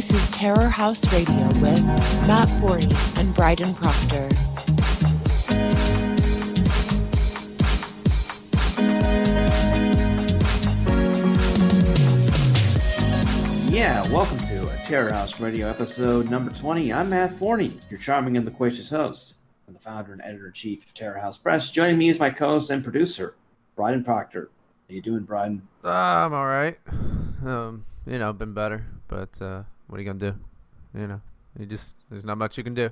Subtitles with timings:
[0.00, 1.84] This is Terror House Radio with
[2.26, 2.88] Matt Forney
[3.18, 4.30] and Bryden Proctor.
[13.70, 16.90] Yeah, welcome to a Terror House Radio episode number 20.
[16.94, 19.34] I'm Matt Forney, your charming and loquacious host,
[19.66, 21.70] and the founder and editor in chief of Terror House Press.
[21.70, 23.34] Joining me is my co host and producer,
[23.76, 24.48] Bryden Proctor.
[24.88, 25.68] How you doing, Bryden?
[25.84, 26.78] Uh, I'm all right.
[27.44, 30.38] Um, you know, been better, but uh, what are you gonna do?
[30.98, 31.20] You know,
[31.58, 32.90] you just there's not much you can do.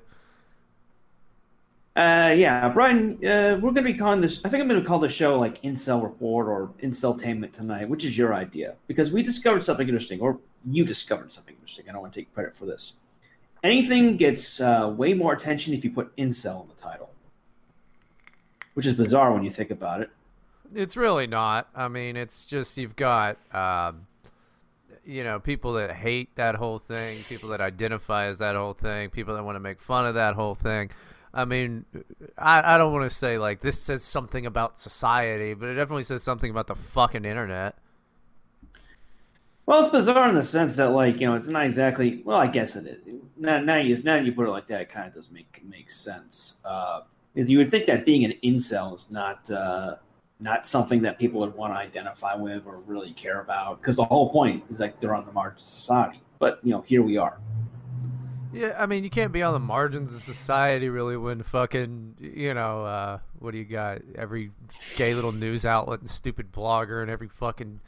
[1.97, 4.39] Uh, yeah, Brian, uh, we're going to be calling this.
[4.45, 8.05] I think I'm going to call the show like Incel Report or Inceltainment tonight, which
[8.05, 11.87] is your idea because we discovered something interesting, or you discovered something interesting.
[11.89, 12.95] I don't want to take credit for this.
[13.65, 17.11] Anything gets uh, way more attention if you put Incel in the title,
[18.75, 20.11] which is bizarre when you think about it.
[20.75, 21.69] It's really not.
[21.75, 24.07] I mean, it's just you've got, um,
[25.09, 29.09] you know, people that hate that whole thing, people that identify as that whole thing,
[29.09, 30.91] people that want to make fun of that whole thing.
[31.33, 31.87] I mean,
[32.37, 36.05] I, I don't want to say like this says something about society, but it definitely
[36.05, 37.79] says something about the fucking internet.
[39.65, 42.23] Well, it's bizarre in the sense that, like, you know, it's not exactly.
[42.25, 43.21] Well, I guess it is.
[43.39, 45.91] Now, now you now you put it like that, it kind of does make make
[45.91, 46.57] sense.
[46.67, 47.01] Uh,
[47.35, 49.97] because you would think that being an incel is not uh,
[50.41, 54.05] not something that people would want to identify with or really care about, because the
[54.05, 56.21] whole point is like they're on the margins of society.
[56.39, 57.39] But you know, here we are.
[58.53, 62.55] Yeah, I mean, you can't be on the margins of society really when fucking, you
[62.55, 64.01] know, uh, what do you got?
[64.15, 64.53] Every
[64.97, 67.81] gay little news outlet and stupid blogger and every fucking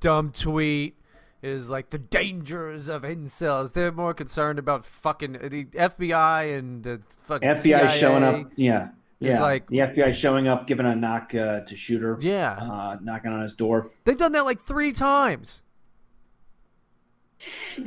[0.00, 0.96] dumb tweet
[1.42, 3.72] is like the dangers of incels.
[3.72, 7.98] They're more concerned about fucking the FBI and the fucking FBI CIA.
[7.98, 8.52] showing up.
[8.56, 8.88] Yeah.
[9.22, 12.18] It's Yeah, like- the FBI showing up, giving a knock uh, to shooter.
[12.20, 13.90] Yeah, uh, knocking on his door.
[14.04, 15.62] they've done that like three times.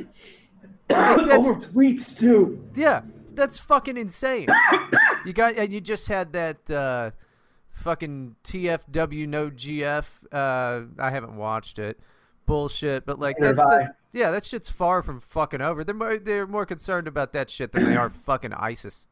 [0.90, 2.64] Over tweets too.
[2.74, 3.02] Yeah,
[3.34, 4.48] that's fucking insane.
[5.24, 7.10] you got and you just had that uh,
[7.72, 10.04] fucking TFW no GF.
[10.32, 11.98] Uh, I haven't watched it.
[12.46, 15.82] Bullshit, but like Neither that's the, yeah, that shit's far from fucking over.
[15.82, 19.08] They're more, they're more concerned about that shit than they are fucking ISIS.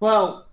[0.00, 0.46] Well,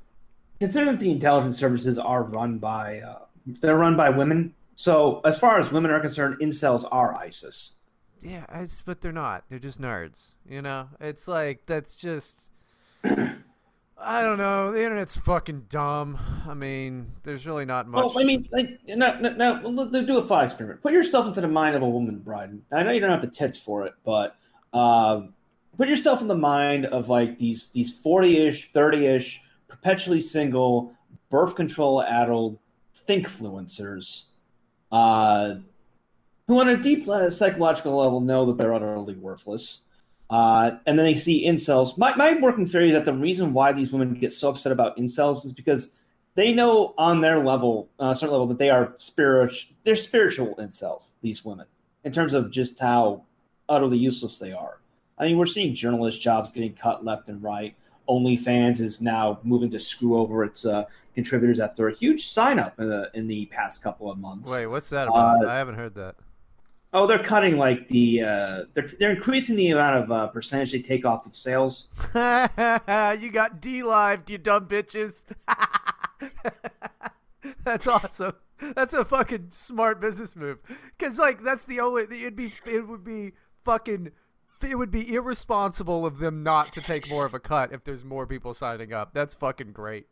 [0.60, 5.38] considering that the intelligence services are run by uh, they're run by women, so as
[5.38, 7.74] far as women are concerned, incels are ISIS.
[8.22, 9.44] Yeah, it's, but they're not.
[9.50, 10.34] They're just nerds.
[10.50, 12.50] You know, it's like that's just.
[13.98, 14.74] I don't know.
[14.74, 16.18] The internet's fucking dumb.
[16.48, 18.14] I mean, there's really not much.
[18.14, 20.82] Well, I mean, like, no, no, no, do a thought experiment.
[20.82, 22.64] Put yourself into the mind of a woman, Bryden.
[22.74, 24.36] I know you don't have the tits for it, but
[24.74, 25.22] uh,
[25.78, 30.94] put yourself in the mind of like these these forty-ish, thirty-ish, perpetually single,
[31.30, 32.58] birth control addled
[33.08, 34.24] thinkfluencers,
[34.92, 35.56] uh,
[36.48, 39.82] who on a deep uh, psychological level know that they're utterly worthless.
[40.28, 42.00] Uh, and then they see incels.
[42.00, 44.98] My, my working theory is that the reason why these women get so upset about
[44.98, 45.92] incels is because
[46.34, 49.76] they know on their level, uh, certain level, that they are spiritual.
[49.84, 51.14] They're spiritual incels.
[51.22, 51.68] These women,
[52.04, 53.26] in terms of just how
[53.70, 54.80] utterly useless they are.
[55.18, 57.76] I mean, we're seeing journalist jobs getting cut left and right.
[58.10, 62.80] OnlyFans is now moving to screw over its uh, contributors after a huge sign up
[62.80, 64.50] in the in the past couple of months.
[64.50, 65.44] Wait, what's that about?
[65.44, 66.16] Uh, I haven't heard that.
[66.94, 70.82] Oh, they're cutting like the uh, they're they're increasing the amount of uh, percentage they
[70.82, 71.88] take off of sales.
[72.16, 75.26] you got D lived, you dumb bitches.
[77.64, 78.34] that's awesome.
[78.76, 80.60] That's a fucking smart business move.
[80.98, 83.34] Cause like that's the only it'd be it would be
[83.66, 84.12] fucking
[84.64, 88.04] it would be irresponsible of them not to take more of a cut if there's
[88.04, 89.14] more people signing up.
[89.14, 90.08] That's fucking great.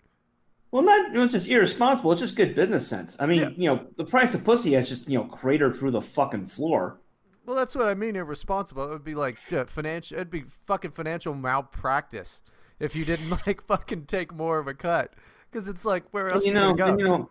[0.72, 3.16] Well, not, not just irresponsible; it's just good business sense.
[3.20, 3.50] I mean, Yeah.
[3.56, 7.00] you know, the price of pussy has just you know cratered through the fucking floor.
[7.46, 8.16] Well, that's what I mean.
[8.16, 8.84] Irresponsible.
[8.86, 10.16] It would be like uh, financial.
[10.16, 12.42] It'd be fucking financial malpractice
[12.80, 15.14] if you didn't like fucking take more of a cut.
[15.52, 17.30] Because it's like where else you you know, and you know,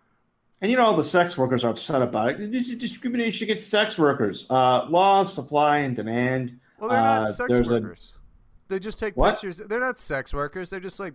[0.61, 2.79] and you know, all the sex workers are upset about it.
[2.79, 4.45] Discrimination against sex workers.
[4.49, 6.59] Uh, law of supply and demand.
[6.79, 8.13] Well, they're not Uh, sex there's a- workers.
[8.69, 9.31] They just take What?
[9.35, 9.61] pictures.
[9.67, 10.69] They're not sex workers.
[10.69, 11.13] They're just like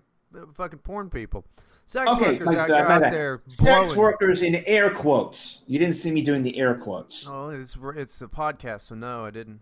[0.55, 1.44] fucking porn people.
[1.87, 3.64] Sex Okay, workers my out, out there Sex
[3.94, 3.99] blowing.
[3.99, 5.62] workers in air quotes.
[5.66, 7.26] You didn't see me doing the air quotes.
[7.28, 9.60] Oh, it's it's a podcast, so no, I didn't.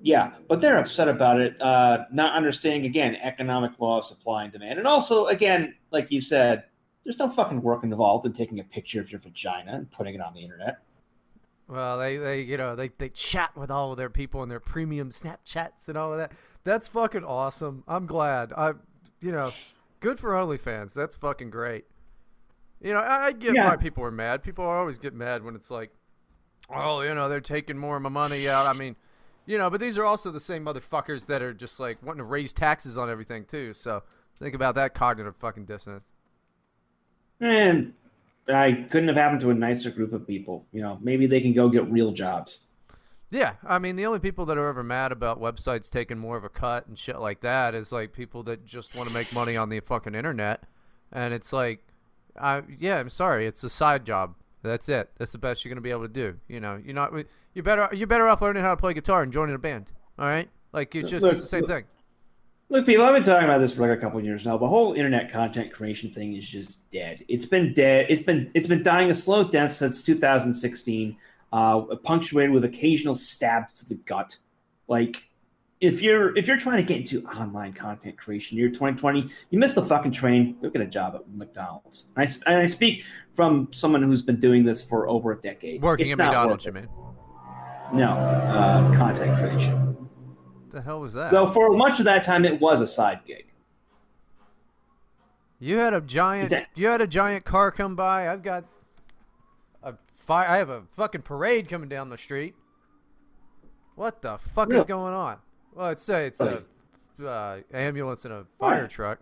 [0.00, 4.52] Yeah, but they're upset about it, uh, not understanding again economic law of supply and
[4.52, 6.64] demand, and also again, like you said,
[7.04, 10.20] there's no fucking work involved in taking a picture of your vagina and putting it
[10.20, 10.78] on the internet.
[11.68, 14.60] Well, they, they you know they, they chat with all of their people and their
[14.60, 16.32] premium Snapchats and all of that.
[16.64, 17.84] That's fucking awesome.
[17.86, 18.52] I'm glad.
[18.56, 18.72] I
[19.20, 19.52] you know,
[20.00, 20.94] good for OnlyFans.
[20.94, 21.84] That's fucking great.
[22.80, 23.66] You know, I, I get Yeah.
[23.68, 24.42] why people are mad.
[24.42, 25.90] People always get mad when it's like
[26.74, 28.66] oh, you know, they're taking more of my money out.
[28.66, 28.94] I mean,
[29.46, 32.24] you know, but these are also the same motherfuckers that are just like wanting to
[32.24, 33.72] raise taxes on everything too.
[33.74, 34.02] So
[34.38, 36.12] think about that cognitive fucking dissonance.
[37.40, 37.94] And
[38.48, 40.66] I couldn't have happened to a nicer group of people.
[40.72, 42.60] You know, maybe they can go get real jobs.
[43.30, 46.44] Yeah, I mean, the only people that are ever mad about websites taking more of
[46.44, 49.54] a cut and shit like that is like people that just want to make money
[49.54, 50.62] on the fucking internet,
[51.12, 51.80] and it's like,
[52.40, 54.34] I yeah, I'm sorry, it's a side job.
[54.62, 55.10] That's it.
[55.18, 56.36] That's the best you're gonna be able to do.
[56.48, 57.12] You know, you're not
[57.52, 59.92] you're better you're better off learning how to play guitar and joining a band.
[60.18, 61.70] All right, like it's just Look, it's the same look.
[61.70, 61.84] thing.
[62.70, 64.58] Look, people, I've been talking about this for like a couple of years now.
[64.58, 67.24] The whole internet content creation thing is just dead.
[67.26, 68.06] It's been dead.
[68.10, 71.16] It's been it's been dying a slow death since 2016,
[71.52, 74.36] uh, punctuated with occasional stabs to the gut.
[74.86, 75.30] Like,
[75.80, 79.74] if you're if you're trying to get into online content creation, year 2020, you missed
[79.74, 80.58] the fucking train.
[80.60, 82.04] Go get a job at McDonald's.
[82.18, 85.80] I, and I speak from someone who's been doing this for over a decade.
[85.80, 86.88] Working It's at McDonald's, you mean?
[87.94, 89.97] No, uh, content creation.
[90.78, 91.32] The hell was that?
[91.32, 93.46] Though for much of that time, it was a side gig.
[95.58, 96.54] You had a giant.
[96.76, 98.28] You had a giant car come by.
[98.28, 98.64] I've got
[99.82, 100.48] a fire.
[100.48, 102.54] I have a fucking parade coming down the street.
[103.96, 104.78] What the fuck Yeah.
[104.78, 105.38] is going on?
[105.74, 106.62] Well, it's a it's a
[107.26, 108.90] uh, ambulance and a fire What?
[108.92, 109.18] truck.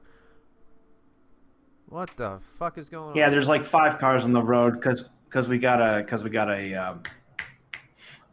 [1.89, 3.29] What the fuck is going Yeah, on?
[3.29, 6.29] Yeah, there's like five cars on the road because because we got a because we
[6.29, 7.03] got a um,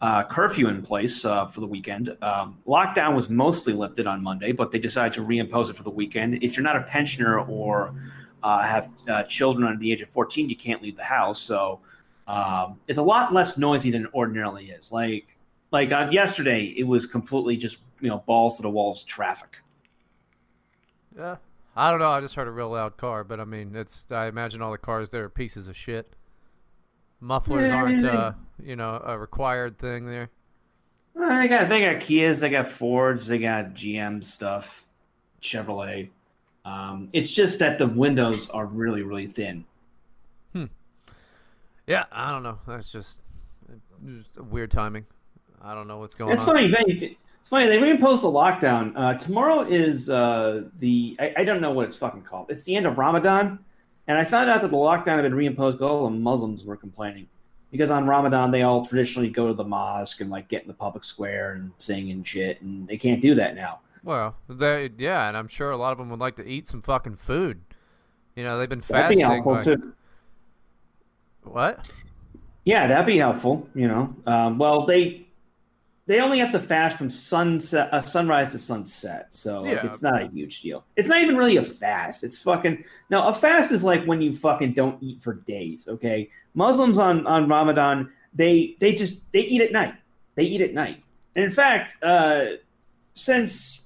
[0.04, 2.10] uh, curfew in place uh, for the weekend.
[2.22, 5.90] Um, lockdown was mostly lifted on Monday, but they decided to reimpose it for the
[5.90, 6.44] weekend.
[6.44, 7.96] If you're not a pensioner or
[8.44, 11.40] uh, have uh, children under the age of 14, you can't leave the house.
[11.40, 11.80] So
[12.28, 14.92] um, it's a lot less noisy than it ordinarily is.
[14.92, 15.26] Like
[15.72, 19.56] like on yesterday, it was completely just you know balls to the walls traffic.
[21.18, 21.38] Yeah.
[21.78, 22.10] I don't know.
[22.10, 24.06] I just heard a real loud car, but I mean, it's.
[24.12, 26.14] I imagine all the cars there are pieces of shit.
[27.20, 30.30] Mufflers Yeah, aren't, mean, uh, you know, a required thing there.
[31.14, 34.84] Well, they got they got Kias, they got Fords, they got GM stuff,
[35.42, 36.10] Chevrolet.
[36.66, 39.66] Um, it's just that the windows are really really thin.
[40.54, 40.66] Hmm.
[41.88, 42.60] Yeah, I don't know.
[42.68, 43.20] That's just,
[44.06, 45.06] just weird timing.
[45.62, 46.48] I don't know what's going It's on.
[46.48, 46.68] funny.
[46.72, 47.68] they- It's funny.
[47.68, 48.94] They reimposed the lockdown.
[48.96, 52.48] Uh, tomorrow is uh, the I, I don't know what it's fucking called.
[52.50, 53.60] It's the end of Ramadan,
[54.08, 55.74] and I found out that the lockdown had been reimposed.
[55.74, 57.28] because All the Muslims were complaining
[57.74, 60.74] because on Ramadan they all traditionally go to the mosque and like get in the
[60.76, 63.80] public square and sing and shit, and they can't do that now.
[64.04, 66.82] Well, they, yeah, and I'm sure a lot of them would like to eat some
[66.82, 67.62] fucking food.
[68.36, 69.44] You know, they've been That'd be fasting.
[69.44, 69.94] helpful like- too.
[71.44, 71.88] what?
[72.66, 73.68] Yeah, that'd be helpful.
[73.76, 75.23] You know, um, well they
[76.06, 79.86] they only have to fast from sunset, uh, sunrise to sunset, so like, Yeah.
[79.86, 80.84] it's not a huge deal.
[80.98, 82.24] It's not even really a fast.
[82.24, 85.88] It's fucking now a fast is like when you fucking don't eat for days.
[85.88, 89.94] Okay, Muslims on on Ramadan they they just they eat at night.
[90.36, 91.04] They eat at night,
[91.36, 92.46] and in fact, uh,
[93.14, 93.83] since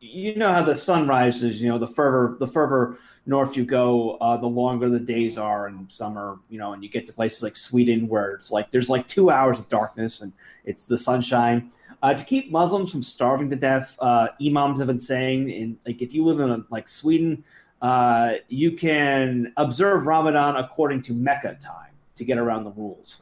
[0.00, 4.12] you know how the sun rises, you know the further the further north you go,
[4.20, 6.38] uh, the longer the days are in summer.
[6.48, 9.30] You know, and you get to places like Sweden where it's like there's like two
[9.30, 10.32] hours of darkness and
[10.64, 11.70] it's the sunshine.
[12.02, 16.00] Uh, to keep Muslims from starving to death, uh, imams have been saying, in like
[16.00, 17.44] if you live in like Sweden,
[17.82, 23.20] uh, you can observe Ramadan according to Mecca time to get around the rules.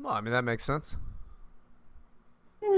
[0.00, 0.96] Well, I mean that makes sense.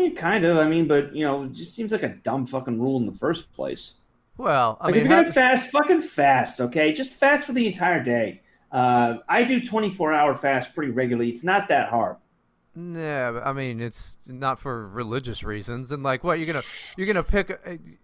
[0.00, 2.80] Eh, kind of, I mean, but you know, it just seems like a dumb fucking
[2.80, 3.94] rule in the first place.
[4.36, 6.92] Well, I Like mean, if you're gonna fast, fucking fast, okay?
[6.92, 8.42] Just fast for the entire day.
[8.72, 11.30] Uh, I do 24 hour fast pretty regularly.
[11.30, 12.16] It's not that hard.
[12.76, 15.90] Yeah, I mean it's not for religious reasons.
[15.90, 16.62] And like, what you're gonna
[16.96, 17.48] you're gonna pick?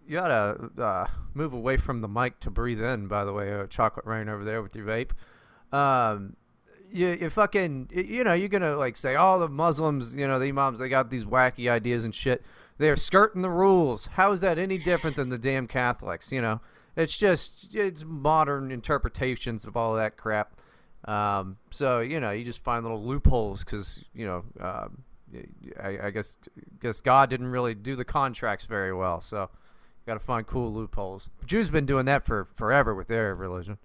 [0.05, 3.07] You gotta uh, move away from the mic to breathe in.
[3.07, 5.11] By the way, uh, chocolate rain over there with your vape.
[5.71, 6.35] Um,
[6.91, 10.47] you you fucking you know you're gonna like say all the Muslims, you know the
[10.47, 12.43] imams, they got these wacky ideas and shit.
[12.77, 14.07] They're skirting the rules.
[14.13, 16.31] How is that any different than the damn Catholics?
[16.31, 16.61] You know,
[16.95, 20.61] it's just it's modern interpretations of all that crap.
[21.05, 25.03] Um, so you know, you just find little loopholes because you know, um,
[25.81, 26.37] I, I guess
[26.81, 29.21] guess God didn't really do the contracts very well.
[29.21, 31.29] So you got to find cool loopholes.
[31.45, 33.77] Jews been doing that for forever with their religion.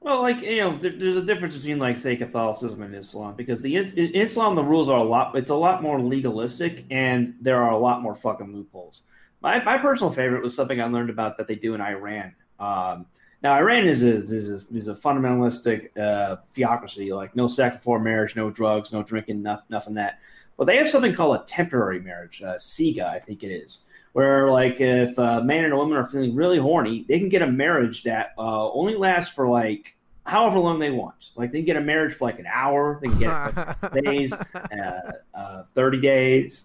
[0.00, 3.62] Well, like you know, there, there's a difference between like say Catholicism and Islam because
[3.62, 5.36] the in Islam the rules are a lot.
[5.36, 9.02] It's a lot more legalistic, and there are a lot more fucking loopholes.
[9.40, 12.34] My my personal favorite was something I learned about that they do in Iran.
[12.58, 13.06] Um,
[13.42, 18.00] now, Iran is a is a, is a fundamentalistic uh, theocracy, like no sex before
[18.00, 20.20] marriage, no drugs, no drinking, nothing, nothing that.
[20.56, 23.84] But they have something called a temporary marriage, uh, Siga, I think it is,
[24.16, 27.42] where like if a man and a woman are feeling really horny, they can get
[27.42, 29.94] a marriage that uh, only lasts for like
[30.24, 31.32] however long they want.
[31.36, 33.90] Like they can get a marriage for like an hour, they can get it for
[33.92, 36.64] like days, uh, uh, thirty days.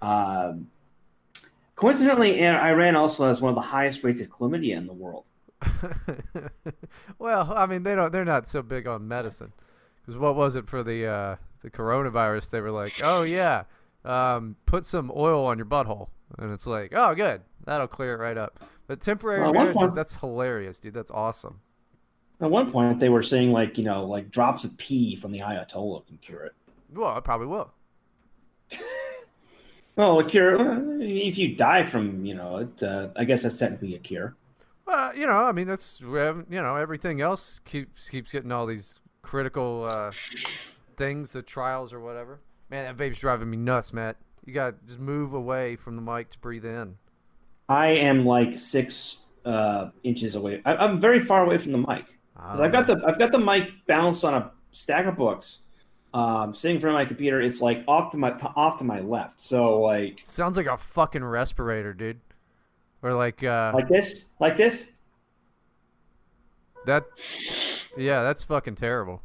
[0.00, 0.70] Um,
[1.76, 5.26] coincidentally, Iran also has one of the highest rates of chlamydia in the world.
[7.18, 8.10] well, I mean, they don't.
[8.10, 9.52] They're not so big on medicine.
[10.00, 12.48] Because what was it for the uh, the coronavirus?
[12.48, 13.64] They were like, "Oh yeah,
[14.02, 16.08] um, put some oil on your butthole,"
[16.38, 19.94] and it's like, "Oh good, that'll clear it right up." But temporary well, marriages, point,
[19.94, 20.94] that's hilarious, dude.
[20.94, 21.60] That's awesome.
[22.40, 25.40] At one point, they were saying like you know like drops of pee from the
[25.40, 26.52] Ayatollah can cure it.
[26.92, 27.72] Well, it probably will.
[29.96, 32.82] Well, a cure if you die from you know it.
[32.82, 34.34] Uh, I guess that's technically a cure.
[34.86, 38.50] Well, you know, I mean, that's we have- you know, everything else keeps keeps getting
[38.50, 40.10] all these critical uh,
[40.96, 42.40] things, the trials or whatever.
[42.70, 44.16] Man, that vape's driving me nuts, Matt.
[44.44, 46.96] You got to just move away from the mic to breathe in.
[47.68, 50.60] I am like six uh, inches away.
[50.64, 52.04] I, I'm very far away from the mic.
[52.36, 55.58] 'Cause I've got the I've got the mic balanced on a stack of books,
[56.14, 57.38] um, sitting in front of my computer.
[57.40, 59.42] It's like off to my to, off to my left.
[59.42, 62.18] So like Sounds like a fucking respirator, dude.
[63.02, 64.86] Or like uh like this, like this.
[66.86, 67.04] that
[67.98, 69.20] Yeah, that's fucking terrible.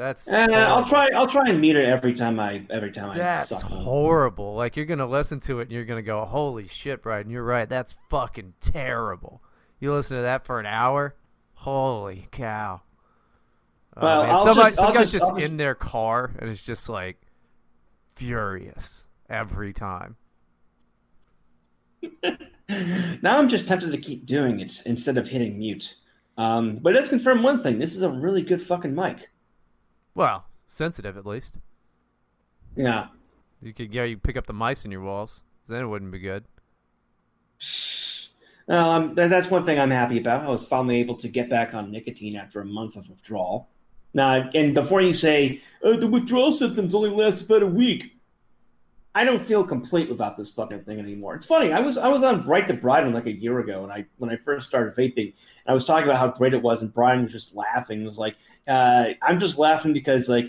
[0.00, 3.18] That's And I'll try I'll try and meet it every time I every time I.
[3.18, 4.54] That's horrible.
[4.54, 7.28] Like you're gonna listen to it and you're gonna go, "Holy shit, Brian!
[7.28, 7.68] You're right.
[7.68, 9.42] That's fucking terrible."
[9.78, 11.16] You listen to that for an hour,
[11.52, 12.80] holy cow!
[13.94, 14.22] Oh, Well.
[14.22, 17.20] I'll Somebody, just- some I'll guy's just- just, in their car and it's just like
[18.16, 20.16] furious every time.
[23.22, 25.96] now I'm just tempted to keep doing it instead of hitting mute.
[26.38, 29.28] Um, but let's confirm one thing: this is a really good fucking mic.
[30.14, 31.58] Well, sensitive at least.
[32.76, 33.08] Yeah.
[33.62, 35.42] You could, yeah, you pick up the mice in your walls.
[35.68, 36.44] Then it wouldn't be good.
[38.68, 40.44] Um, that, that's one thing I'm happy about.
[40.44, 43.68] I was finally able to get back on nicotine after a month of withdrawal.
[44.14, 48.12] Now, and before you say uh, the withdrawal symptoms only last about a week,
[49.14, 51.34] I don't feel complete about this fucking thing anymore.
[51.34, 51.72] It's funny.
[51.72, 54.30] I was I was on Bright to Bryden like a year ago, and I when
[54.30, 57.24] I first started vaping, and I was talking about how great it was, and Brian
[57.24, 58.02] was just laughing.
[58.02, 58.36] It was like,
[58.68, 60.46] uh, I'm just laughing because like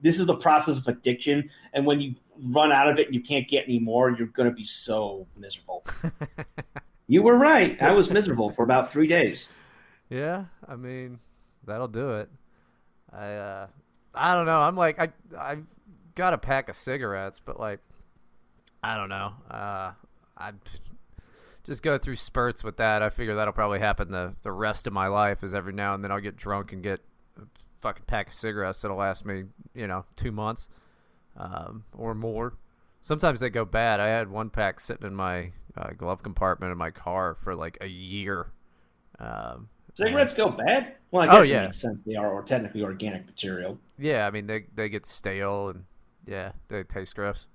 [0.00, 2.14] this is the process of addiction, and when you
[2.50, 5.84] run out of it and you can't get any more, you're gonna be so miserable.
[7.06, 7.80] You were right.
[7.82, 9.48] I was miserable for about three days.
[10.08, 11.18] Yeah, I mean,
[11.66, 12.30] that'll do it.
[13.12, 13.66] I uh
[14.14, 14.60] I don't know.
[14.60, 15.64] I'm like I I've
[16.14, 17.80] got a pack of cigarettes, but like
[18.82, 19.32] I don't know.
[19.50, 19.92] Uh
[20.36, 20.52] I
[21.64, 23.02] just go through spurts with that.
[23.02, 26.02] I figure that'll probably happen the the rest of my life is every now and
[26.02, 27.00] then I'll get drunk and get
[27.80, 30.68] fucking pack of cigarettes that'll last me, you know, 2 months
[31.36, 32.54] um or more.
[33.02, 34.00] Sometimes they go bad.
[34.00, 37.76] I had one pack sitting in my uh, glove compartment in my car for like
[37.82, 38.52] a year.
[39.18, 40.94] Um, Cigarettes go bad?
[41.10, 41.62] Well, I guess Oh, it yeah.
[41.64, 41.98] makes sense.
[42.06, 43.78] They are or technically organic material.
[43.98, 45.84] Yeah, I mean they they get stale and
[46.26, 47.46] yeah, they taste gross.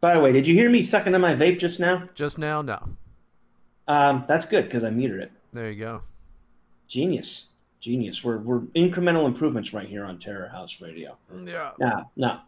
[0.00, 2.08] By the way, did you hear me sucking on my vape just now?
[2.14, 2.90] Just now, no.
[3.88, 5.32] Um, that's good because I muted it.
[5.52, 6.02] There you go.
[6.88, 7.46] Genius,
[7.80, 8.22] genius.
[8.22, 11.16] We're we're incremental improvements right here on Terror House Radio.
[11.44, 11.72] Yeah.
[11.78, 12.40] No, no.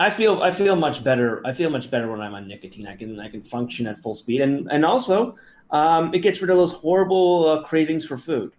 [0.00, 1.40] I feel I feel much better.
[1.46, 2.86] I feel much better when I'm on nicotine.
[2.86, 5.36] I can I can function at full speed, and and also
[5.70, 8.52] um, it gets rid of those horrible uh, cravings for food.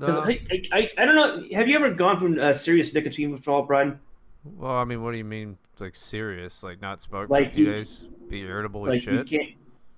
[0.00, 0.40] Uh, I,
[0.72, 1.44] I, I, don't know.
[1.54, 4.00] Have you ever gone from a serious nicotine withdrawal, Brian?
[4.56, 5.58] well, I mean, what do you mean?
[5.78, 6.62] Like serious?
[6.62, 8.04] Like not smoke for Like a few you- days?
[8.28, 9.32] Be irritable Like as shit?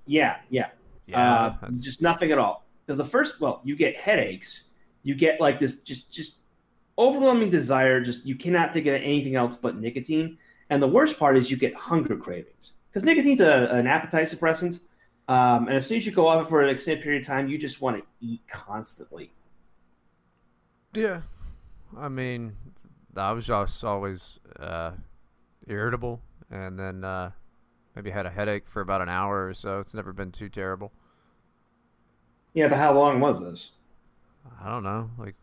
[0.07, 0.69] Yeah, yeah.
[1.07, 1.21] Yeah.
[1.63, 2.65] uh, just nothing at all.
[2.87, 4.65] Because the first, well, you get headaches.
[5.03, 6.37] You get like this, just just
[6.99, 8.01] overwhelming desire.
[8.01, 10.39] Just you cannot think of anything else but nicotine.
[10.71, 14.81] And the worst part is you get hunger cravings because nicotine's a, an appetite suppressant.
[15.29, 17.49] Um, and as soon as you go off it for an extended period of time,
[17.49, 19.31] you just want to eat constantly.
[20.95, 21.23] Yeah.
[21.97, 22.57] I mean,
[23.17, 24.93] I was just always uh,
[25.67, 27.31] irritable, and then uh,
[27.95, 29.79] maybe had a headache for about an hour or so.
[29.79, 30.93] It's never been too terrible.
[32.55, 33.73] Yeah, but how long was this?
[34.63, 35.35] I don't know, like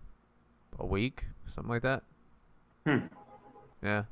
[0.79, 2.03] a week, something like that.
[2.85, 3.05] Hmm.
[3.83, 4.03] Yeah,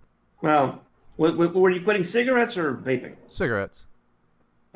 [0.42, 0.82] Well,
[1.18, 3.16] w- w- were you quitting cigarettes or vaping?
[3.28, 3.86] cigarettes.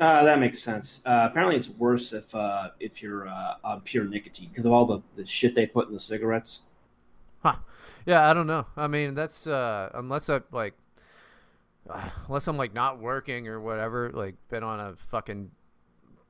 [0.00, 1.00] Uh, that makes sense.
[1.06, 4.84] Uh, apparently, it's worse if uh, if you're uh, on pure nicotine because of all
[4.84, 6.60] the, the shit they put in the cigarettes.
[7.42, 7.56] Huh.
[8.04, 8.66] Yeah, I don't know.
[8.76, 10.74] I mean, that's uh unless I like
[11.88, 15.50] uh, unless I'm like not working or whatever, like been on a fucking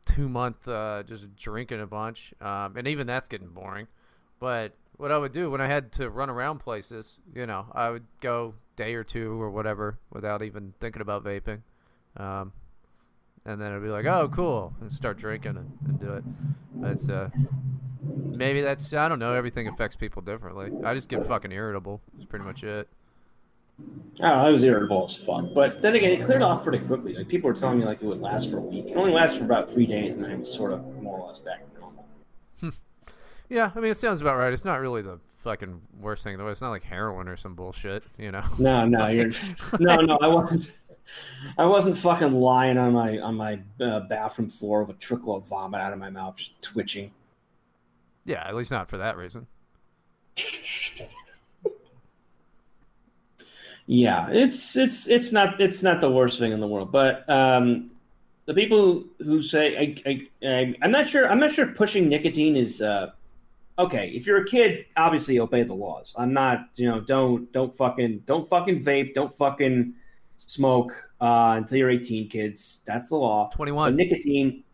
[0.06, 2.34] 2 month uh just drinking a bunch.
[2.40, 3.86] Um and even that's getting boring.
[4.40, 7.90] But what I would do when I had to run around places, you know, I
[7.90, 11.60] would go day or two or whatever without even thinking about vaping.
[12.16, 12.52] Um
[13.44, 16.24] and then I'd be like, "Oh, cool," and start drinking and, and do it.
[16.80, 17.28] That's uh,
[18.34, 19.34] Maybe that's I don't know.
[19.34, 20.70] Everything affects people differently.
[20.82, 22.00] I just get fucking irritable.
[22.14, 22.88] That's pretty much it.
[24.20, 25.46] Oh, I was irritable as fuck.
[25.54, 27.14] But then again, it cleared off pretty quickly.
[27.14, 28.86] Like people were telling me like it would last for a week.
[28.86, 31.38] It only lasted for about three days, and I was sort of more or less
[31.38, 32.06] back to normal.
[33.48, 34.52] Yeah, I mean it sounds about right.
[34.52, 36.48] It's not really the fucking worst thing though.
[36.48, 38.42] It's not like heroin or some bullshit, you know.
[38.58, 39.30] No, no, you're
[39.80, 40.18] no, no.
[40.22, 40.70] I wasn't.
[41.58, 45.46] I wasn't fucking lying on my on my uh, bathroom floor with a trickle of
[45.46, 47.10] vomit out of my mouth, just twitching.
[48.24, 49.46] Yeah, at least not for that reason.
[53.86, 57.90] Yeah, it's it's it's not it's not the worst thing in the world, but um,
[58.46, 62.80] the people who say I, I, I'm not sure I'm not sure pushing nicotine is
[62.80, 63.10] uh,
[63.78, 64.10] okay.
[64.14, 66.14] If you're a kid, obviously obey the laws.
[66.16, 69.94] I'm not you know don't don't fucking don't fucking vape, don't fucking
[70.36, 72.80] smoke uh, until you're 18, kids.
[72.84, 73.50] That's the law.
[73.52, 73.92] 21.
[73.92, 74.64] But nicotine.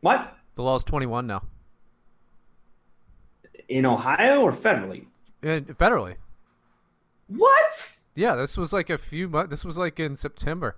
[0.00, 1.42] What The law is 21 now.
[3.68, 5.06] in Ohio or federally?
[5.42, 6.14] And federally.
[7.26, 7.96] What?
[8.18, 9.50] Yeah, this was like a few months.
[9.50, 10.76] This was like in September.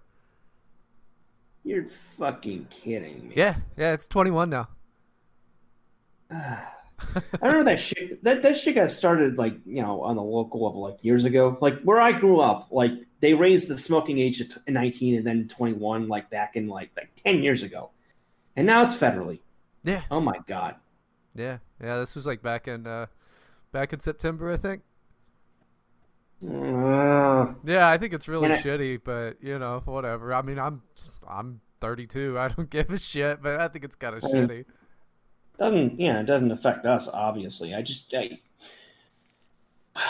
[1.64, 1.86] You're
[2.18, 3.34] fucking kidding me.
[3.34, 4.68] Yeah, yeah, it's 21 now.
[6.30, 6.60] I
[7.40, 8.22] remember that shit.
[8.24, 11.56] That that shit got started like you know on the local level like years ago.
[11.62, 15.48] Like where I grew up, like they raised the smoking age to 19 and then
[15.48, 17.88] 21 like back in like like 10 years ago,
[18.54, 19.40] and now it's federally.
[19.82, 20.74] Yeah, Oh my god.
[21.34, 21.98] yeah, yeah.
[22.00, 23.06] This was like back in uh,
[23.72, 24.82] back in September, I think.
[26.42, 26.50] Uh,
[27.64, 30.32] Yeah, I think it's really And shitty, but you know, whatever.
[30.34, 30.82] I mean, I'm
[31.28, 32.38] I'm 32.
[32.38, 34.64] I don't give a shit, but I think it's kind of shitty.
[35.58, 37.74] doesn't yeah, it doesn't affect us obviously.
[37.74, 38.12] I just
[39.96, 40.00] I,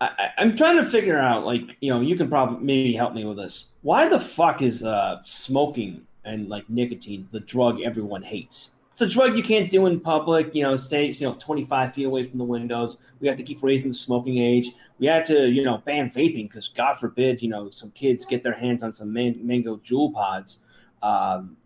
[0.00, 3.24] I I'm trying to figure out like you know you can probably maybe help me
[3.24, 3.68] with this.
[3.82, 8.70] Why the fuck is uh smoking and like nicotine the drug everyone hates?
[9.00, 10.54] It's a drug you can't do in public.
[10.54, 12.98] You know, stays you know 25 feet away from the windows.
[13.20, 14.72] We have to keep raising the smoking age.
[14.98, 18.42] We had to you know ban vaping because God forbid you know some kids get
[18.42, 20.58] their hands on some man- mango Juul pods.
[21.02, 21.56] Um,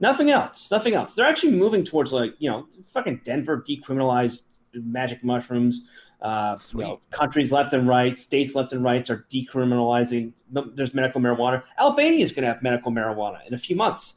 [0.00, 0.70] Nothing else.
[0.70, 1.14] Nothing else.
[1.14, 4.40] They're actually moving towards like you know, fucking Denver decriminalized
[4.72, 5.86] magic mushrooms.
[6.22, 10.32] Uh, you know, countries left and right, states left and rights are decriminalizing.
[10.50, 11.62] There's medical marijuana.
[11.78, 14.14] Albania is going to have medical marijuana in a few months.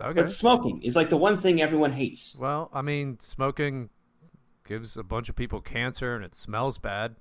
[0.00, 0.22] Okay.
[0.22, 2.34] But smoking is like the one thing everyone hates.
[2.38, 3.90] Well, I mean, smoking
[4.66, 7.16] gives a bunch of people cancer, and it smells bad.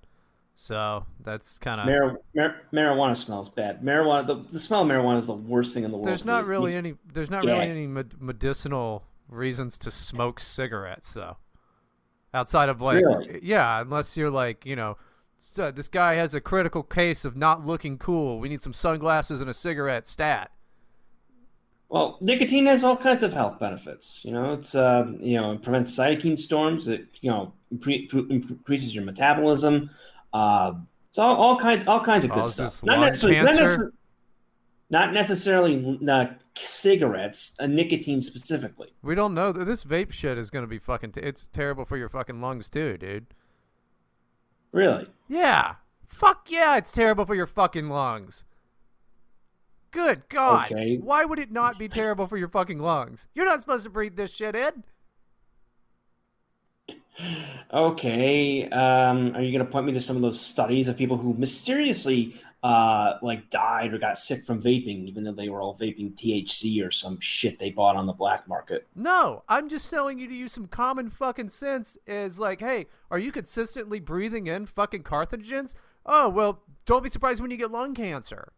[0.55, 3.81] So that's kind of Mar- mar- marijuana smells bad.
[3.81, 6.07] Marijuana, the, the smell of marijuana is the worst thing in the world.
[6.07, 7.53] there's not really any there's not Yeah.
[7.53, 11.37] really any med- medicinal reasons to smoke cigarettes though.
[12.33, 13.39] Outside of like Really?
[13.41, 14.97] yeah, unless you're like, you know,
[15.37, 18.39] so this guy has a critical case of not looking cool.
[18.39, 20.51] We need some sunglasses and a cigarette stat.
[21.89, 24.21] Well, nicotine has all kinds of health benefits.
[24.23, 26.87] You know, it's um, you know it prevents cytokine storms.
[26.87, 29.89] It you know impre- impre- increases your metabolism.
[30.31, 30.73] Uh,
[31.09, 32.83] it's all, all kinds all kinds of good Causes stuff.
[32.83, 33.77] Not necessarily, not, cancer?
[33.77, 33.91] necessar-
[34.91, 36.25] not necessarily uh,
[36.55, 38.93] cigarettes, uh, nicotine specifically.
[39.01, 41.97] We don't know this vape shit is going to be fucking t- it's terrible for
[41.97, 43.27] your fucking lungs too, dude.
[44.71, 45.07] Really?
[45.27, 45.75] Yeah.
[46.05, 48.45] Fuck yeah, it's terrible for your fucking lungs.
[49.91, 50.71] Good God.
[50.71, 50.97] Okay.
[50.97, 53.27] Why would it not be terrible for your fucking lungs?
[53.33, 54.83] You're not supposed to breathe this shit in.
[57.73, 58.69] Okay.
[58.69, 61.33] Um, are you going to point me to some of those studies of people who
[61.33, 66.13] mysteriously uh, like died or got sick from vaping, even though they were all vaping
[66.13, 68.87] THC or some shit they bought on the black market?
[68.95, 71.97] No, I'm just telling you to use some common fucking sense.
[72.05, 75.75] Is like, hey, are you consistently breathing in fucking carcinogens?
[76.05, 78.53] Oh, well, don't be surprised when you get lung cancer.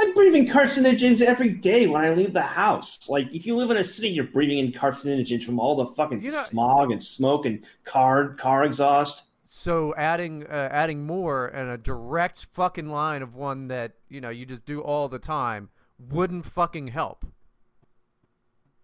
[0.00, 3.08] I'm breathing carcinogens every day when I leave the house.
[3.08, 6.20] Like, if you live in a city, you're breathing in carcinogens from all the fucking
[6.20, 9.24] You know- smog and smoke and car car exhaust.
[9.44, 14.30] So adding uh, adding more and a direct fucking line of one that you know
[14.30, 17.26] you just do all the time wouldn't fucking help.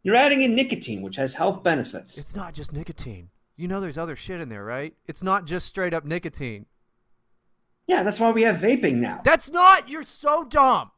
[0.03, 2.19] You're adding in nicotine, which has health benefits.
[2.19, 3.31] It's not just nicotine.
[3.57, 4.95] You know there's other shit in there, right?
[5.07, 6.67] It's not just straight up nicotine.
[7.87, 9.21] yeah, that's why we have vaping now.
[9.25, 9.89] That's not.
[9.89, 10.91] You're so dumb.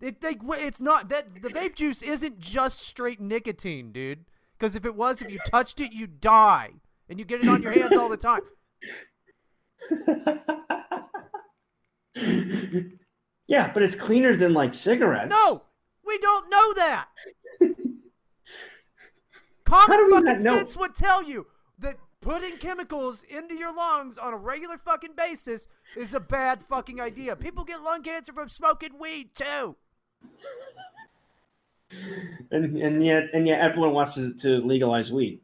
[0.00, 4.24] It, they, it's not that the vape juice isn't just straight nicotine, dude.
[4.58, 6.72] Because if it was, if you touched it, you'd die,
[7.08, 8.42] and you get it on your hands all the time.
[13.46, 15.30] yeah, but it's cleaner than like cigarettes.
[15.30, 15.62] No,
[16.06, 17.08] we don't know that.
[19.64, 21.46] Common fucking sense would tell you
[21.78, 27.00] that putting chemicals into your lungs on a regular fucking basis is a bad fucking
[27.00, 27.34] idea.
[27.34, 29.76] People get lung cancer from smoking weed too.
[32.50, 35.40] And and yet and yet everyone wants to, to legalize weed.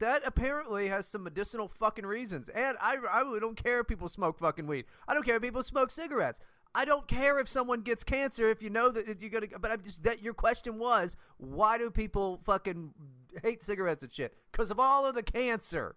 [0.00, 2.48] That apparently has some medicinal fucking reasons.
[2.48, 4.86] And I, I really don't care if people smoke fucking weed.
[5.06, 6.40] I don't care if people smoke cigarettes.
[6.74, 9.46] I don't care if someone gets cancer if you know that you're gonna.
[9.60, 12.92] But I'm just that your question was why do people fucking
[13.42, 14.36] hate cigarettes and shit?
[14.50, 15.94] Because of all of the cancer.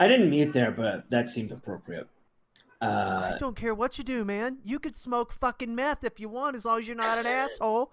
[0.00, 2.08] I didn't mean it there, but that seemed appropriate.
[2.80, 4.58] Uh, I don't care what you do, man.
[4.64, 7.92] You could smoke fucking meth if you want, as long as you're not an asshole.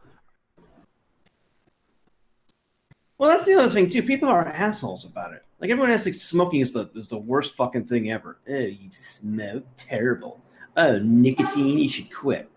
[3.18, 4.04] well, that's the other thing too.
[4.04, 5.44] People are assholes about it.
[5.60, 8.38] Like everyone has like smoking is the is the worst fucking thing ever.
[8.48, 10.40] Oh, you smoke, terrible.
[10.78, 12.50] Oh, nicotine, you should quit.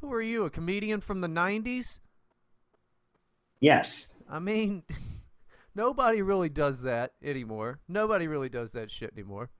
[0.00, 1.98] Who are you, a comedian from the '90s?
[3.60, 4.06] Yes.
[4.30, 4.84] I mean,
[5.74, 7.80] nobody really does that anymore.
[7.88, 9.50] Nobody really does that shit anymore.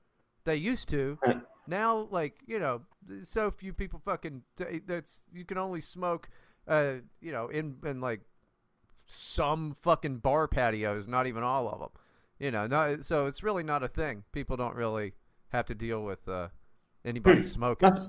[0.49, 1.19] They used to.
[1.67, 2.81] Now, like you know,
[3.23, 4.45] so few people fucking.
[4.87, 6.31] That's you can only smoke,
[6.67, 8.23] uh, you know, in in like
[9.05, 11.91] some fucking bar patios, not even all of them.
[12.39, 14.25] You know, no, so it's really not a thing.
[14.33, 15.13] People don't really
[15.51, 16.49] have to deal with uh,
[17.05, 17.91] anybody smoking.
[17.91, 18.01] Must,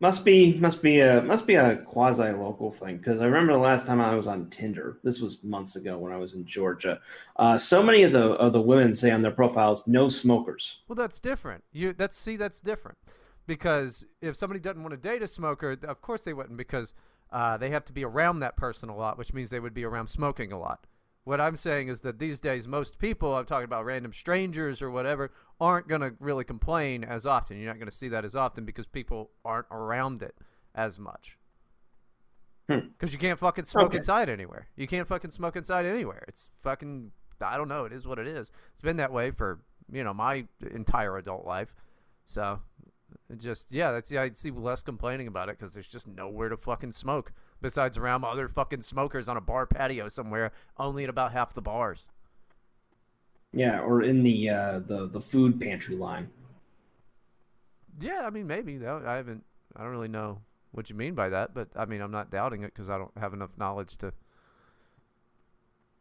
[0.00, 3.58] must be must be a must be a quasi local thing because I remember the
[3.58, 4.98] last time I was on Tinder.
[5.04, 7.00] This was months ago when I was in Georgia.
[7.36, 10.78] Uh, so many of the of the women say on their profiles no smokers.
[10.88, 11.64] Well, that's different.
[11.72, 12.98] You that's see that's different
[13.46, 16.94] because if somebody doesn't want to date a smoker, of course they wouldn't because
[17.30, 19.84] uh, they have to be around that person a lot, which means they would be
[19.84, 20.86] around smoking a lot.
[21.24, 24.90] What I'm saying is that these days, most people, I'm talking about random strangers or
[24.90, 25.30] whatever,
[25.60, 27.58] aren't going to really complain as often.
[27.58, 30.34] You're not going to see that as often because people aren't around it
[30.74, 31.36] as much.
[32.68, 32.88] Hmm.
[32.98, 33.98] Because you can't fucking smoke Okay.
[33.98, 34.68] inside anywhere.
[34.76, 36.24] You can't fucking smoke inside anywhere.
[36.26, 37.84] It's fucking, I don't know.
[37.84, 38.50] It is what it is.
[38.72, 39.60] It's been that way for,
[39.92, 41.74] you know, my entire adult life.
[42.24, 42.60] So,
[43.36, 46.56] just, yeah, that's, yeah, I'd see less complaining about it because there's just nowhere to
[46.56, 51.32] fucking smoke besides around other fucking smokers on a bar patio somewhere, only at about
[51.32, 52.08] half the bars.
[53.52, 56.30] Yeah, or in the uh, the the food pantry line.
[58.00, 58.78] Yeah, I mean, maybe.
[58.78, 59.44] That, I haven't,
[59.76, 60.38] I don't really know
[60.72, 63.16] what you mean by that, but I mean, I'm not doubting it because I don't
[63.18, 64.12] have enough knowledge to.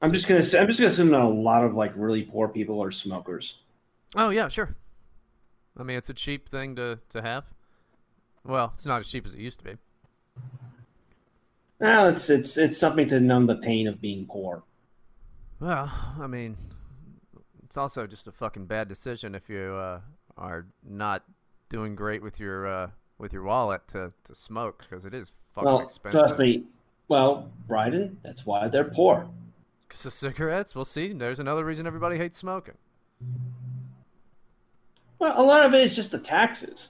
[0.01, 2.47] I'm just gonna say, I'm just gonna assume that a lot of like really poor
[2.47, 3.55] people are smokers.
[4.15, 4.75] Oh, yeah, sure.
[5.77, 7.45] I mean, it's a cheap thing to, to have.
[8.45, 9.77] Well, it's not as cheap as it used to be.
[11.79, 14.63] Well, it's it's it's something to numb the pain of being poor.
[15.59, 16.57] Well, I mean,
[17.63, 20.01] it's also just a fucking bad decision if you uh,
[20.37, 21.23] are not
[21.69, 25.69] doing great with your uh, with your wallet to, to smoke because it is fucking
[25.69, 26.19] well, expensive.
[26.19, 26.63] trust me.
[27.07, 29.27] Well, Bryden, that's why they're poor.
[29.87, 31.13] Because of cigarettes, we'll see.
[31.13, 32.75] There's another reason everybody hates smoking.
[35.17, 36.89] Well, a lot of it is just the taxes.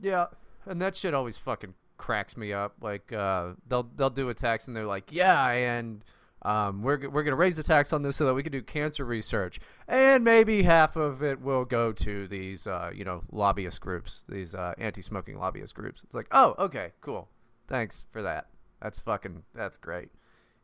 [0.00, 0.26] Yeah,
[0.66, 2.76] and that shit always fucking cracks me up.
[2.80, 6.02] Like, uh, they'll they'll do a tax and they're like, yeah, and
[6.42, 9.04] um, we're we're gonna raise the tax on this so that we can do cancer
[9.04, 14.22] research, and maybe half of it will go to these, uh, you know, lobbyist groups,
[14.28, 16.02] these uh, anti-smoking lobbyist groups.
[16.04, 17.28] It's like, oh, okay, cool,
[17.66, 18.46] thanks for that.
[18.80, 20.10] That's fucking that's great.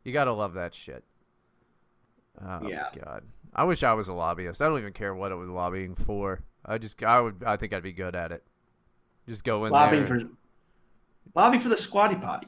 [0.05, 1.03] You gotta love that shit.
[2.41, 2.87] Oh Yeah.
[3.03, 3.23] god.
[3.53, 4.61] I wish I was a lobbyist.
[4.61, 6.41] I don't even care what it was lobbying for.
[6.65, 8.43] I just I would I think I'd be good at it.
[9.27, 10.19] Just go in Lobbying there.
[10.19, 10.25] for
[11.33, 12.47] lobby for the squatty potty.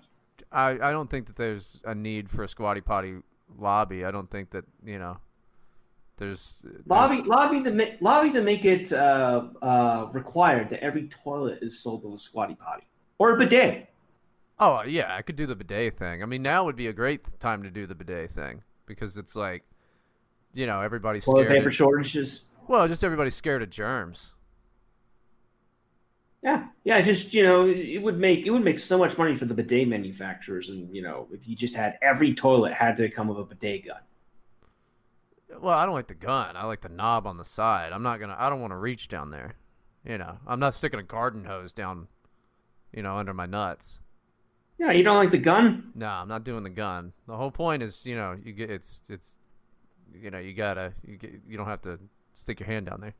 [0.51, 3.15] I, I don't think that there's a need for a squatty potty
[3.57, 4.05] lobby.
[4.05, 5.17] I don't think that you know.
[6.19, 11.07] There's, there's Lobby, lobby to make lobby to make it uh, uh, required that every
[11.09, 12.87] toilet is sold with a squatty potty
[13.19, 13.89] or a bidet.
[14.59, 16.23] Oh yeah, I could do the bidet thing.
[16.23, 19.35] I mean, now would be a great time to do the bidet thing because it's
[19.35, 19.63] like,
[20.55, 21.57] you know, everybody's Toilet scared.
[21.57, 22.41] paper Of, shortages.
[22.67, 24.33] well, just everybody's scared of germs.
[26.47, 27.01] Yeah, yeah.
[27.01, 29.85] Just you know, it would make it would make so much money for the bidet
[29.85, 33.43] manufacturers, and you know, if you just had every toilet had to come with a
[33.43, 33.99] bidet gun.
[35.61, 36.55] Well, I don't like the gun.
[36.55, 37.91] I like the knob on the side.
[37.91, 38.37] I'm not gonna.
[38.39, 39.55] I don't want to reach down there.
[40.05, 42.07] You know, I'm not sticking a garden hose down,
[42.93, 43.99] you know, under my nuts.
[44.79, 45.91] Yeah, you don't like the gun?
[45.95, 47.11] No, I'm not doing the gun.
[47.27, 49.35] The whole point is, you know, you get it's it's,
[50.13, 51.99] you know, you gotta you get you don't have to
[52.31, 53.15] stick your hand down there.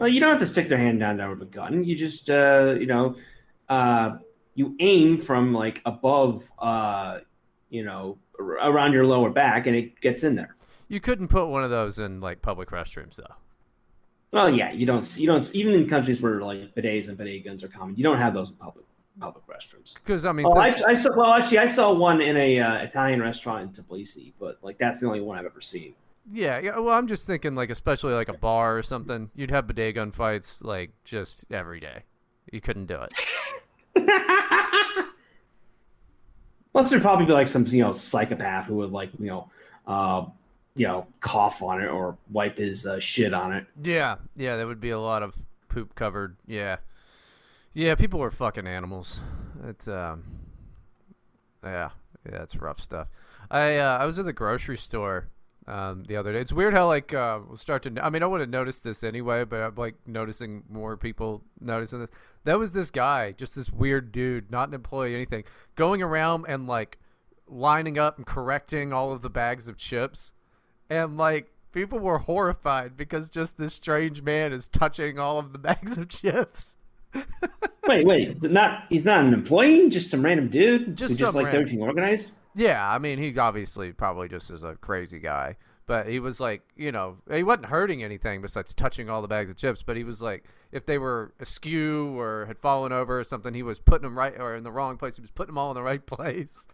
[0.00, 1.84] Well, you don't have to stick their hand down there with a gun.
[1.84, 3.16] You just, uh, you know,
[3.68, 4.16] uh,
[4.54, 7.18] you aim from like above, uh,
[7.68, 10.56] you know, ar- around your lower back, and it gets in there.
[10.88, 13.34] You couldn't put one of those in like public restrooms though.
[14.32, 17.62] Well, yeah, you don't, you don't, even in countries where like bidets and bidet guns
[17.62, 18.86] are common, you don't have those in public
[19.20, 19.92] public restrooms.
[19.94, 21.10] Because I mean, Oh, I, I saw.
[21.14, 25.00] Well, actually, I saw one in a uh, Italian restaurant in Tbilisi, but like that's
[25.00, 25.94] the only one I've ever seen.
[26.32, 26.78] Yeah, yeah.
[26.78, 29.30] Well, I'm just thinking like, especially like a bar or something.
[29.34, 32.04] You'd have bidet gun fights like just every day.
[32.52, 33.12] You couldn't do it.
[36.72, 39.50] Plus, there'd probably be like some you know psychopath who would like you know,
[39.86, 40.24] uh,
[40.76, 43.66] you know, cough on it or wipe his uh, shit on it.
[43.82, 45.34] Yeah, yeah, there would be a lot of
[45.68, 46.36] poop covered.
[46.46, 46.76] Yeah,
[47.72, 49.20] yeah, people were fucking animals.
[49.66, 50.22] It's um,
[51.64, 51.90] yeah,
[52.30, 53.08] yeah, it's rough stuff.
[53.50, 55.28] I uh, I was at the grocery store
[55.66, 56.40] um, the other day.
[56.40, 58.04] It's weird how like uh, we'll start to.
[58.04, 62.00] I mean, I would have noticed this anyway, but I'm like noticing more people noticing
[62.00, 62.10] this.
[62.44, 65.44] That was this guy, just this weird dude, not an employee, anything,
[65.76, 66.98] going around and like
[67.46, 70.32] lining up and correcting all of the bags of chips,
[70.88, 75.58] and like people were horrified because just this strange man is touching all of the
[75.70, 76.76] bags of chips.
[77.86, 81.82] wait, wait, not he's not an employee, just some random dude Just just random- everything
[81.82, 82.28] organized.
[82.60, 86.60] Yeah, I mean, he obviously probably just is a crazy guy, but he was like,
[86.76, 89.82] you know, he wasn't hurting anything besides touching all the bags of chips.
[89.82, 93.62] But he was like, if they were askew or had fallen over or something, he
[93.62, 95.16] was putting them right or in the wrong place.
[95.16, 96.68] He was putting them all in the right place.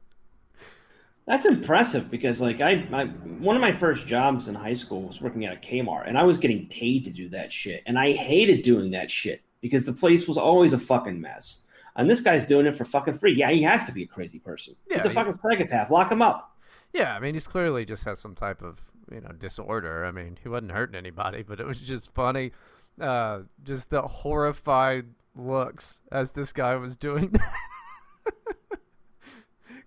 [1.25, 5.21] That's impressive because, like, I, I one of my first jobs in high school was
[5.21, 8.11] working at a Kmart, and I was getting paid to do that shit, and I
[8.11, 11.61] hated doing that shit because the place was always a fucking mess.
[11.97, 13.35] And this guy's doing it for fucking free.
[13.35, 14.77] Yeah, he has to be a crazy person.
[14.89, 15.91] Yeah, He's a fucking psychopath.
[15.91, 16.57] Lock him up.
[16.93, 18.81] Yeah, I mean, he's clearly just has some type of
[19.11, 20.05] you know disorder.
[20.05, 22.53] I mean, he wasn't hurting anybody, but it was just funny,
[23.01, 27.35] uh, just the horrified looks as this guy was doing.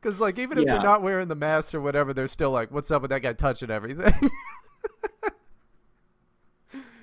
[0.02, 0.76] Because like even if Yeah.
[0.76, 3.34] they're not wearing the mask or whatever, they're still like, "What's up with that guy
[3.34, 4.14] touching everything?"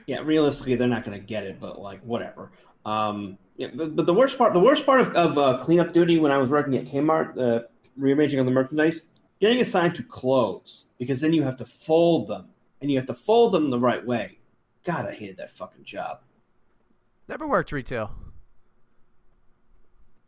[0.06, 2.52] Yeah, realistically, they're not going to get it, but like whatever.
[2.84, 6.18] Um, yeah, but, but the worst part, the worst part of, of uh, cleanup duty
[6.18, 7.62] when I was working at Kmart, uh,
[7.96, 9.02] rearranging on the merchandise,
[9.40, 12.48] getting assigned to clothes because then you have to fold them
[12.80, 14.38] and you have to fold them the right way.
[14.84, 16.20] God, I hated that fucking job.
[17.28, 18.12] Never worked retail.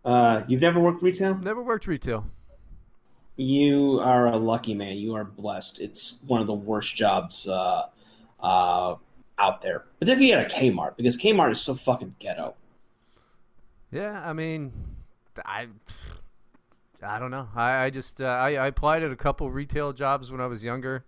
[0.05, 1.35] Uh, you've never worked retail?
[1.37, 2.27] Never worked retail.
[3.37, 4.97] You are a lucky man.
[4.97, 5.81] You are blessed.
[5.81, 7.85] It's one of the worst jobs uh,
[8.41, 8.97] uh,
[9.39, 12.55] out there, particularly at a Kmart because Kmart is so fucking ghetto.
[13.91, 14.73] Yeah, I mean,
[15.45, 15.69] I,
[17.03, 17.49] I don't know.
[17.55, 20.63] I, I just uh, I, I applied at a couple retail jobs when I was
[20.63, 21.05] younger.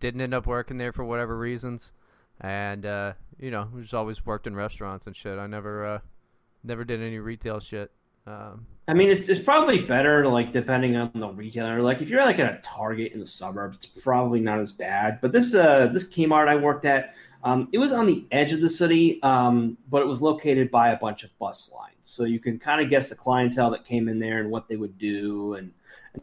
[0.00, 1.92] Didn't end up working there for whatever reasons,
[2.40, 5.38] and uh, you know, just always worked in restaurants and shit.
[5.38, 5.98] I never uh,
[6.64, 7.90] never did any retail shit.
[8.26, 11.80] Um, I mean, it's, it's probably better, like depending on the retailer.
[11.80, 15.20] Like if you're like at a Target in the suburbs, it's probably not as bad.
[15.20, 18.60] But this uh this Kmart I worked at, um, it was on the edge of
[18.60, 22.40] the city, um, but it was located by a bunch of bus lines, so you
[22.40, 25.54] can kind of guess the clientele that came in there and what they would do
[25.54, 25.72] and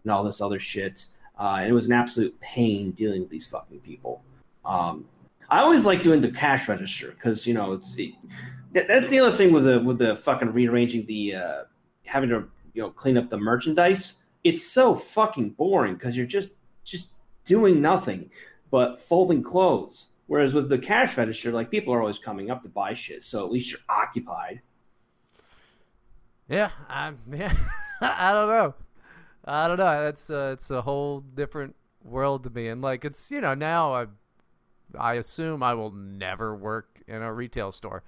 [0.03, 1.05] and all this other shit.
[1.39, 4.23] Uh, and it was an absolute pain dealing with these fucking people.
[4.65, 5.05] Um,
[5.49, 9.35] I always like doing the cash register because you know it's that, that's the other
[9.35, 11.63] thing with the with the fucking rearranging the uh,
[12.05, 14.15] having to you know clean up the merchandise.
[14.43, 16.49] It's so fucking boring because you're just
[16.83, 17.11] just
[17.45, 18.29] doing nothing
[18.71, 20.07] but folding clothes.
[20.27, 23.45] Whereas with the cash register, like people are always coming up to buy shit, so
[23.45, 24.61] at least you're occupied.
[26.49, 27.53] yeah, I yeah,
[28.01, 28.73] I don't know.
[29.45, 30.03] I don't know.
[30.03, 33.93] That's uh, it's a whole different world to me, and like it's you know now
[33.93, 34.05] I
[34.97, 38.03] I assume I will never work in a retail store.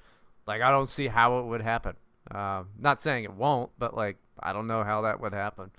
[0.48, 1.96] Like I don't see how it would happen.
[2.30, 5.72] Uh, not saying it won't, but like I don't know how that would happen.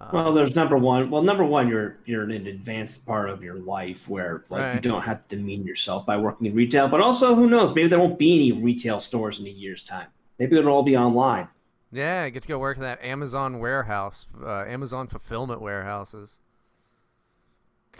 [0.00, 1.10] Uh, Well, there's number one.
[1.10, 4.80] Well, number one, you're you're in an advanced part of your life where like you
[4.80, 6.88] don't have to demean yourself by working in retail.
[6.88, 7.74] But also, who knows?
[7.74, 10.06] Maybe there won't be any retail stores in a year's time.
[10.38, 11.48] Maybe it'll all be online.
[11.90, 16.38] yeah, I get to go work in that Amazon warehouse, uh, Amazon fulfillment warehouses.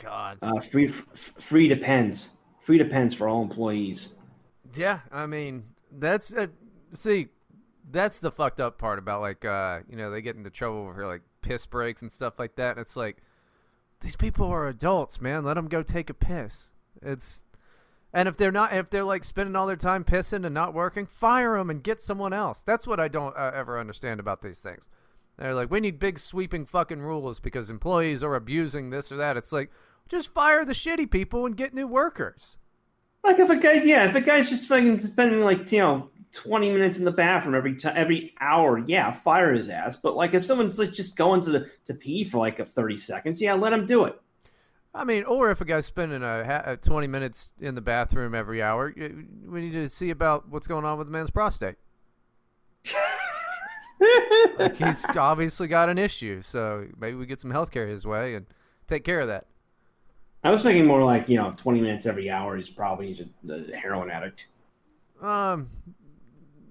[0.02, 0.94] God, Uh, free f-
[1.38, 2.30] free depends.
[2.60, 4.10] Free depends for all employees.
[4.74, 6.48] Yeah, I mean that's uh,
[6.92, 7.28] see,
[7.90, 11.06] that's the fucked up part about like uh you know they get into trouble for
[11.06, 12.72] like piss breaks and stuff like that.
[12.76, 13.18] And it's like
[14.00, 15.44] these people are adults, man.
[15.44, 16.72] Let them go take a piss.
[17.02, 17.44] It's
[18.12, 21.06] and if they're not, if they're like spending all their time pissing and not working,
[21.06, 22.62] fire them and get someone else.
[22.62, 24.88] That's what I don't uh, ever understand about these things.
[25.38, 29.36] They're like, we need big sweeping fucking rules because employees are abusing this or that.
[29.36, 29.70] It's like,
[30.08, 32.57] just fire the shitty people and get new workers.
[33.24, 36.70] Like if a guy, yeah, if a guy's just fucking spending like you know twenty
[36.70, 39.96] minutes in the bathroom every time, every hour, yeah, fire his ass.
[39.96, 42.96] But like if someone's like just going to the to pee for like a thirty
[42.96, 44.20] seconds, yeah, let him do it.
[44.94, 48.62] I mean, or if a guy's spending a, a 20 minutes in the bathroom every
[48.62, 51.76] hour, we need to see about what's going on with the man's prostate.
[54.58, 58.34] Like he's obviously got an issue, so maybe we get some health care his way
[58.34, 58.46] and
[58.86, 59.46] take care of that.
[60.44, 62.56] I was thinking more like you know twenty minutes every hour.
[62.56, 64.46] He's probably a, a heroin addict.
[65.20, 65.70] Um,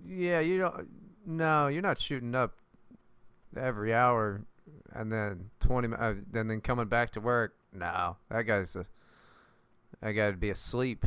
[0.07, 0.87] yeah, you don't.
[1.25, 2.53] No, you're not shooting up
[3.57, 4.41] every hour,
[4.93, 7.55] and then twenty, uh, and then coming back to work.
[7.73, 8.85] No, that guy's a,
[10.01, 11.05] that guy'd be asleep.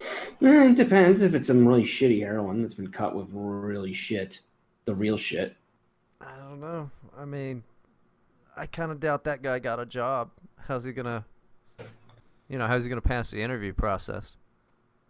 [0.00, 4.40] Eh, it depends if it's some really shitty heroin that's been cut with really shit,
[4.84, 5.56] the real shit.
[6.20, 6.90] I don't know.
[7.18, 7.64] I mean,
[8.56, 10.30] I kind of doubt that guy got a job.
[10.68, 11.24] How's he gonna,
[12.50, 14.36] you know, how's he gonna pass the interview process?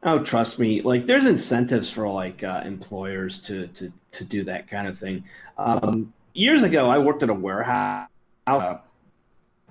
[0.04, 0.80] Oh, trust me.
[0.82, 5.24] Like, there's incentives for like uh, employers to to to do that kind of thing.
[5.58, 8.08] Um, years ago, I worked at a warehouse.
[8.46, 8.78] Uh,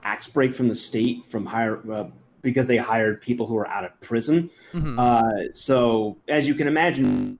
[0.03, 2.07] tax break from the state from hire uh,
[2.41, 4.49] because they hired people who were out of prison.
[4.73, 4.99] Mhm.
[4.99, 7.39] Uh, so, as you can imagine,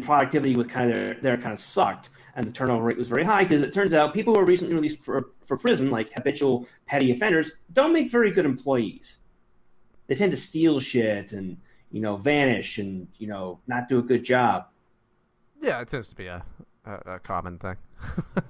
[0.00, 3.24] productivity was kind of their, there kind of sucked, and the turnover rate was very
[3.24, 6.66] high because it turns out people who are recently released for, for prison, like habitual
[6.86, 9.18] petty offenders, don't make very good employees.
[10.06, 11.56] They tend to steal shit and
[11.90, 14.66] you know vanish and you know not do a good job.
[15.60, 16.44] Yeah, it tends to be a
[16.84, 17.76] a, a common thing.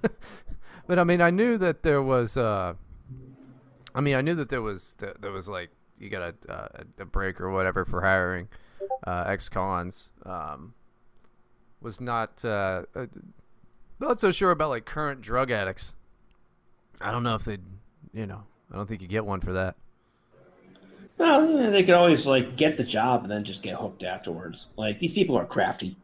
[0.87, 2.37] but I mean, I knew that there was.
[2.37, 2.75] Uh,
[3.95, 7.05] I mean, I knew that there was that there was like you got a a
[7.05, 8.49] break or whatever for hiring
[9.07, 10.11] uh, ex-cons.
[10.25, 10.75] Um,
[11.81, 13.07] was not uh, uh,
[14.01, 15.95] not so sure about like current drug addicts.
[17.01, 17.59] I don't know if they,
[18.13, 19.77] you know, I don't think you get one for that.
[21.19, 24.69] Well, they could always like get the job and then just get hooked afterwards.
[24.77, 25.97] Like these people are crafty.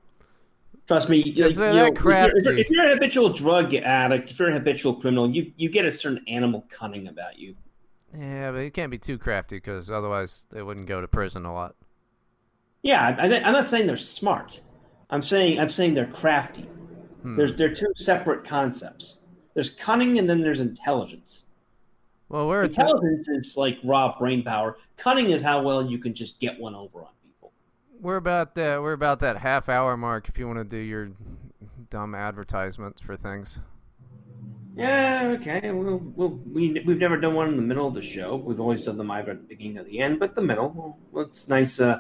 [0.87, 1.21] Trust me.
[1.21, 4.49] If like, you know, you're- if you're, if you're a habitual drug addict, if you're
[4.49, 7.55] an habitual criminal, you you get a certain animal cunning about you.
[8.17, 11.53] Yeah, but you can't be too crafty because otherwise they wouldn't go to prison a
[11.55, 11.75] lot.
[12.83, 14.61] Yeah, I- I'm not saying they're smart.
[15.11, 16.67] I'm saying I'm saying they're crafty.
[17.23, 17.37] Hmm.
[17.37, 19.19] There's they're two separate concepts.
[19.55, 21.45] There's cunning and then there's intelligence.
[22.29, 24.79] Well, we're at Intelligence is like raw brain power.
[24.97, 27.53] Cunning is how well you can just get one over on people.
[28.01, 28.81] We're about that.
[28.81, 30.29] We're about that half hour mark.
[30.29, 31.11] If you want to do your
[31.91, 33.59] dumb advertisements for things.
[34.77, 35.73] Yeah, okay.
[35.73, 38.37] We'll, we'll, we, we've never done one in the middle of the show.
[38.37, 41.27] We've always done them either at the beginning or the end, but the middle, well,
[41.27, 41.99] it's nice, uh,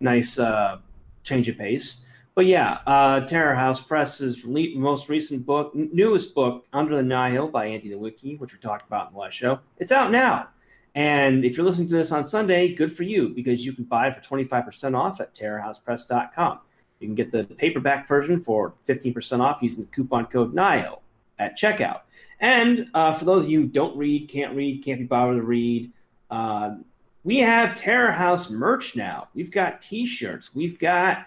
[0.00, 0.78] nice uh,
[1.22, 1.98] change of pace.
[2.40, 7.48] But yeah, uh, Terror House Press's le- most recent book, newest book, Under the Nihil
[7.48, 9.58] by Andy Nowicki, which we talked about in the last show.
[9.76, 10.48] It's out now.
[10.94, 14.08] And if you're listening to this on Sunday, good for you because you can buy
[14.08, 16.60] it for 25% off at terrorhousepress.com.
[17.00, 21.00] You can get the paperback version for 15% off using the coupon code NIHIL
[21.38, 22.00] at checkout.
[22.40, 25.42] And uh, for those of you who don't read, can't read, can't be bothered to
[25.42, 25.92] read,
[26.30, 26.76] uh,
[27.22, 29.28] we have Terror House merch now.
[29.34, 31.26] We've got T-shirts, we've got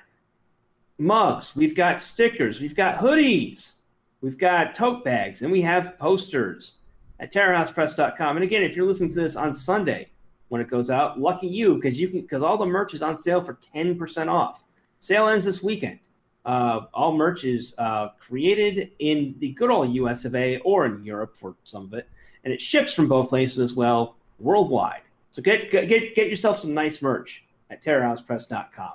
[0.97, 3.73] mugs, we've got stickers, we've got hoodies,
[4.21, 6.75] we've got tote bags, and we have posters
[7.19, 8.37] at terrorhousepress.com.
[8.37, 10.09] And again, if you're listening to this on Sunday
[10.49, 13.17] when it goes out, lucky you because you can because all the merch is on
[13.17, 14.63] sale for 10% off.
[14.99, 15.99] Sale ends this weekend.
[16.45, 21.03] Uh, all merch is uh, created in the good old US of A or in
[21.03, 22.09] Europe for some of it,
[22.43, 25.01] and it ships from both places as well worldwide.
[25.31, 28.93] So get get get yourself some nice merch at terrorhousepress.com.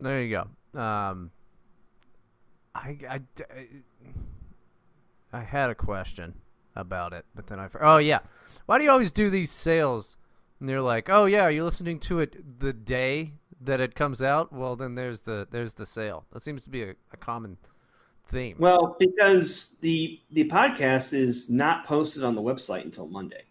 [0.00, 0.48] There you go.
[0.76, 1.30] Um,
[2.74, 3.20] I, I,
[5.32, 6.34] I had a question
[6.74, 7.68] about it, but then I.
[7.80, 8.20] Oh yeah,
[8.66, 10.16] why do you always do these sales?
[10.60, 14.22] And they're like, oh yeah, are you listening to it the day that it comes
[14.22, 14.52] out?
[14.52, 16.24] Well, then there's the there's the sale.
[16.32, 17.56] That seems to be a, a common
[18.28, 18.56] theme.
[18.58, 23.44] Well, because the the podcast is not posted on the website until Monday.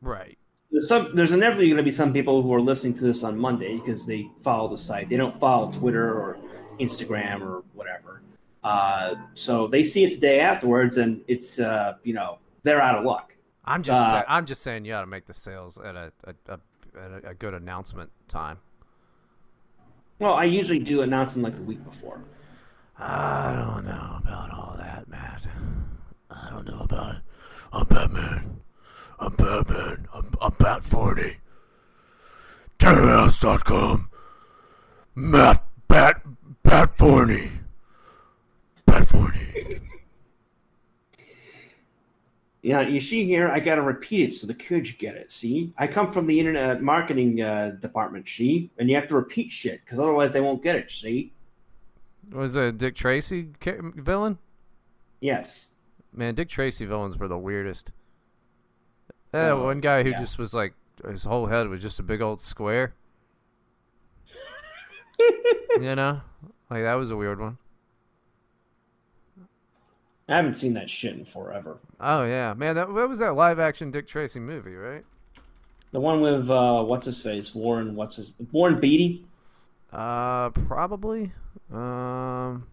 [0.00, 0.38] right.
[0.70, 3.38] There's some there's inevitably going to be some people who are listening to this on
[3.38, 5.08] Monday because they follow the site.
[5.08, 6.38] They don't follow Twitter or
[6.78, 8.22] Instagram or whatever.
[8.62, 12.98] Uh, so they see it the day afterwards, and it's uh, you know they're out
[12.98, 13.34] of luck.
[13.64, 16.34] I'm just Uh, I'm just saying you ought to make the sales at a a,
[16.48, 16.60] a,
[17.00, 18.58] at a, a good announcement time.
[20.18, 22.20] Well, I usually do announce them like the week before.
[22.98, 25.46] I don't know about all that, Matt.
[26.30, 27.22] I don't know about it.
[27.72, 28.60] I'm Batman.
[29.20, 30.06] I'm Batman.
[30.14, 31.36] I'm, I'm Bat 40.
[32.78, 34.10] Terrorhouse.com.
[35.14, 36.22] Matt Bat
[36.62, 37.50] Bat 40.
[38.86, 39.80] Bat 40.
[42.60, 45.30] Yeah, you see here, I got to repeat it so the kids get it.
[45.30, 48.28] See, I come from the internet marketing uh, department.
[48.28, 50.90] See, and you have to repeat shit because otherwise they won't get it.
[50.90, 51.32] See,
[52.32, 54.38] Was a Dick Tracy villain?
[55.20, 55.68] yes.
[56.12, 57.92] Man, Dick Tracy villains were the weirdest.
[59.34, 60.20] Oh, one guy who yeah.
[60.20, 60.74] just was like
[61.06, 62.94] his whole head was just a big old square.
[65.80, 66.20] you know,
[66.70, 67.58] like that was a weird one.
[70.28, 71.78] I haven't seen that shit in forever.
[72.00, 75.04] Oh yeah, man, that what was that live action Dick Tracy movie, right?
[75.92, 77.94] The one with uh, what's his face, Warren.
[77.94, 79.24] What's his Warren Beatty?
[79.90, 81.32] Uh, probably.
[81.72, 82.66] Um,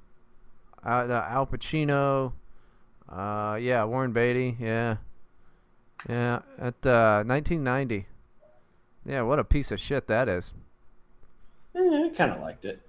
[0.86, 2.34] uh, Al Pacino.
[3.08, 4.58] Uh, yeah, Warren Beatty.
[4.60, 4.98] Yeah,
[6.10, 6.40] yeah.
[6.58, 8.08] At uh, 1990.
[9.06, 10.54] Yeah, what a piece of shit that is.
[11.76, 12.82] Eh, I kind of liked it.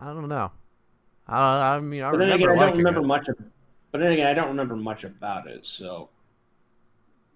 [0.00, 0.50] I don't know.
[1.26, 3.02] I, I mean, I But remember again, I don't remember it.
[3.02, 3.28] much.
[3.28, 3.36] Of,
[3.92, 5.66] but then again, I don't remember much about it.
[5.66, 6.10] So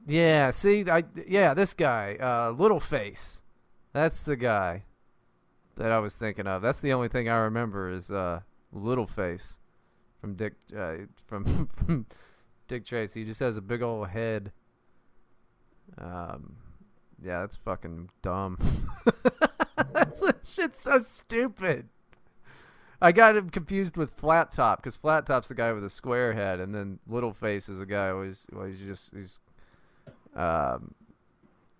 [0.06, 3.40] Yeah, see, I yeah, this guy, uh, Littleface.
[3.92, 4.84] That's the guy
[5.76, 6.62] that I was thinking of.
[6.62, 8.40] That's the only thing I remember is uh,
[8.74, 9.58] Littleface
[10.20, 10.94] from Dick uh,
[11.26, 12.06] from, from
[12.68, 13.20] Dick Tracy.
[13.20, 14.52] He just has a big old head.
[15.96, 16.56] Um,
[17.22, 18.58] yeah, that's fucking dumb.
[19.92, 21.88] that's that shit's so stupid.
[23.00, 26.32] I got him confused with Flat Top because Flat Top's the guy with a square
[26.32, 29.40] head, and then Little Face is a guy who's he's just he's
[30.34, 30.94] um,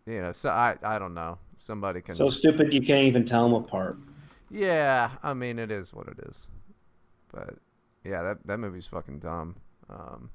[0.07, 1.39] you know, so I I don't know.
[1.59, 2.15] Somebody can.
[2.15, 3.99] so stupid you can't even tell them apart.
[4.51, 6.47] yeah, I mean it is what it is.
[7.33, 7.55] But
[8.05, 9.57] yeah, that that movie's fucking dumb.
[9.91, 10.31] Um,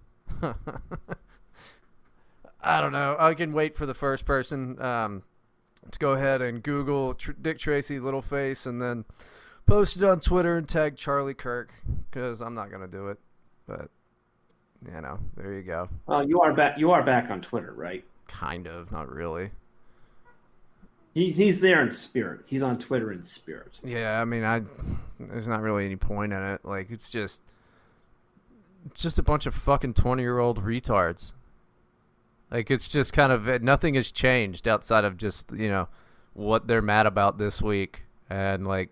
[2.62, 3.16] I don't know.
[3.20, 5.24] I can wait for the first person um,
[5.92, 9.06] to go ahead and Google Tr- Dick Tracy Littleface and then
[9.66, 11.74] post it on Twitter and tag Charlie Kirk
[12.10, 13.20] because I'm not gonna do it.
[13.68, 13.90] But
[14.86, 15.90] you know, there you go.
[16.06, 16.78] Well, you are back.
[16.78, 18.04] You are back on Twitter, right?
[18.28, 19.52] Kind of, not really.
[21.14, 22.42] He's he's there in spirit.
[22.46, 23.80] He's on Twitter in spirit.
[23.84, 24.62] Yeah, I mean, I
[25.20, 26.62] there's not really any point in it.
[26.64, 27.42] Like, it's just
[28.86, 31.34] it's just a bunch of fucking twenty year old retards.
[32.52, 35.88] Like, it's just kind of nothing has changed outside of just you know
[36.34, 38.90] what they're mad about this week, and like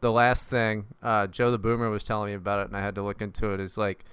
[0.00, 2.94] the last thing uh, Joe the Boomer was telling me about it, and I had
[2.96, 3.60] to look into it.
[3.60, 4.04] Is like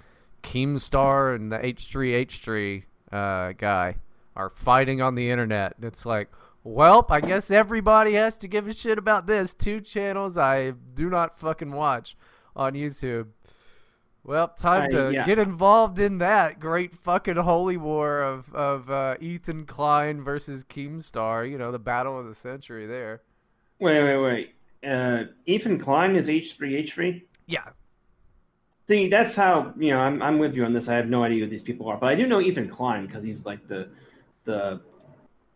[0.43, 3.97] Keemstar and the H3H3 uh, guy
[4.35, 5.75] are fighting on the internet.
[5.81, 6.29] It's like,
[6.63, 9.53] well, I guess everybody has to give a shit about this.
[9.53, 12.15] Two channels I do not fucking watch
[12.55, 13.27] on YouTube.
[14.25, 15.25] Well, time to yeah.
[15.25, 21.49] get involved in that great fucking holy war of of uh, Ethan Klein versus Keemstar.
[21.49, 23.21] You know, the battle of the century there.
[23.79, 24.55] Wait, wait, wait.
[24.89, 27.25] Uh, Ethan Klein is H three H three.
[27.47, 27.69] Yeah,
[28.87, 29.99] See, that's how you know.
[29.99, 30.89] I'm I'm with you on this.
[30.89, 33.23] I have no idea who these people are, but I do know Ethan Klein because
[33.23, 33.89] he's like the
[34.43, 34.81] the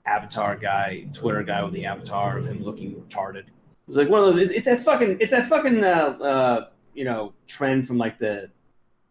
[0.05, 3.43] avatar guy, Twitter guy with the avatar of him looking retarded.
[3.87, 4.43] It's like one of those.
[4.43, 5.17] It's, it's that fucking.
[5.19, 5.83] It's that fucking.
[5.83, 8.49] Uh, uh, you know, trend from like the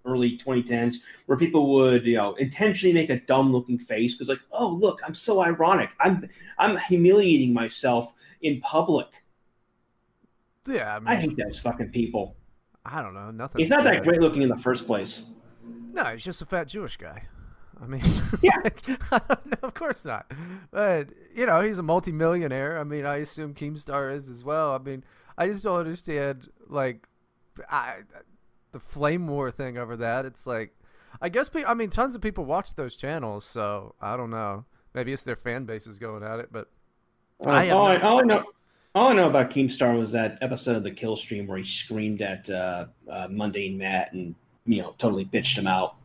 [0.07, 0.97] early 2010s
[1.27, 5.01] where people would you know intentionally make a dumb looking face because like oh look
[5.05, 6.29] i'm so ironic i'm
[6.59, 9.09] i'm humiliating myself in public
[10.69, 10.97] yeah.
[10.97, 12.37] I, mean, i hate those fucking people
[12.89, 13.31] I don't know.
[13.31, 13.61] Nothing.
[13.61, 15.25] he's not that great looking in the first place
[15.93, 17.25] No, he's just a fat Jewish guy.
[17.83, 18.03] I mean,
[18.43, 18.57] Yeah.
[19.13, 20.31] no, of course not.
[20.71, 22.79] But you know, he's a multimillionaire.
[22.79, 24.73] I mean, I assume Keemstar is as well.
[24.73, 25.05] I mean,
[25.37, 27.07] I just don't understand like
[27.71, 27.99] I
[28.77, 30.25] the flame war thing over that.
[30.27, 30.75] It's like
[31.21, 34.65] I guess pe- I mean tons of people watch those channels, so I don't know.
[34.95, 36.69] Maybe it's their fan bases going at it, but
[37.45, 38.45] Uh, I all, I, all I know,
[38.95, 42.21] all I know about Keemstar was that episode of the Kill Stream where he screamed
[42.23, 44.35] at uh, uh, Mundane Matt and
[44.67, 45.97] you know totally bitched him out.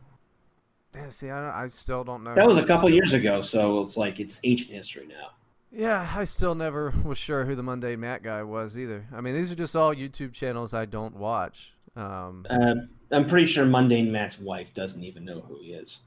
[0.94, 2.34] yeah, see, I, don't- I still don't know.
[2.34, 5.30] That was a couple years ago, so it's like it's ancient history now.
[5.74, 9.06] Yeah, I still never was sure who the Mundane Matt guy was either.
[9.14, 11.71] I mean, these are just all YouTube channels I don't watch.
[11.96, 12.74] Um, Uh,
[13.10, 16.00] I'm pretty sure Mundane Matt's wife doesn't even know who he is.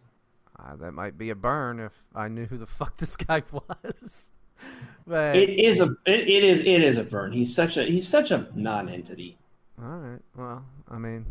[0.60, 4.32] uh, that might be a burn if I knew who the fuck this guy was.
[5.08, 7.32] but It is a it, it is it is a burn.
[7.32, 9.38] He's such a he's such a non-entity.
[9.82, 11.26] all right, well, I mean,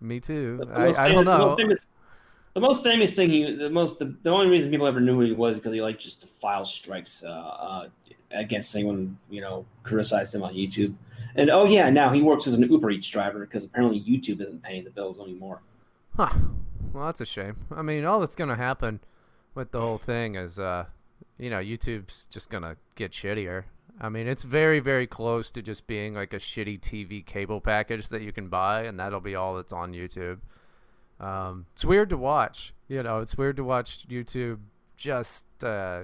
[0.00, 0.60] me too.
[0.72, 1.46] I, most I don't famous- the know.
[1.48, 1.80] most famous-
[2.54, 5.20] The most famous thing he, the most, the, the only reason people ever knew who
[5.20, 7.88] he was because he liked just to file strikes uh, uh,
[8.32, 10.94] against anyone you know criticized him on YouTube.
[11.34, 14.62] And oh yeah, now he works as an Uber Eats driver because apparently YouTube isn't
[14.62, 15.60] paying the bills anymore.
[16.16, 16.30] Huh.
[16.92, 17.56] Well, that's a shame.
[17.74, 19.00] I mean, all that's gonna happen
[19.54, 20.86] with the whole thing is, uh,
[21.38, 23.64] you know, YouTube's just gonna get shittier.
[24.00, 28.08] I mean, it's very, very close to just being like a shitty TV cable package
[28.08, 30.38] that you can buy, and that'll be all that's on YouTube.
[31.20, 32.72] Um, it's weird to watch.
[32.88, 34.58] You know, it's weird to watch YouTube
[34.96, 36.02] just uh,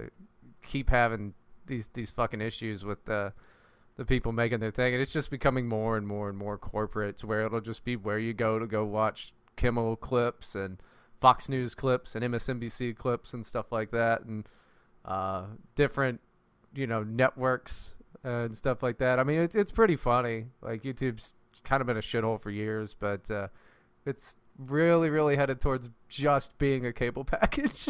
[0.63, 1.35] keep having
[1.67, 3.33] these these fucking issues with the
[3.97, 7.17] the people making their thing, and it's just becoming more and more and more corporate
[7.19, 10.79] to where it'll just be where you go to go watch Kimmel clips and
[11.21, 14.47] Fox News clips and MSNBC clips and stuff like that, and
[15.05, 15.45] uh,
[15.75, 16.21] different
[16.75, 19.19] you know networks and stuff like that.
[19.19, 20.47] I mean, it's it's pretty funny.
[20.61, 21.35] Like YouTube's
[21.65, 23.49] kind of been a shithole for years, but uh,
[24.05, 27.89] it's really really headed towards just being a cable package.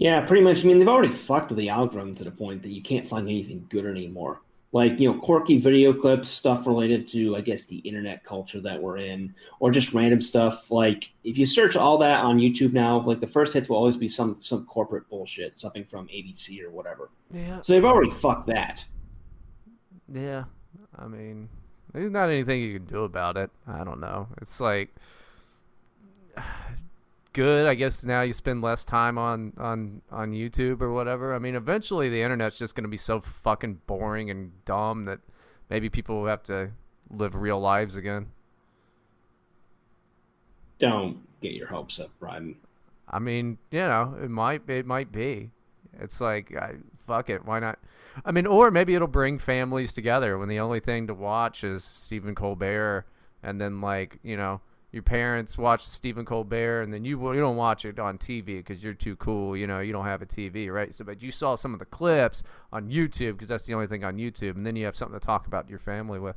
[0.00, 0.64] Yeah, pretty much.
[0.64, 3.26] I mean, they've already fucked with the algorithm to the point that you can't find
[3.28, 4.40] anything good anymore.
[4.72, 8.78] like you know quirky video clips stuff related to i guess the internet culture that
[8.82, 13.00] we're in or just random stuff like if you search all that on youtube now
[13.00, 16.68] like the first hits will always be some some corporate bullshit something from abc or
[16.70, 17.62] whatever Yeah.
[17.62, 18.84] so they've already fucked that
[20.12, 20.44] Yeah.
[20.98, 21.48] I mean,
[21.94, 23.50] there's not anything you can do about it.
[23.66, 24.28] I don't know.
[24.42, 24.94] It's like
[27.32, 27.66] good.
[27.66, 31.34] I guess now you spend less time on on on YouTube or whatever.
[31.34, 35.20] I mean, eventually the internet's just going to be so fucking boring and dumb that
[35.70, 36.70] maybe people will have to
[37.10, 38.28] live real lives again.
[40.78, 42.56] don't get your hopes up Bryden
[43.10, 45.50] I mean, you know, it might it might be.
[45.98, 46.74] It's like I,
[47.06, 47.78] fuck it, why not?
[48.24, 51.84] I mean, or maybe it'll bring families together when the only thing to watch is
[51.84, 53.06] Stephen Colbert,
[53.42, 54.60] and then like you know
[54.90, 58.82] your parents watch Stephen Colbert, and then you you don't watch it on TV because
[58.82, 59.56] you're too cool.
[59.56, 60.94] You know, you don't have a TV, right?
[60.94, 64.02] So, but you saw some of the clips on YouTube because that's the only thing
[64.04, 66.36] on YouTube, and then you have something to talk about your family with.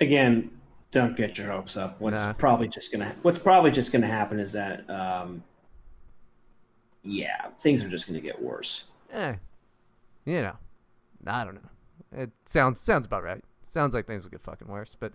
[0.00, 0.50] again
[0.90, 2.32] don't get your hopes up what's Nah.
[2.34, 5.42] probably just gonna what's probably just gonna happen is that um
[7.02, 9.34] yeah things are just gonna get worse eh,
[10.24, 10.56] you know,
[11.26, 11.68] I don't know.
[12.16, 13.42] It sounds sounds about right.
[13.62, 14.96] Sounds like things will get fucking worse.
[14.98, 15.12] But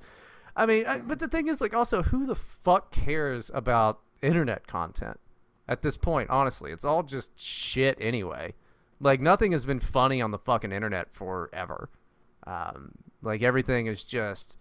[0.57, 4.67] I mean, I, but the thing is, like, also, who the fuck cares about internet
[4.67, 5.19] content
[5.69, 6.29] at this point?
[6.29, 8.55] Honestly, it's all just shit anyway.
[8.99, 11.89] Like, nothing has been funny on the fucking internet forever.
[12.47, 14.57] Um, like everything is just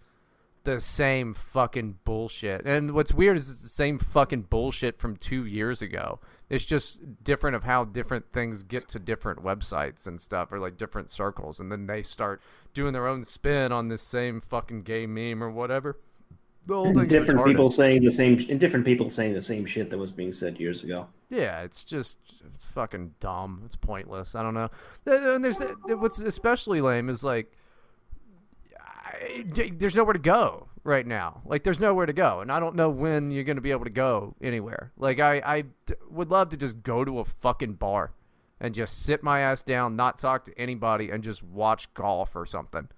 [0.63, 2.65] the same fucking bullshit.
[2.65, 6.19] And what's weird is it's the same fucking bullshit from two years ago.
[6.49, 10.77] It's just different of how different things get to different websites and stuff, or like
[10.77, 12.41] different circles, and then they start
[12.77, 15.97] doing their own spin on this same fucking gay meme or whatever.
[16.67, 17.45] The whole thing's different retarded.
[17.47, 20.59] people saying the same and different people saying the same shit that was being said
[20.59, 22.19] years ago Yeah, it's just
[22.53, 23.63] it's fucking dumb.
[23.65, 24.35] It's pointless.
[24.35, 24.69] I don't know.
[25.05, 27.51] And there's what's especially lame is like
[28.79, 31.41] I, there's nowhere to go right now.
[31.45, 33.89] Like there's nowhere to go, and I don't know when you're gonna be able to
[33.89, 34.91] go anywhere.
[34.97, 35.63] Like I I
[36.11, 38.11] would love to just go to a fucking bar
[38.59, 42.45] and just sit my ass down, not talk to anybody, and just watch golf or
[42.45, 42.89] something.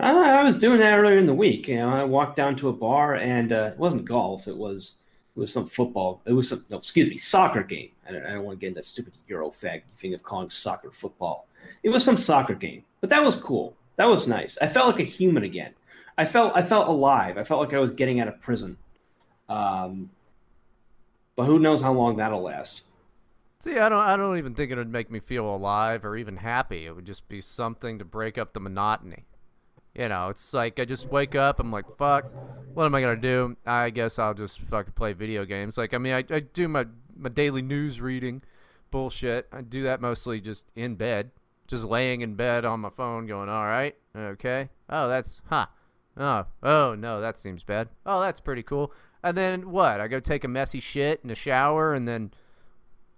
[0.00, 2.72] I, was doing that earlier in the week you know i walked down to a
[2.72, 4.98] bar and uh, it wasn't golf it was
[5.36, 7.90] it was some football it was some no, excuse me soccer game.
[8.08, 10.50] I don't, I don't want to get in that stupid euro fag thing of calling
[10.50, 11.48] soccer football.
[11.82, 13.76] It was some soccer game but that was cool.
[13.96, 14.58] That was nice.
[14.60, 15.74] I felt like a human again.
[16.16, 17.38] I felt i felt alive.
[17.38, 18.76] I felt like i was getting out of prison.
[19.48, 20.10] Um,
[21.36, 22.82] but who knows how long that'll last
[23.60, 26.36] See, I don't I don't even think it would make me feel alive or even
[26.36, 26.86] happy.
[26.86, 29.24] It would just be something to break up the monotony.
[29.96, 32.26] You know, it's like I just wake up, I'm like, fuck,
[32.72, 33.56] what am I gonna do?
[33.66, 35.76] I guess I'll just fucking play video games.
[35.76, 36.86] Like, I mean, I, I do my
[37.16, 38.42] my daily news reading,
[38.92, 39.48] bullshit.
[39.50, 41.32] I do that mostly just in bed,
[41.66, 45.66] just laying in bed on my phone, going, all right, okay, oh that's huh,
[46.16, 47.88] oh oh no, that seems bad.
[48.06, 48.92] Oh, that's pretty cool.
[49.20, 50.00] And then what?
[50.00, 52.30] I go take a messy shit in the shower, and then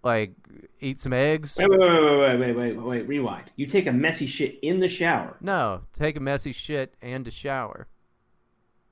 [0.03, 0.32] like
[0.80, 1.57] eat some eggs.
[1.59, 3.09] Wait, wait, wait, wait, wait, wait, wait, wait.
[3.09, 3.51] Rewind.
[3.57, 5.36] You take a messy shit in the shower.
[5.40, 7.86] No, take a messy shit and a shower.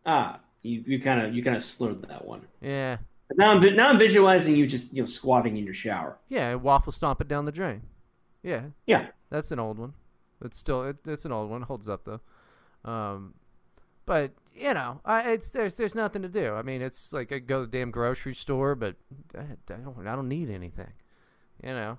[0.04, 2.42] Ah, you you kind of you kind of slurred that one.
[2.60, 2.98] Yeah.
[3.28, 6.18] But now I'm now I'm visualizing you just you know squatting in your shower.
[6.28, 7.82] Yeah, waffle stomp it down the drain.
[8.42, 8.62] Yeah.
[8.86, 9.08] Yeah.
[9.30, 9.94] That's an old one.
[10.42, 11.62] It's still it, it's an old one.
[11.62, 12.90] Holds up though.
[12.90, 13.34] Um,
[14.06, 16.54] but you know, I it's there's there's nothing to do.
[16.54, 18.96] I mean, it's like I go to the damn grocery store, but
[19.36, 20.92] I, I don't I don't need anything.
[21.62, 21.98] You know,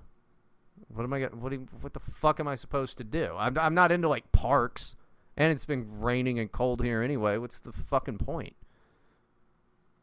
[0.88, 1.34] what am I got?
[1.34, 3.34] What you- what the fuck am I supposed to do?
[3.36, 4.96] I'm I'm not into like parks,
[5.36, 7.36] and it's been raining and cold here anyway.
[7.38, 8.54] What's the fucking point?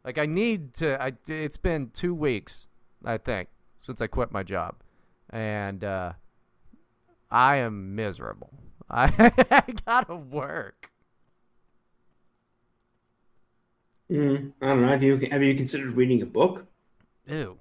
[0.05, 1.01] Like I need to.
[1.01, 2.67] I it's been two weeks,
[3.03, 4.75] I think, since I quit my job,
[5.29, 6.13] and uh,
[7.29, 8.51] I am miserable.
[8.89, 10.91] I, I gotta work.
[14.11, 14.87] Mm, I don't know.
[14.87, 16.65] Have you have you considered reading a book?
[17.27, 17.57] Ew.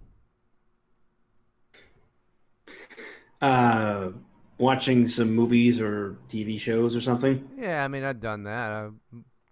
[3.40, 4.10] Uh,
[4.58, 7.48] watching some movies or TV shows or something?
[7.58, 8.70] Yeah, I mean I've done that.
[8.72, 8.88] I,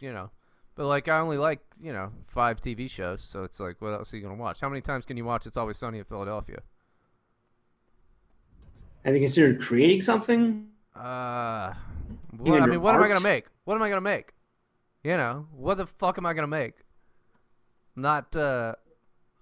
[0.00, 0.30] you know,
[0.74, 4.12] but like I only like you know five TV shows, so it's like what else
[4.12, 4.60] are you gonna watch?
[4.60, 6.60] How many times can you watch It's Always Sunny in Philadelphia?
[9.04, 10.66] Have you considered creating something?
[10.96, 11.76] Uh, I
[12.32, 13.46] mean, what am I gonna make?
[13.64, 14.32] What am I gonna make?
[15.04, 16.74] You know, what the fuck am I gonna make?
[17.94, 18.74] I'm not, uh,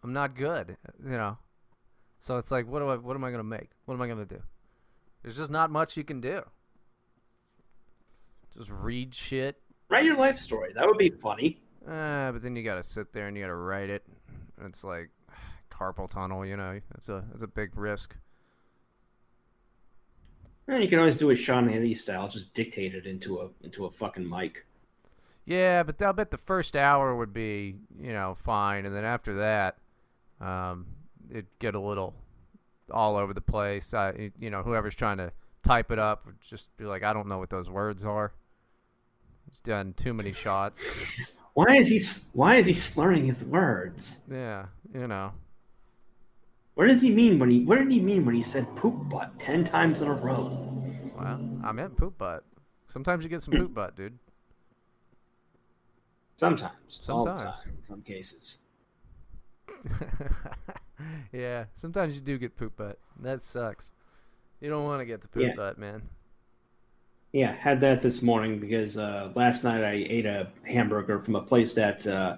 [0.03, 0.77] I'm not good.
[1.03, 1.39] You know,
[2.19, 2.97] so it's like, what do I?
[2.97, 3.71] What am I gonna make?
[3.85, 4.43] What am I gonna do?
[5.23, 6.43] There's just not much you can do.
[8.57, 9.61] Just read shit.
[9.89, 10.73] Write your life story.
[10.75, 11.61] That would be funny.
[11.87, 14.03] Uh, but then you gotta sit there and you gotta write it.
[14.65, 15.11] It's like
[15.73, 16.81] carpal tunnel, you know.
[16.97, 18.17] It's a it's a big risk.
[20.69, 23.87] Eh, you can always do a Sean Hannity style, just dictate it into a into
[23.87, 24.65] a fucking mic.
[25.45, 29.39] Yeah, but I'll bet the first hour would be, you know, fine, and then after
[29.39, 29.77] that,
[30.41, 30.87] um,
[31.31, 32.15] it'd get a little
[32.91, 33.93] all over the place.
[33.93, 35.33] I, you know, whoever's trying to
[35.63, 38.33] type it up would just be like, I don't know what those words are.
[39.49, 40.85] He's done too many shots.
[41.55, 42.01] Why is he
[42.33, 44.19] Why is he slurring his words?
[44.31, 45.33] Yeah, you know.
[46.75, 47.65] What does he mean when he?
[47.65, 50.47] What did he mean when he said poop butt ten times in a row?
[51.15, 52.45] Well, I meant poop butt.
[52.87, 54.19] Sometimes you get some poop butt, dude.
[56.37, 56.73] Sometimes.
[56.89, 57.09] Sometimes.
[57.29, 58.59] All the time, in some cases.
[61.33, 62.99] yeah, sometimes you do get poop butt.
[63.21, 63.93] That sucks.
[64.61, 65.55] You don't want to get the poop Yeah.
[65.57, 66.03] butt, man.
[67.33, 71.41] Yeah, had that this morning because uh, last night I ate a hamburger from a
[71.41, 72.37] place that uh,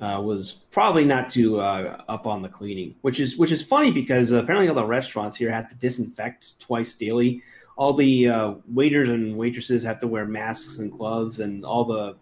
[0.00, 3.90] uh, was probably not too uh, up on the cleaning, which is which is funny
[3.90, 7.42] because apparently all the restaurants here have to disinfect twice daily.
[7.76, 12.16] All the uh, waiters and waitresses have to wear masks and gloves, and all the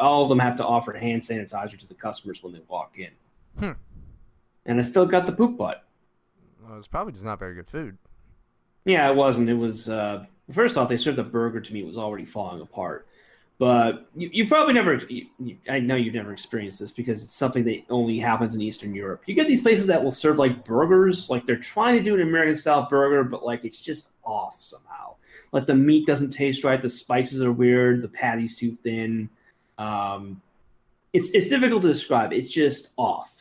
[0.00, 3.10] all of them have to offer hand sanitizer to the customers when they walk in.
[3.58, 3.72] Hmm.
[4.66, 5.84] And I still got the poop butt.
[6.62, 7.98] Well, it's probably just not very good food.
[8.84, 9.48] Yeah, it wasn't.
[9.48, 11.80] It was uh, first off, they served the burger to me.
[11.80, 13.06] It was already falling apart.
[13.58, 14.94] But you, you've probably never.
[15.08, 18.62] You, you, I know you've never experienced this because it's something that only happens in
[18.62, 19.22] Eastern Europe.
[19.26, 22.22] You get these places that will serve like burgers, like they're trying to do an
[22.22, 25.16] American style burger, but like it's just off somehow.
[25.52, 29.28] Like the meat doesn't taste right, the spices are weird, the patty's too thin.
[29.80, 30.42] Um,
[31.12, 32.32] it's it's difficult to describe.
[32.32, 33.32] It's just off.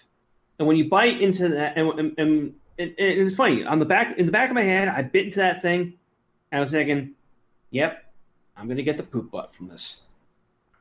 [0.58, 4.18] And when you bite into that, and, and, and, and it's funny on the back
[4.18, 5.94] in the back of my head, I bit into that thing.
[6.52, 7.12] And I was thinking,
[7.72, 8.04] "Yep,
[8.58, 9.98] I'm gonna get the poop butt from this."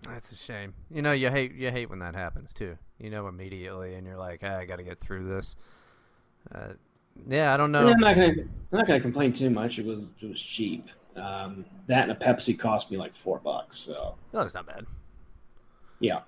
[0.02, 0.74] That's a shame.
[0.90, 2.78] You know, you hate you hate when that happens too.
[2.98, 5.56] You know immediately, and you're like, ah, I got to get through this.
[6.54, 6.72] Uh,
[7.28, 7.86] yeah, I don't know.
[7.86, 9.78] I'm not gonna I'm not gonna complain too much.
[9.78, 10.88] It was it was cheap.
[11.16, 13.76] Um, that and a Pepsi cost me like four bucks.
[13.76, 14.86] So No, that's not bad.
[16.00, 16.20] Yeah,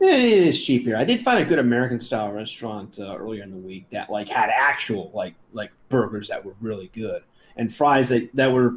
[0.00, 0.96] it is cheap here.
[0.96, 4.28] I did find a good American style restaurant uh, earlier in the week that like
[4.28, 7.22] had actual like like burgers that were really good
[7.56, 8.76] and fries that that were.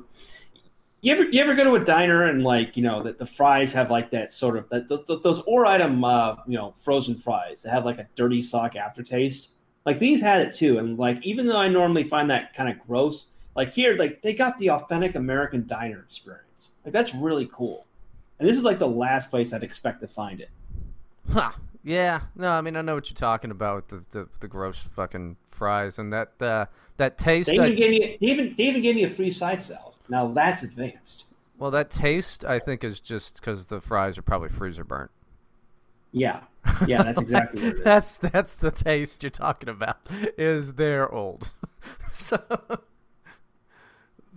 [1.01, 3.71] You ever you ever go to a diner and like you know that the fries
[3.73, 7.71] have like that sort of that those, those Ore-Ida uh, you know frozen fries that
[7.71, 9.49] have like a dirty sock aftertaste.
[9.85, 12.85] Like these had it too, and like even though I normally find that kind of
[12.85, 16.73] gross, like here like they got the authentic American diner experience.
[16.83, 17.85] Like that's really cool.
[18.39, 20.49] And this is like the last place I'd expect to find it.
[21.31, 21.51] Huh.
[21.83, 22.21] Yeah.
[22.35, 25.37] No, I mean I know what you're talking about with the the, the gross fucking
[25.49, 26.65] fries and that uh,
[26.97, 27.47] that taste.
[27.49, 29.93] They I- even gave me they even they even gave me a free side salad.
[30.09, 31.25] Now that's advanced.
[31.57, 35.11] well, that taste I think is just because the fries are probably freezer burnt.
[36.13, 36.41] Yeah,
[36.87, 37.83] yeah, that's exactly what it is.
[37.83, 39.97] that's that's the taste you're talking about.
[40.37, 41.53] Is they're old.
[42.11, 42.39] so,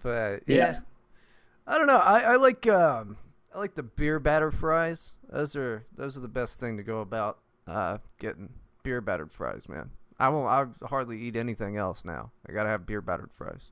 [0.03, 0.57] but yeah.
[0.57, 0.78] Yeah.
[1.66, 1.96] I don't know.
[1.98, 3.16] I, I like um
[3.55, 5.14] I like the beer batter fries.
[5.28, 8.51] Those are those are the best thing to go about uh getting
[8.82, 9.90] beer battered fries, man.
[10.18, 10.48] I won't.
[10.48, 12.30] I hardly eat anything else now.
[12.48, 13.70] I gotta have beer battered fries.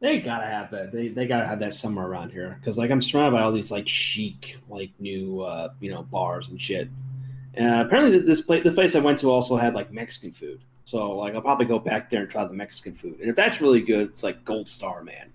[0.00, 0.92] They gotta have that.
[0.92, 3.70] They they gotta have that somewhere around here because like I'm surrounded by all these
[3.70, 6.88] like chic like new uh, you know bars and shit.
[7.58, 10.60] Uh, apparently this place the place I went to also had like Mexican food.
[10.84, 13.18] So like I'll probably go back there and try the Mexican food.
[13.20, 15.31] And if that's really good, it's like gold star, man.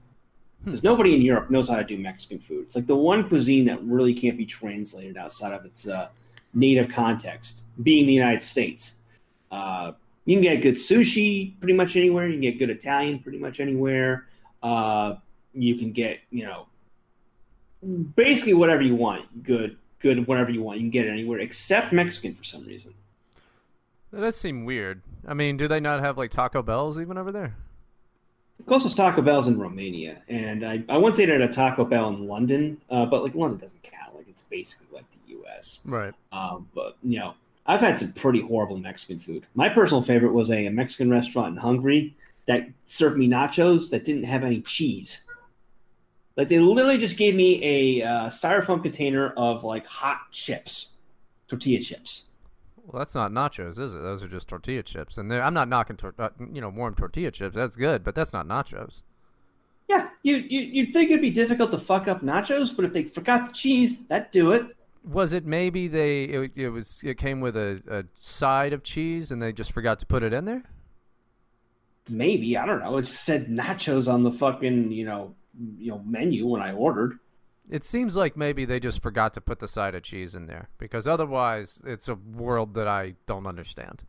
[0.68, 2.66] Because nobody in Europe knows how to do Mexican food.
[2.66, 6.10] It's like the one cuisine that really can't be translated outside of its uh,
[6.54, 8.96] native context, being the United States.
[9.50, 9.94] Uh,
[10.26, 12.28] you can get good sushi pretty much anywhere.
[12.28, 14.28] You can get good Italian pretty much anywhere.
[14.62, 15.16] Uh,
[15.54, 16.66] you can get, you know,
[18.18, 19.44] basically whatever you want.
[19.44, 20.80] Good, good, whatever you want.
[20.80, 22.94] You can get it anywhere except Mexican for some reason.
[24.12, 25.02] That does seem weird.
[25.26, 27.56] I mean, do they not have like Taco Bells even over there?
[28.66, 32.28] Closest Taco Bell's in Romania, and I, I once ate at a Taco Bell in
[32.28, 34.16] London, uh, but like London doesn't count.
[34.16, 35.80] Like it's basically like the U.S.
[35.86, 36.14] Right.
[36.32, 37.36] Um, but you know,
[37.66, 39.46] I've had some pretty horrible Mexican food.
[39.54, 42.16] My personal favorite was a, a Mexican restaurant in Hungary
[42.48, 45.24] that served me nachos that didn't have any cheese.
[46.38, 50.90] Like they literally just gave me a uh, styrofoam container of like hot chips,
[51.48, 52.24] tortilla chips.
[52.88, 54.02] Well, that's not nachos, is it?
[54.02, 55.18] Those are just tortilla chips.
[55.18, 57.54] And I'm not knocking, tor- uh, you know, warm tortilla chips.
[57.54, 59.02] That's good, but that's not nachos.
[59.90, 63.04] Yeah, you, you you'd think it'd be difficult to fuck up nachos, but if they
[63.04, 64.68] forgot the cheese, that'd do it.
[65.04, 66.24] Was it maybe they?
[66.24, 67.02] It, it was.
[67.04, 70.34] It came with a, a side of cheese, and they just forgot to put it
[70.34, 70.64] in there.
[72.10, 72.98] Maybe I don't know.
[72.98, 75.36] It just said nachos on the fucking you know
[75.78, 77.20] you know menu when I ordered.
[77.70, 80.70] It seems like maybe they just forgot to put the side of cheese in there
[80.78, 84.04] because otherwise, it's a world that I don't understand.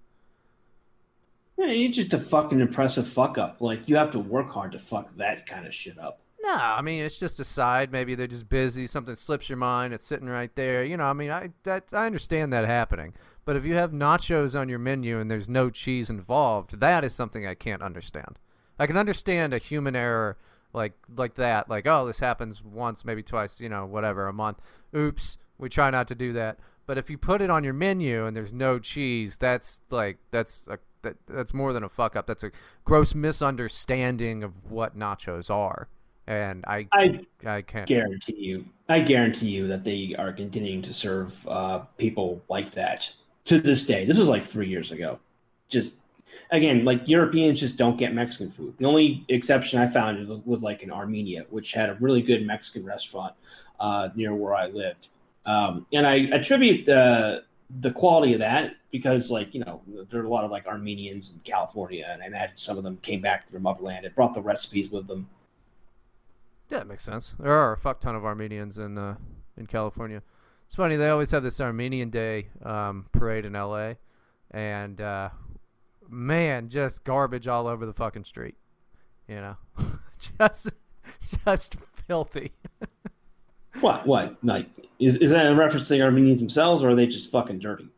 [1.59, 3.61] Yeah, you're just a fucking impressive fuck up.
[3.61, 6.21] Like you have to work hard to fuck that kind of shit up.
[6.41, 7.91] No, I mean it's just a side.
[7.91, 8.87] Maybe they're just busy.
[8.87, 9.93] Something slips your mind.
[9.93, 10.85] It's sitting right there.
[10.85, 13.15] You know, I mean, I that I understand that happening.
[13.45, 17.13] But if you have nachos on your menu and there's no cheese involved, that is
[17.15, 18.39] something I can't understand.
[18.79, 20.37] I can understand a human error
[20.73, 21.69] like like that.
[21.69, 23.61] Like, oh, this happens once, maybe twice.
[23.61, 24.59] You know, whatever, a month.
[24.95, 26.59] Oops, we try not to do that.
[26.87, 30.67] But if you put it on your menu and there's no cheese, that's like that's
[30.69, 32.27] a that, that's more than a fuck up.
[32.27, 32.51] That's a
[32.85, 35.89] gross misunderstanding of what nachos are
[36.29, 40.95] and I I, I can't guarantee you I guarantee you that they are continuing to
[40.95, 43.13] serve uh, people like that
[43.47, 44.05] to this day.
[44.05, 45.19] This was like three years ago.
[45.69, 45.95] Just
[46.51, 48.77] again, like Europeans just don't get Mexican food.
[48.79, 52.85] The only exception I found was, like in Armenia, which had a really good Mexican
[52.85, 53.35] restaurant
[53.81, 55.09] uh, near where I lived,
[55.47, 57.45] um, and I attribute the
[57.81, 61.31] the quality of that because like you know there are a lot of like Armenians
[61.31, 64.35] in California, and I imagine some of them came back to their motherland and brought
[64.35, 65.29] the recipes with them
[66.69, 67.35] yeah, it makes sense.
[67.39, 69.17] There are a fuck ton of Armenians in uh,
[69.57, 70.23] in California.
[70.67, 73.97] It's funny they always have this Armenian Day um, parade in L.A.
[74.51, 75.31] and uh,
[76.09, 78.57] man, just garbage all over the fucking street.
[79.29, 79.57] You know,
[80.39, 80.71] just
[81.45, 82.53] just filthy.
[83.81, 84.07] what?
[84.07, 84.37] What?
[84.43, 84.67] Like,
[84.99, 87.89] is is that a reference to the Armenians themselves, or are they just fucking dirty?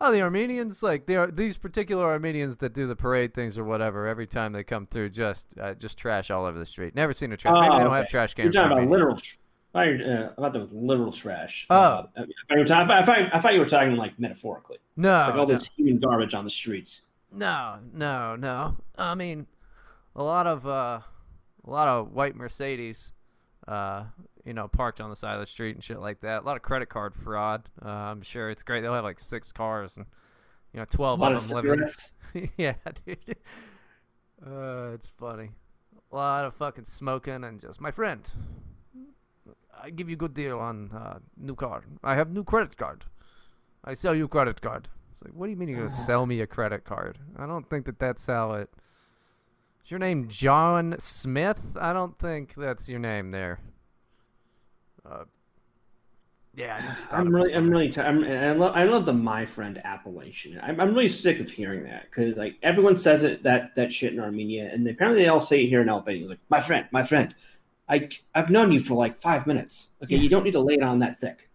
[0.00, 3.64] Oh, the Armenians, like they are these particular Armenians that do the parade things or
[3.64, 4.06] whatever.
[4.06, 6.94] Every time they come through, just uh, just trash all over the street.
[6.94, 7.54] Never seen a trash.
[7.56, 8.54] Oh, Maybe they don't have trash cans.
[8.54, 9.18] You're talking about literal.
[9.74, 11.66] I, uh, I thought that was literal trash.
[11.68, 14.78] Oh, uh, I, thought, I, thought, I thought you were talking like metaphorically.
[14.96, 15.54] No, like all no.
[15.54, 17.02] this human garbage on the streets.
[17.32, 18.76] No, no, no.
[18.96, 19.46] I mean,
[20.16, 21.00] a lot of uh,
[21.64, 23.12] a lot of white Mercedes
[23.68, 24.04] uh,
[24.44, 26.42] you know, parked on the side of the street and shit like that.
[26.42, 27.68] A lot of credit card fraud.
[27.84, 28.80] Uh, I'm sure it's great.
[28.80, 30.06] They'll have like six cars and
[30.72, 31.86] you know, twelve of them living.
[32.56, 32.74] yeah,
[33.04, 33.18] dude.
[34.44, 35.50] Uh, it's funny.
[36.10, 38.28] A lot of fucking smoking and just my friend.
[39.80, 41.84] I give you good deal on uh, new car.
[42.02, 43.04] I have new credit card.
[43.84, 44.88] I sell you credit card.
[45.18, 47.18] It's like, what do you mean you're gonna sell me a credit card?
[47.36, 48.70] I don't think that that's how it.
[49.84, 51.76] Is your name John Smith?
[51.80, 53.58] I don't think that's your name there.
[55.04, 55.24] Uh,
[56.54, 59.80] yeah, I am really, I'm really, t- I'm, I love, I love the my friend
[59.84, 60.60] appellation.
[60.62, 64.12] I'm, I'm really sick of hearing that because like everyone says it that that shit
[64.12, 66.22] in Armenia, and they, apparently they all say it here in Albania.
[66.22, 67.34] It's like my friend, my friend.
[67.88, 69.90] I I've known you for like five minutes.
[70.04, 70.22] Okay, yeah.
[70.22, 71.47] you don't need to lay it on that thick.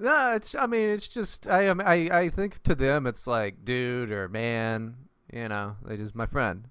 [0.00, 0.54] No, it's.
[0.54, 1.46] I mean, it's just.
[1.46, 1.80] I am.
[1.80, 2.08] I.
[2.10, 4.96] I think to them, it's like dude or man.
[5.32, 6.64] You know, they just my friend.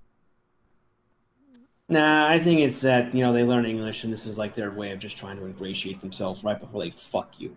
[1.87, 4.71] Nah, I think it's that you know they learn English and this is like their
[4.71, 7.55] way of just trying to ingratiate themselves right before they fuck you.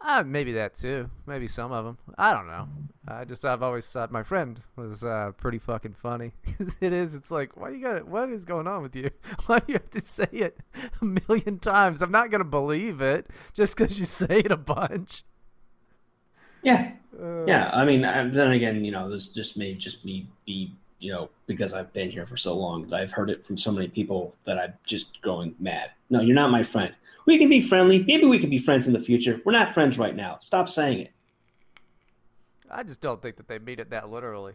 [0.00, 1.10] Uh, maybe that too.
[1.26, 1.98] Maybe some of them.
[2.18, 2.68] I don't know.
[3.08, 6.32] I just I've always thought my friend was uh, pretty fucking funny.
[6.80, 7.14] it is.
[7.14, 8.06] It's like why you got it?
[8.06, 9.10] what is going on with you?
[9.46, 10.58] Why do you have to say it
[11.00, 12.02] a million times?
[12.02, 15.24] I'm not gonna believe it just because you say it a bunch.
[16.62, 16.92] Yeah.
[17.18, 17.70] Uh, yeah.
[17.72, 21.72] I mean, then again, you know, this just may just be be you know, because
[21.72, 24.58] I've been here for so long that I've heard it from so many people that
[24.58, 25.90] I'm just going mad.
[26.10, 26.94] No, you're not my friend.
[27.26, 28.02] We can be friendly.
[28.04, 29.40] Maybe we can be friends in the future.
[29.44, 30.38] We're not friends right now.
[30.40, 31.12] Stop saying it.
[32.70, 34.54] I just don't think that they mean it that literally.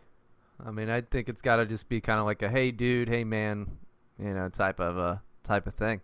[0.65, 3.09] I mean, I think it's got to just be kind of like a "Hey, dude,"
[3.09, 3.77] "Hey, man,"
[4.19, 6.01] you know, type of a uh, type of thing.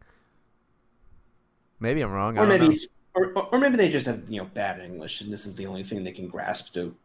[1.79, 2.37] Maybe I'm wrong.
[2.37, 2.79] Or maybe,
[3.13, 5.83] or, or maybe they just have you know bad English, and this is the only
[5.83, 6.95] thing they can grasp to.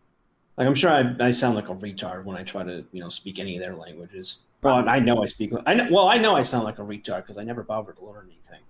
[0.57, 3.09] Like I'm sure I, I sound like a retard when I try to you know
[3.09, 4.38] speak any of their languages.
[4.62, 5.53] Well, I know I speak.
[5.66, 8.05] I know, well, I know I sound like a retard because I never bothered to
[8.05, 8.61] learn anything.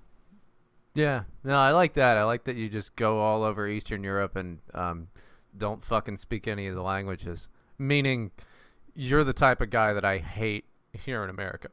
[0.95, 2.17] Yeah, no, I like that.
[2.17, 5.09] I like that you just go all over Eastern Europe and um,
[5.57, 7.49] don't fucking speak any of the languages.
[7.79, 8.31] Meaning,
[8.95, 11.69] you're the type of guy that I hate here in America.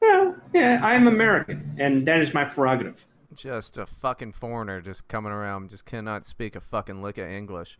[0.00, 3.04] Well, yeah, I'm American, and that is my prerogative.
[3.34, 7.78] Just a fucking foreigner just coming around, just cannot speak a fucking lick of English.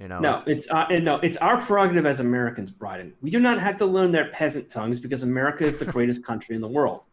[0.00, 3.14] You know, no, it's uh, no, it's our prerogative as Americans, Bryden.
[3.22, 6.56] We do not have to learn their peasant tongues because America is the greatest country
[6.56, 7.04] in the world.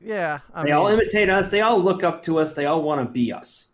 [0.00, 1.48] Yeah, I they mean, all imitate us.
[1.48, 2.54] They all look up to us.
[2.54, 3.66] They all want to be us.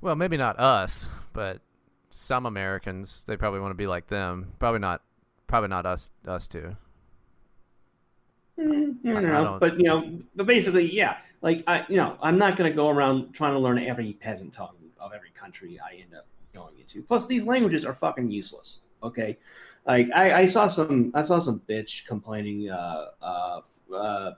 [0.00, 1.62] Well, maybe not us, but
[2.10, 3.24] some Americans.
[3.26, 4.52] They probably want to be like them.
[4.60, 5.02] Probably not.
[5.48, 6.12] Probably not us.
[6.28, 6.76] Us too.
[8.56, 11.16] Mm, you know, but you know, but basically, yeah.
[11.42, 14.52] Like I, you know, I'm not going to go around trying to learn every peasant
[14.52, 17.02] tongue of every country I end up going into.
[17.02, 18.80] Plus, these languages are fucking useless.
[19.02, 19.36] Okay,
[19.86, 23.60] like I, I saw some I saw some bitch complaining uh, uh,
[23.92, 24.30] uh,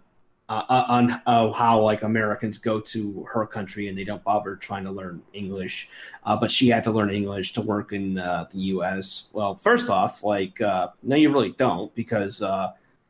[0.49, 4.85] uh, on uh, how like Americans go to her country and they don't bother trying
[4.85, 5.89] to learn English,
[6.25, 9.29] uh, but she had to learn English to work in uh, the U.S.
[9.33, 12.43] Well, first off, like uh, no, you really don't because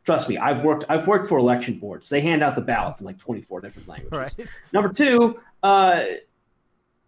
[0.05, 2.09] trust me, I've worked I've worked for election boards.
[2.09, 4.39] They hand out the ballots in like 24 different languages.
[4.39, 4.49] Right.
[4.73, 5.39] Number two,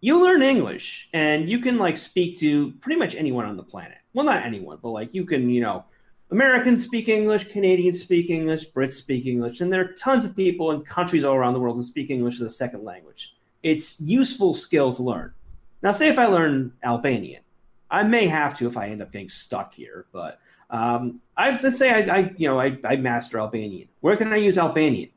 [0.01, 3.97] you learn English and you can like speak to pretty much anyone on the planet.
[4.13, 5.85] Well, not anyone, but like you can you know
[6.31, 10.71] Americans speak English, Canadians speak English, Brits speak English, and there are tons of people
[10.71, 13.35] in countries all around the world who speak English as a second language.
[13.63, 15.33] It's useful skill to learn.
[15.81, 17.41] Now, say if I learn Albanian,
[17.89, 20.39] I may have to if I end up getting stuck here, but
[20.69, 23.87] um, I'd say I, I, you know, I, I master Albanian.
[24.01, 25.09] Where can I use Albanian?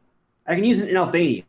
[0.46, 1.44] I can use it in Albania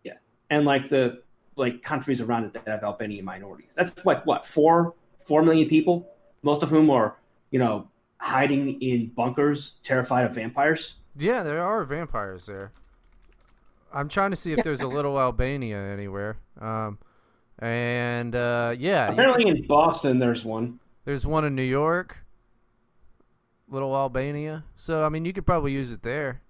[0.49, 1.22] and like the
[1.55, 3.71] like countries around it that have Albanian minorities.
[3.75, 4.93] That's like what four
[5.25, 6.07] four million people,
[6.41, 7.17] most of whom are
[7.51, 7.87] you know
[8.17, 10.95] hiding in bunkers, terrified of vampires?
[11.15, 12.71] Yeah, there are vampires there.
[13.93, 16.37] I'm trying to see if there's a little Albania anywhere.
[16.59, 16.97] Um,
[17.59, 20.79] and uh, yeah, apparently in Boston there's one.
[21.05, 22.17] There's one in New York.
[23.69, 24.63] Little Albania.
[24.75, 26.41] So I mean, you could probably use it there.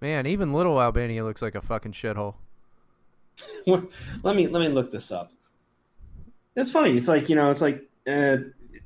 [0.00, 2.34] Man, even little Albania looks like a fucking shithole.
[3.66, 5.32] let me let me look this up.
[6.56, 6.96] It's funny.
[6.96, 8.38] It's like you know, it's like uh,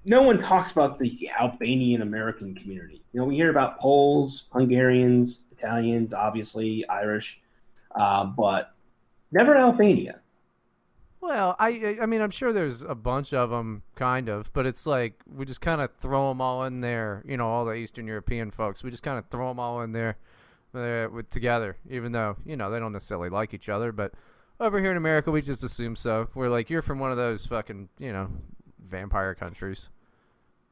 [0.04, 3.02] no one talks about the Albanian American community.
[3.12, 7.40] You know, we hear about Poles, Hungarians, Italians, obviously Irish,
[7.94, 8.74] uh, but
[9.30, 10.20] never Albania.
[11.20, 14.86] Well, I I mean I'm sure there's a bunch of them, kind of, but it's
[14.86, 17.22] like we just kind of throw them all in there.
[17.24, 19.92] You know, all the Eastern European folks, we just kind of throw them all in
[19.92, 20.16] there,
[20.74, 24.12] uh, with together, even though you know they don't necessarily like each other, but
[24.62, 26.28] over here in America, we just assume so.
[26.34, 28.30] We're like, you're from one of those fucking, you know,
[28.88, 29.88] vampire countries.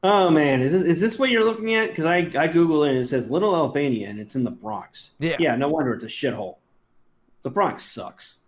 [0.03, 1.89] Oh man, is this, is this what you're looking at?
[1.89, 5.11] Because I I Google it and it says Little Albania and it's in the Bronx.
[5.19, 5.55] Yeah, yeah.
[5.55, 6.55] No wonder it's a shithole.
[7.43, 8.39] The Bronx sucks.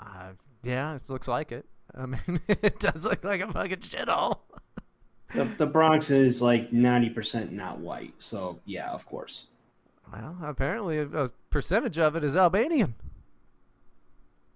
[0.00, 0.32] Uh,
[0.64, 1.66] yeah, it looks like it.
[1.96, 4.38] I mean, it does look like a fucking shithole.
[5.34, 9.46] the, the Bronx is like ninety percent not white, so yeah, of course.
[10.12, 12.94] Well, apparently a percentage of it is Albanian.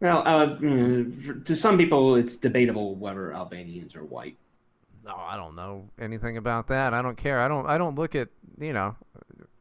[0.01, 0.47] Well, uh,
[1.44, 4.36] to some people, it's debatable whether Albanians are white.
[5.05, 6.92] No, oh, I don't know anything about that.
[6.92, 7.40] I don't care.
[7.40, 7.66] I don't.
[7.66, 8.28] I don't look at
[8.59, 8.97] you know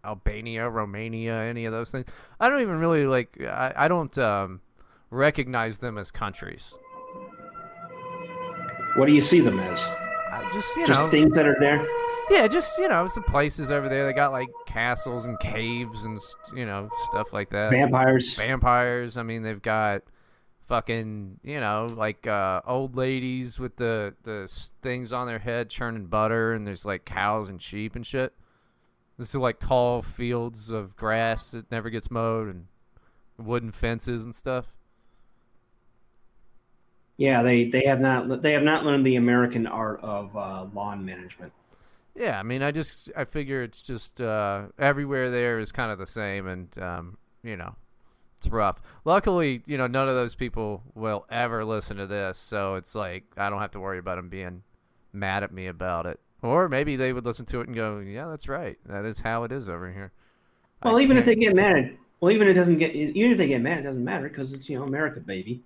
[0.03, 2.07] Albania, Romania, any of those things.
[2.39, 3.39] I don't even really like.
[3.41, 4.61] I, I don't um,
[5.09, 6.73] recognize them as countries.
[8.95, 9.79] What do you see them as?
[10.31, 11.88] I just you just know things that are there.
[12.29, 14.05] Yeah, just you know some places over there.
[14.05, 16.19] They got like castles and caves and
[16.55, 17.71] you know stuff like that.
[17.71, 18.33] Vampires.
[18.33, 19.15] Vampires.
[19.15, 20.01] I mean, they've got
[20.68, 24.51] fucking you know like uh, old ladies with the the
[24.82, 28.34] things on their head churning butter and there's like cows and sheep and shit.
[29.18, 32.66] This is like tall fields of grass that never gets mowed and
[33.38, 34.66] wooden fences and stuff.
[37.18, 41.05] Yeah they they have not they have not learned the american art of uh, lawn
[41.05, 41.53] management.
[42.16, 45.99] Yeah i mean i just i figure it's just uh, everywhere there is kind of
[45.99, 47.76] the same and um, you know
[48.46, 48.82] it's rough.
[49.04, 53.24] Luckily, you know, none of those people will ever listen to this, so it's like
[53.38, 54.64] I don't have to worry about them being
[55.12, 56.20] mad at me about it.
[56.41, 58.78] Or maybe they would listen to it and go, "Yeah, that's right.
[58.86, 60.12] That is how it is over here."
[60.84, 63.38] Well, I even if they get mad, well, even if it doesn't get, even if
[63.38, 65.62] they get mad, it doesn't matter because it's you know America, baby.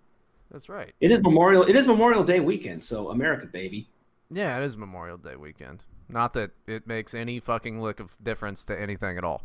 [0.51, 0.93] That's right.
[1.01, 1.63] It is Memorial.
[1.63, 3.87] It is Memorial Day weekend, so America, baby.
[4.31, 5.83] Yeah, it is Memorial Day weekend.
[6.07, 9.43] Not that it makes any fucking look of difference to anything at all.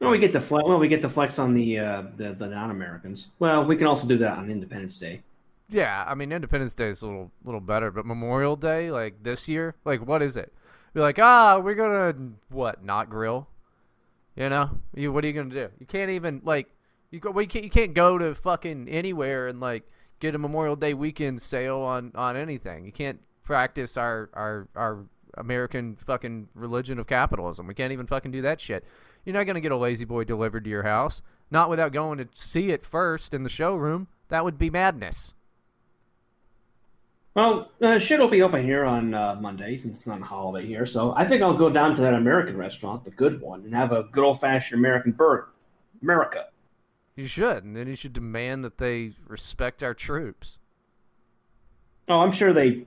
[0.00, 0.64] Well, we get to flex.
[0.66, 3.28] Well, we get to flex on the uh, the, the non-Americans.
[3.38, 5.22] Well, we can also do that on Independence Day.
[5.68, 9.48] Yeah, I mean Independence Day is a little little better, but Memorial Day, like this
[9.48, 10.52] year, like what is it?
[10.94, 12.14] Be like, ah, we're gonna
[12.48, 12.84] what?
[12.84, 13.48] Not grill?
[14.36, 14.70] You know?
[14.94, 15.68] You what are you gonna do?
[15.80, 16.68] You can't even like
[17.10, 17.30] you go.
[17.30, 19.90] Well, you can't you can't go to fucking anywhere and like
[20.20, 22.84] get a Memorial Day weekend sale on on anything.
[22.84, 25.04] You can't practice our our our
[25.36, 27.66] American fucking religion of capitalism.
[27.66, 28.84] We can't even fucking do that shit.
[29.26, 31.20] You're not going to get a La-Z-Boy delivered to your house,
[31.50, 34.06] not without going to see it first in the showroom.
[34.28, 35.34] That would be madness.
[37.34, 40.66] Well, uh, shit will be open here on uh, Monday since it's not a holiday
[40.66, 40.86] here.
[40.86, 43.92] So I think I'll go down to that American restaurant, the good one, and have
[43.92, 45.48] a good old fashioned American burger.
[46.00, 46.46] America.
[47.16, 50.58] You should, and then you should demand that they respect our troops.
[52.08, 52.84] Oh, I'm sure they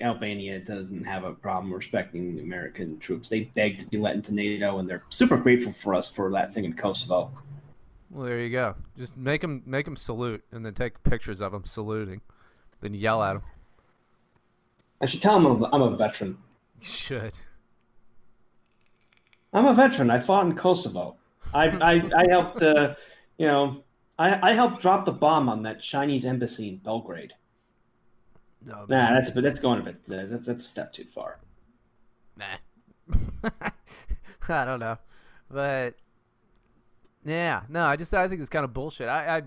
[0.00, 3.28] Albania doesn't have a problem respecting American troops.
[3.28, 6.52] They beg to be let into NATO, and they're super grateful for us for that
[6.52, 7.30] thing in Kosovo.
[8.10, 8.74] Well, there you go.
[8.98, 12.20] Just make them make them salute, and then take pictures of them saluting,
[12.80, 13.42] then yell at them.
[15.00, 16.38] I should tell them I'm a, I'm a veteran.
[16.80, 17.38] You should.
[19.52, 20.10] I'm a veteran.
[20.10, 21.16] I fought in Kosovo.
[21.54, 22.62] I I, I helped.
[22.62, 22.94] Uh,
[23.38, 23.84] you know,
[24.18, 27.34] I I helped drop the bomb on that Chinese embassy in Belgrade.
[28.64, 29.96] No, Nah, that's but that's going a bit.
[30.06, 31.38] Uh, that, that's a step too far.
[32.36, 33.44] Nah.
[34.48, 34.98] I don't know,
[35.50, 35.94] but
[37.24, 39.08] yeah, no, I just I think it's kind of bullshit.
[39.08, 39.42] I I.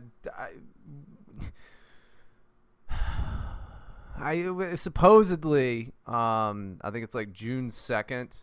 [2.89, 2.95] I,
[4.15, 8.37] I supposedly, um, I think it's like June second.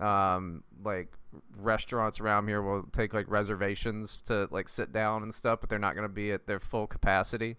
[0.00, 1.12] Um, like
[1.58, 5.78] restaurants around here will take like reservations to like sit down and stuff, but they're
[5.78, 7.56] not going to be at their full capacity.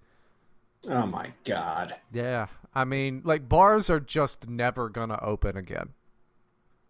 [0.87, 1.95] Oh my god.
[2.11, 5.89] Yeah, I mean, like bars are just never gonna open again.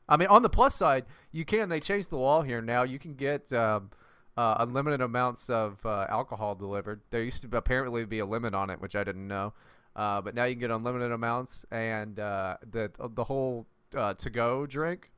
[0.08, 1.70] I mean, on the plus side, you can.
[1.70, 2.84] They changed the law here now.
[2.84, 3.90] You can get um,
[4.38, 7.02] uh, unlimited amounts of uh, alcohol delivered.
[7.10, 9.54] There used to apparently be a limit on it, which I didn't know.
[9.96, 13.66] Uh, but now you can get unlimited amounts, and uh, the the whole
[13.96, 15.10] uh, to go drink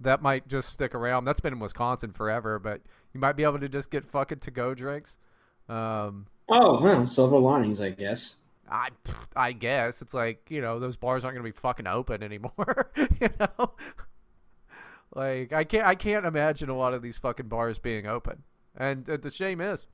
[0.00, 1.24] that might just stick around.
[1.24, 2.82] That's been in Wisconsin forever, but
[3.12, 5.18] you might be able to just get fucking to go drinks.
[5.68, 8.36] Um, Oh well, silver linings, I guess.
[8.70, 8.88] I
[9.34, 12.90] I guess it's like you know those bars aren't gonna be fucking open anymore.
[12.96, 13.72] you know,
[15.14, 18.42] like I can't I can't imagine a lot of these fucking bars being open.
[18.76, 19.86] And uh, the shame is,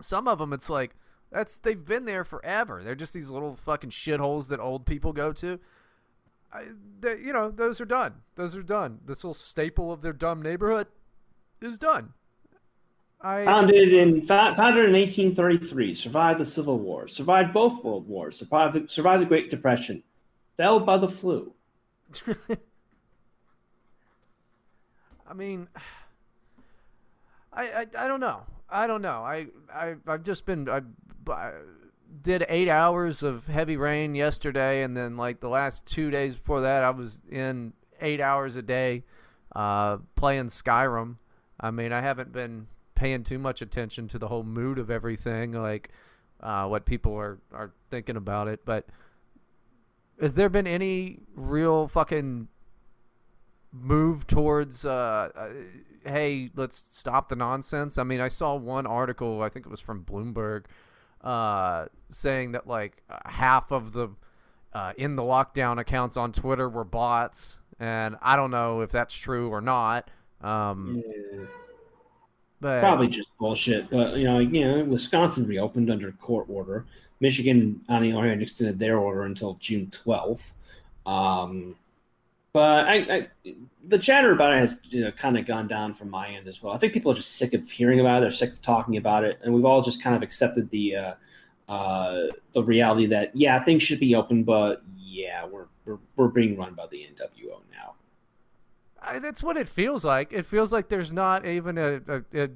[0.00, 0.94] some of them it's like
[1.30, 2.82] that's they've been there forever.
[2.84, 5.58] They're just these little fucking shitholes that old people go to.
[6.52, 6.66] I,
[7.00, 8.22] they, you know, those are done.
[8.36, 9.00] Those are done.
[9.04, 10.86] This little staple of their dumb neighborhood
[11.60, 12.12] is done.
[13.24, 18.74] I Founded in founded in 1833, survived the Civil War, survived both World Wars, survived
[18.74, 20.02] the, survived the Great Depression,
[20.58, 21.50] fell by the flu.
[25.26, 25.68] I mean,
[27.50, 28.42] I, I I don't know.
[28.68, 29.22] I don't know.
[29.24, 30.82] I I I've just been I,
[31.32, 31.52] I
[32.20, 36.60] did eight hours of heavy rain yesterday, and then like the last two days before
[36.60, 37.72] that, I was in
[38.02, 39.02] eight hours a day,
[39.56, 41.16] uh, playing Skyrim.
[41.58, 42.66] I mean, I haven't been
[43.04, 45.90] paying too much attention to the whole mood of everything, like
[46.40, 48.64] uh, what people are are thinking about it.
[48.64, 48.86] But
[50.18, 52.48] has there been any real fucking
[53.70, 55.48] move towards uh, uh,
[56.06, 57.98] hey let's stop the nonsense?
[57.98, 60.64] I mean i saw one article i think it was from bloomberg
[61.20, 64.08] uh, saying that like half of the
[64.72, 67.58] uh, in the lockdown accounts on twitter were bots.
[67.78, 70.08] And i don't know if that's true or not.
[70.40, 71.02] Um,
[72.64, 76.86] but Probably just bullshit, but you know, you know, Wisconsin reopened under court order.
[77.20, 80.52] Michigan, on the other hand, extended their order until June 12th.
[81.04, 81.76] Um,
[82.54, 83.28] but I, I,
[83.86, 86.62] the chatter about it has you know, kind of gone down from my end as
[86.62, 86.72] well.
[86.72, 88.20] I think people are just sick of hearing about it.
[88.22, 91.14] They're sick of talking about it, and we've all just kind of accepted the uh,
[91.68, 96.56] uh, the reality that yeah, things should be open, but yeah, we're we're, we're being
[96.56, 97.93] run by the NWO now.
[99.06, 100.32] I, that's what it feels like.
[100.32, 102.48] It feels like there's not even a, a, a,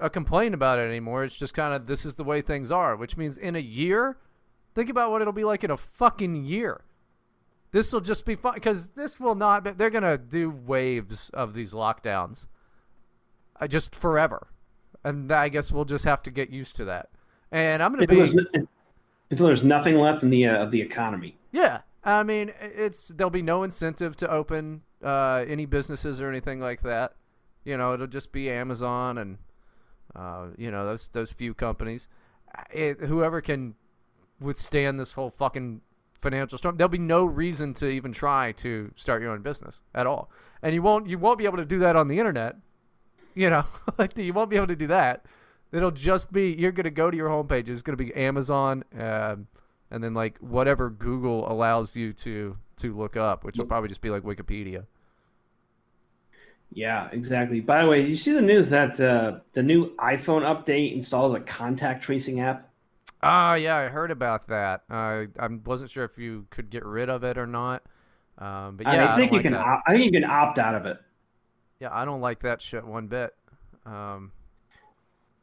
[0.00, 1.24] a complaint about it anymore.
[1.24, 4.16] It's just kind of this is the way things are, which means in a year,
[4.74, 6.84] think about what it'll be like in a fucking year.
[7.72, 9.64] This will just be fun because this will not.
[9.64, 12.46] Be, they're gonna do waves of these lockdowns,
[13.60, 14.46] uh, just forever,
[15.02, 17.10] and I guess we'll just have to get used to that.
[17.50, 18.66] And I'm gonna Until be there's,
[19.30, 21.36] until there's nothing left in the uh, of the economy.
[21.50, 26.60] Yeah, I mean, it's there'll be no incentive to open uh, any businesses or anything
[26.60, 27.14] like that.
[27.64, 29.38] You know, it'll just be Amazon and
[30.14, 32.08] uh, you know those those few companies.
[32.70, 33.74] It, whoever can
[34.40, 35.80] withstand this whole fucking
[36.20, 40.06] financial storm, there'll be no reason to even try to start your own business at
[40.06, 40.30] all.
[40.62, 42.56] And you won't you won't be able to do that on the internet.
[43.34, 43.64] You know,
[43.98, 45.26] like you won't be able to do that.
[45.72, 47.68] It'll just be you're gonna go to your homepage.
[47.68, 48.84] It's gonna be Amazon.
[48.98, 49.48] Um,
[49.90, 54.00] and then like whatever Google allows you to to look up, which will probably just
[54.00, 54.86] be like Wikipedia.
[56.72, 57.60] Yeah, exactly.
[57.60, 61.40] By the way, you see the news that uh, the new iPhone update installs a
[61.40, 62.68] contact tracing app?
[63.22, 64.82] Ah, yeah, I heard about that.
[64.90, 67.82] Uh, I wasn't sure if you could get rid of it or not.
[68.38, 69.54] Um, but yeah, I, think don't you like can.
[69.54, 70.98] op- I think you can opt out of it.
[71.80, 73.34] Yeah, I don't like that shit one bit.
[73.86, 74.32] Um,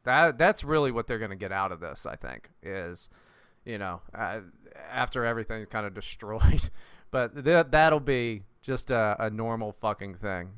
[0.04, 2.06] that that's really what they're gonna get out of this.
[2.06, 3.10] I think is,
[3.66, 4.42] you know, uh,
[4.92, 6.70] after everything's kind of destroyed,
[7.12, 10.50] but that that'll be just a, a normal fucking thing.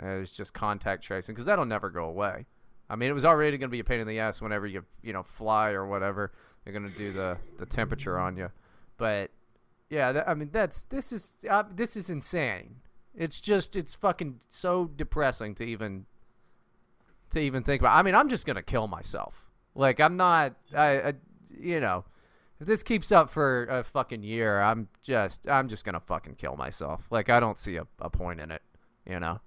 [0.00, 2.46] Uh, It's just contact tracing because that'll never go away.
[2.88, 5.12] I mean, it was already gonna be a pain in the ass whenever you you
[5.12, 6.32] know fly or whatever.
[6.64, 8.50] They're gonna do the the temperature on you,
[8.96, 9.30] but
[9.88, 12.76] yeah, I mean that's this is uh, this is insane.
[13.14, 16.06] It's just it's fucking so depressing to even
[17.30, 17.96] to even think about.
[17.96, 19.50] I mean, I'm just gonna kill myself.
[19.74, 20.54] Like I'm not.
[20.76, 21.14] I, I
[21.58, 22.04] you know,
[22.60, 26.56] if this keeps up for a fucking year, I'm just I'm just gonna fucking kill
[26.56, 27.06] myself.
[27.10, 28.62] Like I don't see a, a point in it.
[29.06, 29.40] You know,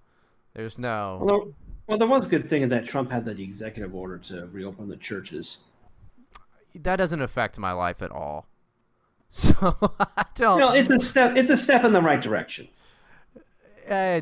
[0.56, 1.54] there's no.
[1.88, 4.98] Well, there was a good thing that Trump had the executive order to reopen the
[4.98, 5.60] churches.
[6.74, 8.48] That doesn't affect my life at all.
[9.30, 9.54] So
[10.16, 10.60] I don't.
[10.60, 11.36] You know, it's a step.
[11.36, 12.70] It's a step in the right direction.
[13.90, 14.22] Uh,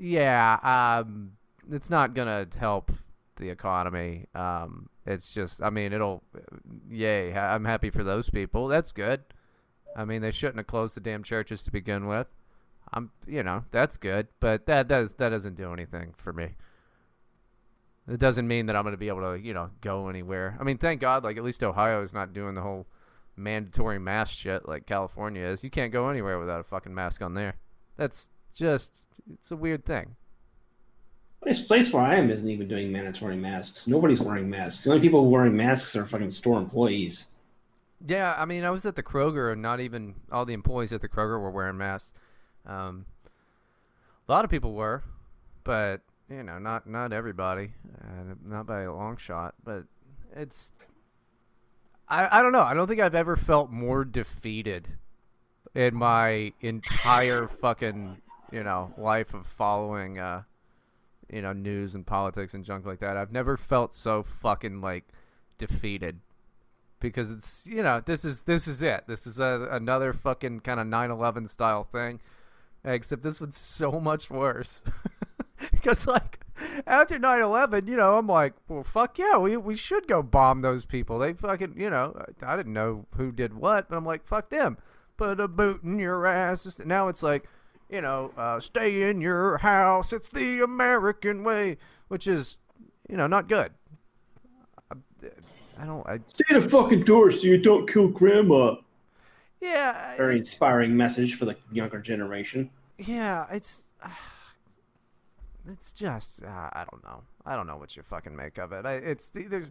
[0.00, 1.32] yeah, um,
[1.70, 2.90] it's not gonna help
[3.36, 4.26] the economy.
[4.34, 6.24] Um, it's just, I mean, it'll,
[6.90, 7.34] yay!
[7.34, 8.66] I'm happy for those people.
[8.66, 9.22] That's good.
[9.94, 12.26] I mean, they shouldn't have closed the damn churches to begin with.
[12.92, 16.56] I'm, you know, that's good, but that does that doesn't do anything for me.
[18.08, 20.56] It doesn't mean that I'm going to be able to, you know, go anywhere.
[20.60, 22.86] I mean, thank God, like at least Ohio is not doing the whole
[23.36, 25.62] mandatory mask shit like California is.
[25.62, 27.54] You can't go anywhere without a fucking mask on there.
[27.96, 30.16] That's just, it's a weird thing.
[31.44, 33.86] This place where I am isn't even doing mandatory masks.
[33.86, 34.84] Nobody's wearing masks.
[34.84, 37.26] The only people wearing masks are fucking store employees.
[38.04, 41.00] Yeah, I mean, I was at the Kroger, and not even all the employees at
[41.00, 42.12] the Kroger were wearing masks.
[42.66, 43.06] Um,
[44.28, 45.02] a lot of people were,
[45.64, 49.54] but you know, not not everybody, uh, not by a long shot.
[49.64, 49.84] But
[50.34, 50.72] it's,
[52.08, 52.62] I I don't know.
[52.62, 54.88] I don't think I've ever felt more defeated
[55.74, 58.18] in my entire fucking
[58.52, 60.42] you know life of following uh
[61.32, 63.16] you know news and politics and junk like that.
[63.16, 65.04] I've never felt so fucking like
[65.58, 66.20] defeated
[67.00, 69.04] because it's you know this is this is it.
[69.08, 72.20] This is a, another fucking kind of 9/11 style thing,
[72.84, 74.82] except this one's so much worse.
[75.72, 76.40] because like
[76.86, 80.84] after 9/11, you know, I'm like, well, fuck yeah, we we should go bomb those
[80.84, 81.18] people.
[81.18, 84.78] They fucking, you know, I didn't know who did what, but I'm like, fuck them.
[85.16, 86.80] Put a boot in your ass.
[86.84, 87.46] Now it's like,
[87.88, 90.12] you know, uh, stay in your house.
[90.12, 91.76] It's the American way,
[92.08, 92.58] which is,
[93.08, 93.72] you know, not good.
[95.78, 96.06] I don't.
[96.06, 98.76] I, Stay the fucking door so you don't kill grandma.
[99.62, 100.16] Yeah.
[100.16, 102.70] Very inspiring message for the younger generation.
[102.98, 103.86] yeah, it's
[105.70, 107.22] it's just uh, I don't know.
[107.46, 108.84] I don't know what you fucking make of it.
[108.84, 109.70] I, it's there's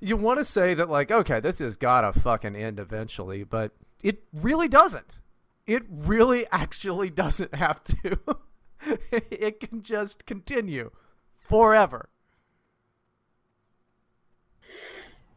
[0.00, 3.72] you want to say that like okay, this has got to fucking end eventually, but
[4.02, 5.20] it really doesn't.
[5.66, 8.18] It really actually doesn't have to.
[9.30, 10.90] it can just continue
[11.38, 12.08] forever.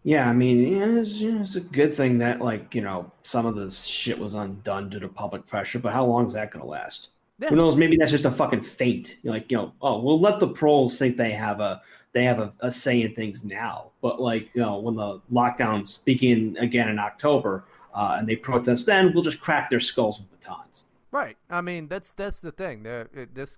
[0.05, 3.85] Yeah, I mean, it's, it's a good thing that like you know some of this
[3.85, 5.79] shit was undone due to public pressure.
[5.79, 7.09] But how long is that going to last?
[7.39, 7.49] Yeah.
[7.49, 7.75] Who knows?
[7.75, 9.15] Maybe that's just a fucking feint.
[9.23, 11.81] Like you know, oh, we'll let the pros think they have a
[12.13, 13.89] they have a, a say in things now.
[13.99, 18.85] But like you know, when the lockdowns begin again in October uh, and they protest,
[18.85, 20.83] then we'll just crack their skulls with batons.
[21.11, 21.35] Right.
[21.49, 22.83] I mean, that's that's the thing.
[22.83, 23.57] They're, it, this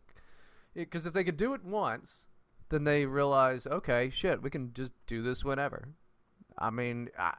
[0.73, 2.25] because if they could do it once,
[2.69, 5.89] then they realize, okay, shit, we can just do this whenever.
[6.57, 7.33] I mean, I,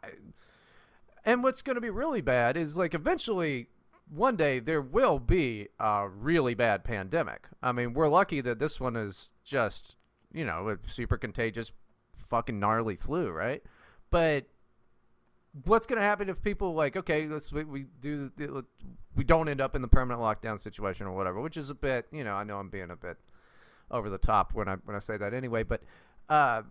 [1.25, 3.69] and what's going to be really bad is like eventually
[4.11, 7.47] one day there will be a really bad pandemic.
[7.62, 9.97] I mean, we're lucky that this one is just,
[10.33, 11.73] you know, a super contagious
[12.14, 13.62] fucking gnarly flu, right?
[14.11, 14.47] But
[15.64, 18.31] what's going to happen if people like, okay, let's we, we do
[19.16, 22.07] we don't end up in the permanent lockdown situation or whatever, which is a bit,
[22.12, 23.16] you know, I know I'm being a bit
[23.91, 25.83] over the top when I when I say that anyway, but
[26.29, 26.62] uh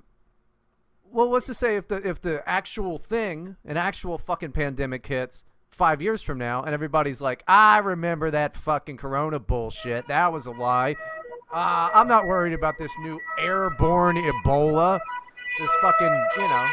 [1.11, 5.43] well, what's to say if the if the actual thing, an actual fucking pandemic hits
[5.69, 10.07] five years from now, and everybody's like, I remember that fucking Corona bullshit.
[10.07, 10.95] That was a lie.
[11.53, 14.99] Uh, I'm not worried about this new airborne Ebola.
[15.59, 16.67] This fucking, you know.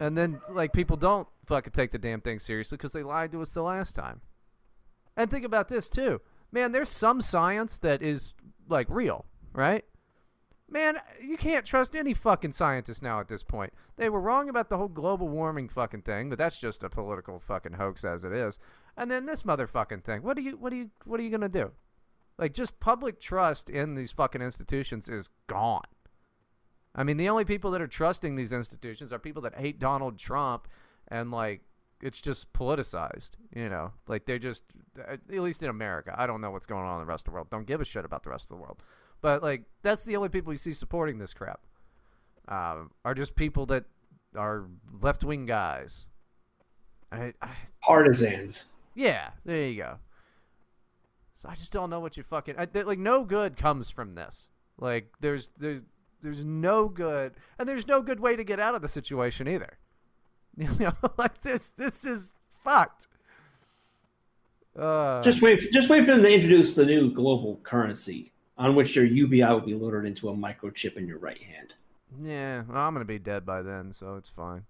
[0.00, 3.42] And then, like, people don't fucking take the damn thing seriously because they lied to
[3.42, 4.20] us the last time.
[5.16, 6.20] And think about this, too.
[6.50, 8.34] Man, there's some science that is,
[8.68, 9.84] like, real, right?
[10.72, 13.74] Man, you can't trust any fucking scientist now at this point.
[13.96, 17.38] They were wrong about the whole global warming fucking thing, but that's just a political
[17.38, 18.58] fucking hoax as it is.
[18.96, 20.22] And then this motherfucking thing.
[20.22, 21.72] What are you what are you what are you going to do?
[22.38, 25.84] Like just public trust in these fucking institutions is gone.
[26.94, 30.18] I mean, the only people that are trusting these institutions are people that hate Donald
[30.18, 30.68] Trump
[31.08, 31.60] and like
[32.00, 33.92] it's just politicized, you know.
[34.08, 34.64] Like they're just
[35.06, 36.14] at least in America.
[36.16, 37.50] I don't know what's going on in the rest of the world.
[37.50, 38.82] Don't give a shit about the rest of the world.
[39.22, 41.60] But like that's the only people you see supporting this crap.
[42.48, 43.84] Um, are just people that
[44.36, 44.64] are
[45.00, 46.06] left wing guys.
[47.12, 47.50] I, I,
[47.80, 48.66] Partisans.
[48.94, 49.96] yeah, there you go.
[51.34, 52.98] So I just don't know what you fucking I, like.
[52.98, 54.48] No good comes from this.
[54.78, 55.82] Like there's there's
[56.20, 59.78] there's no good, and there's no good way to get out of the situation either.
[60.58, 63.08] You know, like this this is fucked.
[64.78, 65.72] Uh, Just wait.
[65.72, 69.60] Just wait for them to introduce the new global currency, on which your UBI will
[69.60, 71.74] be loaded into a microchip in your right hand.
[72.22, 74.64] Yeah, well, I'm gonna be dead by then, so it's fine.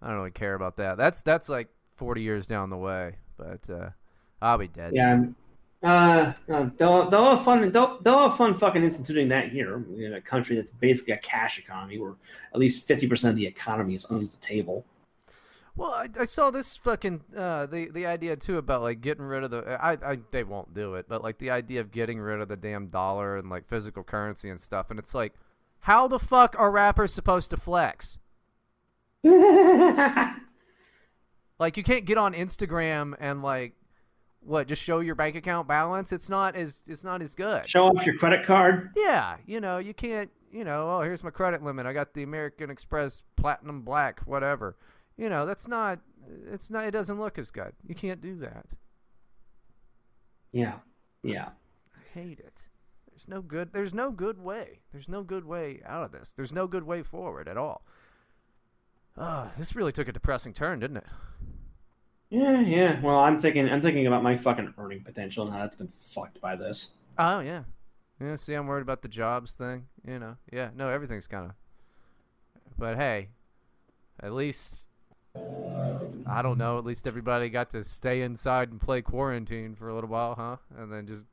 [0.00, 0.96] I don't really care about that.
[0.96, 3.90] That's that's like 40 years down the way, but uh,
[4.40, 4.92] I'll be dead.
[4.94, 5.36] Yeah, I'm,
[5.82, 7.72] Uh, uh, they'll they'll have fun.
[7.72, 11.58] They'll they'll have fun fucking instituting that here in a country that's basically a cash
[11.58, 12.14] economy, where
[12.54, 14.84] at least fifty percent of the economy is under the table.
[15.80, 19.44] Well, I, I saw this fucking uh, the the idea too about like getting rid
[19.44, 22.40] of the I, I they won't do it, but like the idea of getting rid
[22.40, 25.32] of the damn dollar and like physical currency and stuff, and it's like,
[25.80, 28.18] how the fuck are rappers supposed to flex?
[31.60, 33.74] Like you can't get on Instagram and like
[34.40, 36.10] what just show your bank account balance.
[36.10, 37.68] It's not as it's not as good.
[37.68, 38.88] Show off your credit card.
[38.96, 40.30] Yeah, you know you can't.
[40.50, 41.84] You know, oh here's my credit limit.
[41.84, 44.74] I got the American Express Platinum Black, whatever.
[45.20, 45.98] You know that's not.
[46.50, 46.86] It's not.
[46.86, 47.74] It doesn't look as good.
[47.86, 48.74] You can't do that.
[50.50, 50.76] Yeah,
[51.22, 51.50] yeah.
[51.94, 52.62] I hate it.
[53.10, 53.74] There's no good.
[53.74, 54.80] There's no good way.
[54.92, 56.32] There's no good way out of this.
[56.34, 57.84] There's no good way forward at all.
[59.18, 61.06] Ah, this really took a depressing turn, didn't it?
[62.30, 63.00] Yeah, yeah.
[63.02, 66.40] Well, I'm thinking, I'm thinking about my fucking earning potential and how that's been fucked
[66.40, 66.92] by this.
[67.18, 67.64] Oh yeah,
[68.18, 68.36] yeah.
[68.36, 69.88] See, I'm worried about the jobs thing.
[70.06, 70.70] You know, yeah.
[70.74, 71.52] No, everything's kind of.
[72.78, 73.28] But hey,
[74.22, 74.89] at least
[75.36, 76.78] I don't know.
[76.78, 80.56] At least everybody got to stay inside and play quarantine for a little while, huh?
[80.76, 81.26] And then just.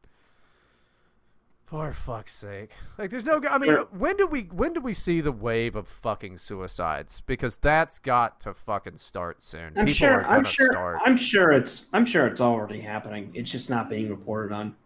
[1.66, 2.72] For fuck's sake!
[2.98, 3.42] Like, there's no.
[3.50, 7.20] I mean, when do we when do we see the wave of fucking suicides?
[7.20, 9.74] Because that's got to fucking start soon.
[9.76, 10.26] I'm People sure.
[10.26, 10.72] I'm sure.
[10.72, 11.00] start.
[11.06, 11.88] I'm sure it's.
[11.92, 13.32] I'm sure it's already happening.
[13.34, 14.78] It's just not being reported on.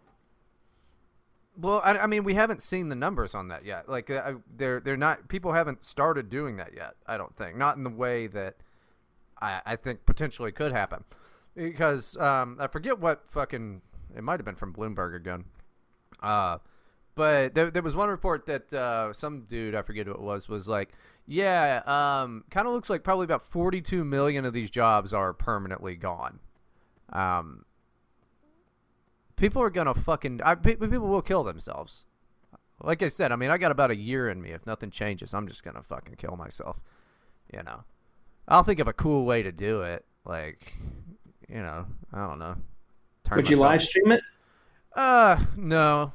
[1.56, 3.88] Well, I, I mean, we haven't seen the numbers on that yet.
[3.88, 5.28] Like, uh, they're they're not.
[5.28, 6.94] People haven't started doing that yet.
[7.06, 7.56] I don't think.
[7.56, 8.56] Not in the way that
[9.42, 11.04] I, I think potentially could happen.
[11.54, 13.82] Because um, I forget what fucking.
[14.16, 15.44] It might have been from Bloomberg again.
[16.22, 16.58] Uh,
[17.14, 20.48] but there, there was one report that uh, some dude I forget who it was
[20.48, 20.92] was like,
[21.26, 25.94] yeah, um, kind of looks like probably about 42 million of these jobs are permanently
[25.94, 26.40] gone.
[27.12, 27.64] Um,
[29.36, 32.04] people are gonna fucking I, people will kill themselves.
[32.82, 34.50] Like I said, I mean, I got about a year in me.
[34.50, 36.80] If nothing changes, I'm just gonna fucking kill myself.
[37.52, 37.84] You know,
[38.48, 40.04] I'll think of a cool way to do it.
[40.24, 40.74] Like,
[41.48, 42.56] you know, I don't know.
[43.24, 44.20] Turn Would you myself- live stream it?
[44.94, 46.12] uh, no.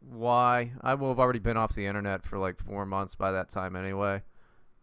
[0.00, 0.72] Why?
[0.80, 3.74] I will have already been off the internet for like four months by that time
[3.76, 4.22] anyway.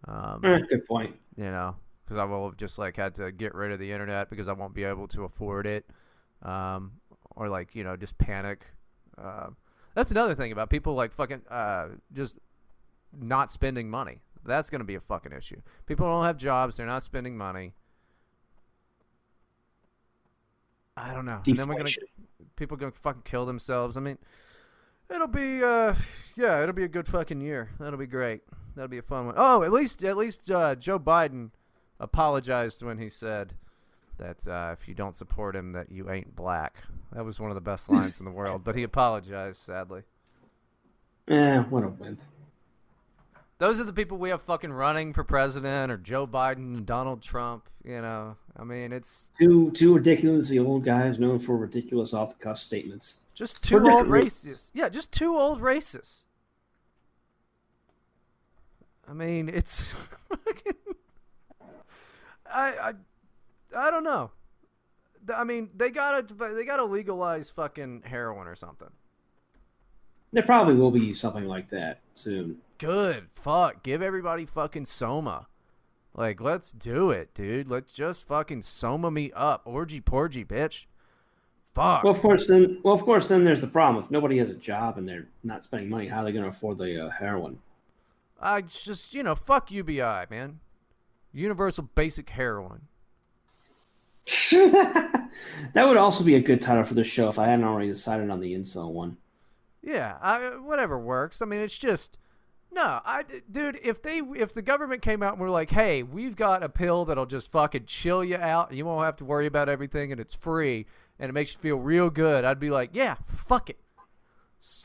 [0.08, 1.16] Um, Eh, good point.
[1.36, 4.30] you know, because I will have just like had to get rid of the internet
[4.30, 5.86] because I won't be able to afford it,
[6.42, 6.94] um,
[7.36, 8.66] or like you know just panic.
[9.18, 9.58] Um
[9.94, 12.40] that's another thing about people like fucking uh, just
[13.18, 14.22] not spending money.
[14.46, 15.62] That's gonna be a fucking issue.
[15.86, 17.74] People don't have jobs; they're not spending money.
[20.96, 21.42] I don't know.
[21.46, 21.90] And then we're gonna
[22.56, 23.96] people gonna fucking kill themselves.
[23.98, 24.18] I mean,
[25.10, 25.96] it'll be uh,
[26.36, 27.70] yeah, it'll be a good fucking year.
[27.80, 28.42] That'll be great.
[28.76, 29.36] That'll be a fun one.
[29.38, 31.52] Oh, at least at least uh, Joe Biden
[32.00, 33.54] apologized when he said
[34.18, 36.76] that uh, if you don't support him, that you ain't black.
[37.14, 38.64] That was one of the best lines in the world.
[38.64, 40.04] But he apologized, sadly.
[41.28, 42.20] Eh, what a wimp.
[43.60, 47.22] Those are the people we have fucking running for president, or Joe Biden and Donald
[47.22, 47.70] Trump.
[47.84, 52.44] You know, I mean, it's Two two ridiculously old guys known for ridiculous off the
[52.44, 53.18] cuff statements.
[53.36, 54.72] just two old racists.
[54.74, 56.24] Yeah, just two old racists.
[59.08, 59.94] I mean, it's.
[60.30, 60.74] fucking-
[62.52, 62.94] I
[63.74, 64.32] I I don't know.
[65.36, 68.90] I mean, they gotta they gotta legalize fucking heroin or something.
[70.32, 72.60] There probably will be something like that soon.
[72.80, 73.28] Good.
[73.36, 73.84] Fuck.
[73.84, 75.48] Give everybody fucking soma.
[76.16, 77.70] Like, let's do it, dude.
[77.70, 79.62] Let's just fucking soma me up.
[79.66, 80.86] Orgy porgy, bitch.
[81.76, 82.04] Fuck.
[82.04, 82.80] Well, of course, then.
[82.84, 84.04] Well, of course, then there's the problem.
[84.04, 86.50] If nobody has a job and they're not spending money, how are they going to
[86.50, 87.60] afford the uh, heroin?
[88.42, 90.60] I just, you know, fuck UBI, man.
[91.32, 92.88] Universal basic heroin.
[94.52, 95.30] that
[95.76, 98.40] would also be a good title for the show if I hadn't already decided on
[98.40, 99.18] the incel one.
[99.82, 101.42] Yeah, I, whatever works.
[101.42, 102.18] I mean, it's just
[102.72, 106.36] no, I dude, if they if the government came out and were like, "Hey, we've
[106.36, 109.46] got a pill that'll just fucking chill you out and you won't have to worry
[109.48, 110.86] about everything and it's free
[111.20, 113.80] and it makes you feel real good." I'd be like, "Yeah, fuck it."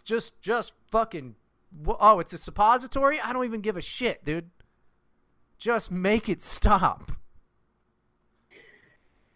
[0.05, 1.35] Just just fucking
[1.87, 3.21] Oh, it's a suppository?
[3.21, 4.51] I don't even give a shit, dude.
[5.59, 7.11] Just make it stop.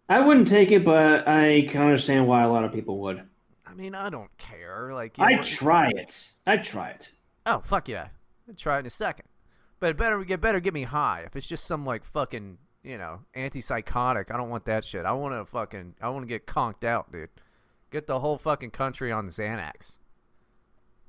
[0.08, 3.22] I wouldn't take it, but I can understand why a lot of people would.
[3.66, 4.92] I mean, I don't care.
[4.94, 6.32] Like I'd know- try it.
[6.46, 7.12] I'd try it.
[7.44, 8.08] Oh fuck yeah!
[8.48, 9.26] I'll try it in a second.
[9.80, 11.22] But it better get better get me high.
[11.24, 15.04] If it's just some like fucking you know antipsychotic, I don't want that shit.
[15.04, 17.30] I want to fucking I want to get conked out, dude.
[17.90, 19.96] Get the whole fucking country on Xanax.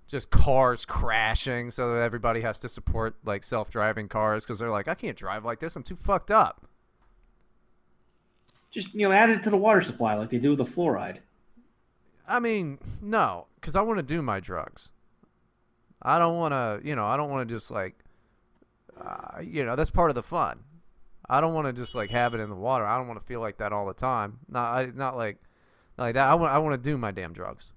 [0.07, 4.87] Just cars crashing, so that everybody has to support like self-driving cars because they're like,
[4.87, 5.75] I can't drive like this.
[5.75, 6.65] I'm too fucked up.
[8.71, 11.17] Just you know, add it to the water supply like they do with the fluoride.
[12.27, 14.91] I mean, no, because I want to do my drugs.
[16.01, 17.95] I don't want to, you know, I don't want to just like,
[18.99, 20.59] uh, you know, that's part of the fun.
[21.29, 22.85] I don't want to just like have it in the water.
[22.85, 24.39] I don't want to feel like that all the time.
[24.49, 25.37] Not, I, not like,
[25.97, 26.27] not like that.
[26.27, 27.71] I want, I want to do my damn drugs.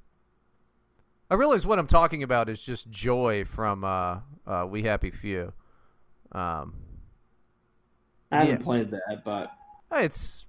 [1.30, 5.52] I realize what I'm talking about is just joy from uh, uh, We Happy Few.
[6.32, 6.74] Um,
[8.30, 8.64] I haven't Yeah.
[8.64, 9.50] played that, but
[9.92, 10.46] it's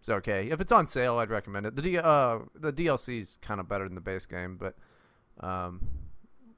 [0.00, 0.48] it's okay.
[0.50, 1.76] If it's on sale, I'd recommend it.
[1.76, 4.74] The D, uh, the DLC's kind of better than the base game, but
[5.40, 5.88] um,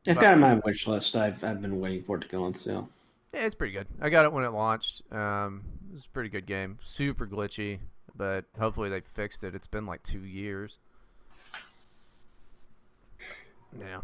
[0.06, 1.16] it's But- got on my wish list.
[1.16, 2.88] I've I've been waiting for it to go on sale.
[3.34, 3.86] Yeah, it's pretty good.
[4.00, 5.02] I got it when it launched.
[5.12, 5.62] Um,
[5.94, 6.78] it's a pretty good game.
[6.80, 7.80] Super glitchy,
[8.16, 9.54] but hopefully they fixed it.
[9.54, 10.78] It's been like two years.
[13.78, 14.00] Yeah.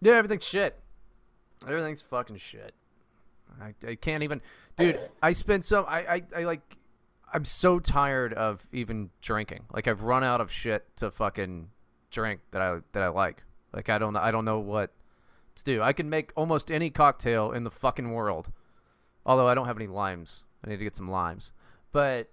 [0.00, 0.78] Yeah, everything's shit.
[1.66, 2.74] Everything's fucking shit.
[3.60, 4.40] I, I can't even,
[4.76, 4.98] dude.
[5.22, 6.60] I spent so I, I I like.
[7.34, 9.64] I'm so tired of even drinking.
[9.72, 11.68] Like I've run out of shit to fucking
[12.10, 13.42] drink that I that I like.
[13.72, 14.90] Like I don't I don't know what
[15.56, 15.82] to do.
[15.82, 18.50] I can make almost any cocktail in the fucking world.
[19.24, 20.42] Although I don't have any limes.
[20.64, 21.52] I need to get some limes.
[21.92, 22.28] But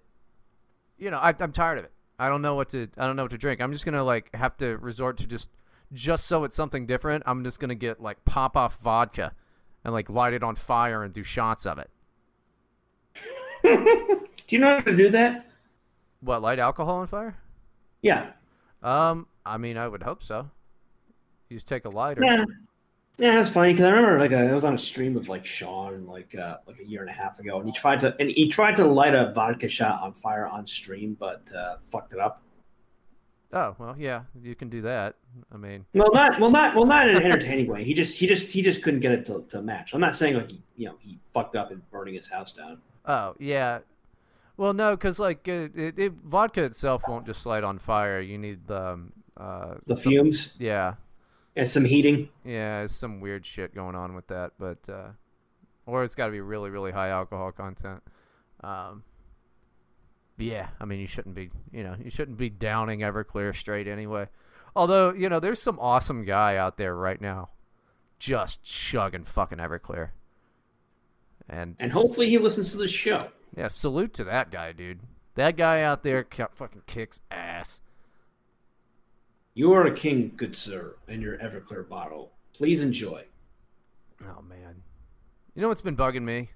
[0.98, 1.92] you know, I, I'm tired of it.
[2.18, 2.88] I don't know what to.
[2.98, 3.60] I don't know what to drink.
[3.60, 5.48] I'm just gonna like have to resort to just,
[5.92, 7.22] just so it's something different.
[7.26, 9.32] I'm just gonna get like pop off vodka,
[9.84, 11.90] and like light it on fire and do shots of it.
[14.50, 15.46] Do you know how to do that?
[16.20, 17.36] What light alcohol on fire?
[18.02, 18.32] Yeah.
[18.82, 20.50] Um, I mean, I would hope so.
[21.50, 22.24] You just take a lighter.
[22.24, 22.44] Yeah.
[23.18, 25.44] Yeah, that's funny because I remember like a, I was on a stream of like
[25.44, 28.30] Sean like uh, like a year and a half ago, and he tried to and
[28.30, 32.18] he tried to light a vodka shot on fire on stream, but uh, fucked it
[32.18, 32.42] up.
[33.52, 35.16] Oh well, yeah, you can do that.
[35.52, 37.84] I mean, Well, not well, not well, not in an entertaining way.
[37.84, 39.92] He just he just he just couldn't get it to, to match.
[39.92, 42.78] I'm not saying like he, you know he fucked up and burning his house down.
[43.04, 43.80] Oh yeah,
[44.56, 48.20] well no, because like it, it, it, vodka itself won't just light on fire.
[48.20, 50.94] You need the um, uh, The fumes yeah,
[51.56, 52.28] and some heating.
[52.44, 55.10] yeah, it's some weird shit going on with that, but uh,
[55.86, 58.02] or it's got to be really really high alcohol content.
[58.62, 59.04] Um,
[60.38, 64.28] yeah, I mean you shouldn't be you know you shouldn't be downing Everclear straight anyway.
[64.76, 67.50] Although you know there's some awesome guy out there right now,
[68.18, 70.10] just chugging fucking Everclear.
[71.48, 73.28] And And hopefully he listens to the show.
[73.56, 75.00] Yeah, salute to that guy, dude.
[75.34, 76.24] That guy out there
[76.54, 77.80] fucking kicks ass.
[79.54, 82.32] You are a king, good sir, in your Everclear bottle.
[82.52, 83.24] Please enjoy.
[84.22, 84.82] Oh man.
[85.54, 86.50] You know what's been bugging me?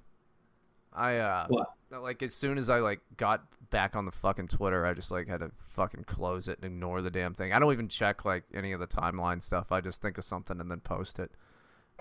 [0.92, 1.68] I uh What?
[1.90, 5.26] like as soon as I like got back on the fucking Twitter, I just like
[5.26, 7.52] had to fucking close it and ignore the damn thing.
[7.52, 9.72] I don't even check like any of the timeline stuff.
[9.72, 11.32] I just think of something and then post it.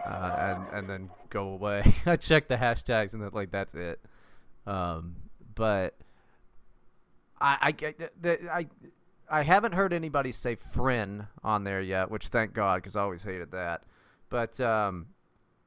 [0.03, 1.95] Uh, and and then go away.
[2.05, 3.99] I check the hashtags and then like that's it.
[4.67, 5.15] Um
[5.55, 5.95] but
[7.41, 7.71] I I
[8.21, 8.67] the, I
[9.33, 13.23] I haven't heard anybody say Frin on there yet, which thank God because I always
[13.23, 13.81] hated that.
[14.29, 15.07] But um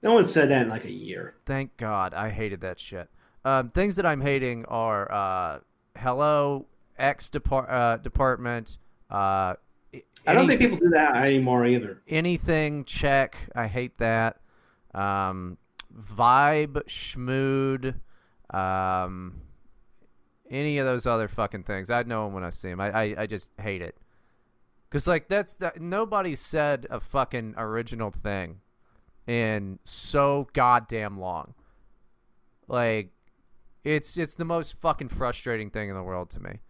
[0.03, 1.35] No one said that in like a year.
[1.47, 3.09] Thank God, I hated that shit.
[3.45, 5.59] Um, things that I'm hating are uh,
[5.99, 6.67] hello
[6.97, 8.79] X depart uh, department.
[9.11, 9.55] Uh,
[10.29, 12.03] I don't think people do that anymore either.
[12.09, 13.37] anything check.
[13.55, 14.41] I hate that.
[14.95, 15.59] Um,
[15.93, 17.95] vibe schmood.
[18.57, 19.41] Um,
[20.51, 21.91] any of those other fucking things.
[21.91, 22.81] I know them when I see them.
[22.81, 23.97] I I, I just hate it.
[24.91, 28.61] Cause like that's that nobody said a fucking original thing
[29.27, 31.55] in so goddamn long.
[32.69, 33.11] Like
[33.85, 36.61] it's it's the most fucking frustrating thing in the world to me.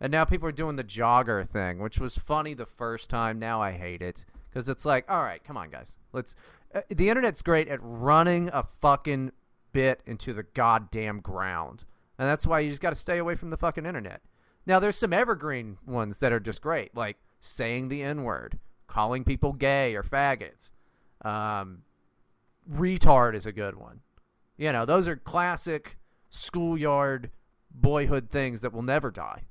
[0.00, 3.38] And now people are doing the jogger thing, which was funny the first time.
[3.38, 6.34] Now I hate it because it's like, all right, come on, guys, let's.
[6.74, 9.32] Uh, the internet's great at running a fucking
[9.72, 11.84] bit into the goddamn ground,
[12.18, 14.20] and that's why you just got to stay away from the fucking internet.
[14.66, 19.24] Now there's some evergreen ones that are just great, like saying the n word, calling
[19.24, 20.70] people gay or faggots.
[21.22, 21.82] Um,
[22.70, 24.00] retard is a good one.
[24.56, 25.96] You know, those are classic
[26.30, 27.30] schoolyard
[27.70, 29.44] boyhood things that will never die.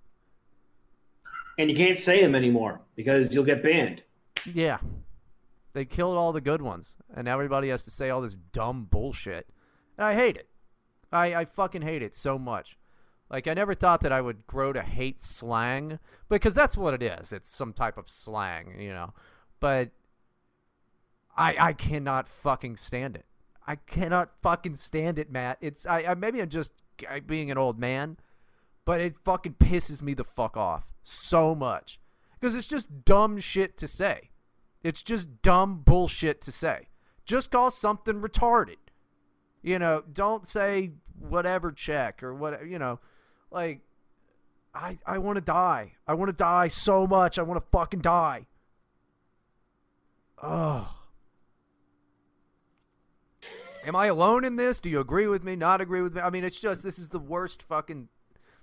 [1.58, 4.04] And you can't say them anymore because you'll get banned.
[4.46, 4.78] Yeah.
[5.74, 8.88] They killed all the good ones, and now everybody has to say all this dumb
[8.90, 9.48] bullshit.
[9.98, 10.50] And I hate it.
[11.12, 12.78] I, I fucking hate it so much.
[13.30, 17.04] Like, I never thought that I would grow to hate slang, because that's what it
[17.04, 17.34] is.
[17.34, 19.14] It's some type of slang, you know.
[19.60, 19.90] But
[21.36, 23.26] I I cannot fucking stand it.
[23.66, 25.58] I cannot fucking stand it, Matt.
[25.62, 26.72] It's I, I maybe I'm just
[27.26, 28.18] being an old man,
[28.86, 32.00] but it fucking pisses me the fuck off so much
[32.40, 34.30] because it's just dumb shit to say.
[34.84, 36.88] It's just dumb bullshit to say.
[37.26, 38.78] Just call something retarded.
[39.62, 43.00] You know, don't say whatever check or what, you know,
[43.52, 43.82] like
[44.74, 45.94] I I want to die.
[46.08, 47.40] I want to die so much.
[47.40, 48.48] I want to fucking die.
[50.42, 50.94] Oh.
[53.86, 54.82] Am I alone in this?
[54.82, 55.56] Do you agree with me?
[55.56, 56.22] Not agree with me?
[56.22, 58.10] I mean, it's just this is the worst fucking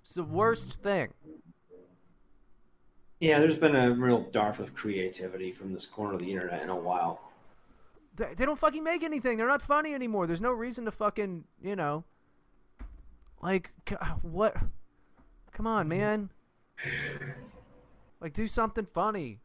[0.03, 1.15] it's the worst thing.
[3.21, 6.69] Yeah, there's been a real dearth of creativity from this corner of the internet in
[6.69, 7.24] a while.
[8.17, 9.37] They, they don't fucking make anything.
[9.39, 10.27] They're not funny anymore.
[10.27, 12.05] There's no reason to fucking, you know,
[13.43, 13.71] like
[14.23, 14.57] what?
[15.53, 16.31] Come on, man.
[18.21, 19.41] Like do something funny.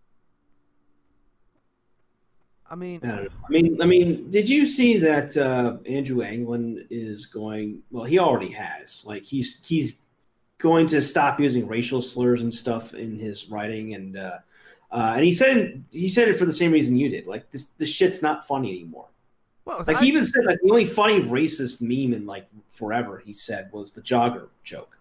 [2.71, 7.25] I mean, I, I mean, I mean, did you see that uh, Andrew Anglin is
[7.25, 7.81] going?
[7.89, 9.03] Well, he already has.
[9.05, 10.01] Like he's he's
[10.59, 14.37] going to stop using racial slurs and stuff in his writing, and uh,
[14.91, 17.27] uh, and he said he said it for the same reason you did.
[17.27, 19.07] Like this, this shit's not funny anymore.
[19.65, 23.21] Well, like I, he even said like the only funny racist meme in like forever
[23.23, 24.99] he said was the jogger joke.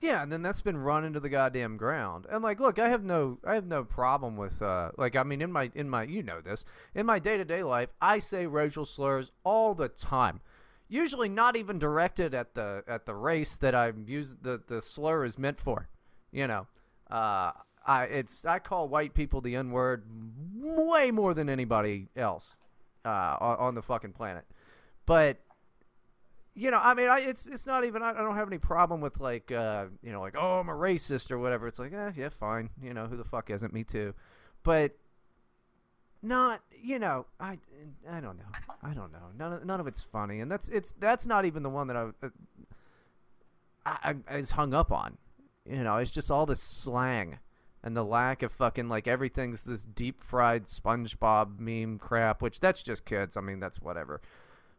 [0.00, 2.26] Yeah, and then that's been run into the goddamn ground.
[2.28, 5.40] And like, look, I have no, I have no problem with, uh, like, I mean,
[5.40, 8.46] in my, in my, you know this, in my day to day life, I say
[8.46, 10.42] racial slurs all the time.
[10.88, 15.24] Usually not even directed at the at the race that I'm use the the slur
[15.24, 15.88] is meant for.
[16.30, 16.66] You know,
[17.10, 17.52] uh,
[17.86, 20.04] I it's I call white people the N word
[20.56, 22.58] way more than anybody else
[23.04, 24.44] uh, on, on the fucking planet.
[25.06, 25.38] But
[26.54, 28.02] you know, I mean, I, it's it's not even.
[28.02, 30.74] I, I don't have any problem with like, uh, you know, like, oh, I'm a
[30.74, 31.66] racist or whatever.
[31.66, 32.70] It's like, eh, yeah, fine.
[32.80, 33.72] You know, who the fuck isn't?
[33.72, 34.14] Me too.
[34.62, 34.92] But
[36.22, 37.58] not, you know, I,
[38.10, 38.44] I don't know.
[38.82, 39.18] I don't know.
[39.36, 41.96] None of, none of it's funny, and that's it's that's not even the one that
[41.96, 42.28] I, uh,
[43.84, 45.18] I, I is hung up on.
[45.68, 47.38] You know, it's just all this slang
[47.84, 52.82] and the lack of fucking like everything's this deep fried SpongeBob meme crap, which that's
[52.82, 53.36] just kids.
[53.36, 54.22] I mean, that's whatever.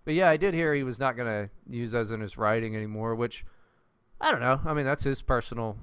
[0.03, 3.13] But yeah, I did hear he was not to use those in his writing anymore,
[3.13, 3.45] which
[4.19, 4.59] I don't know.
[4.65, 5.77] I mean, that's his personal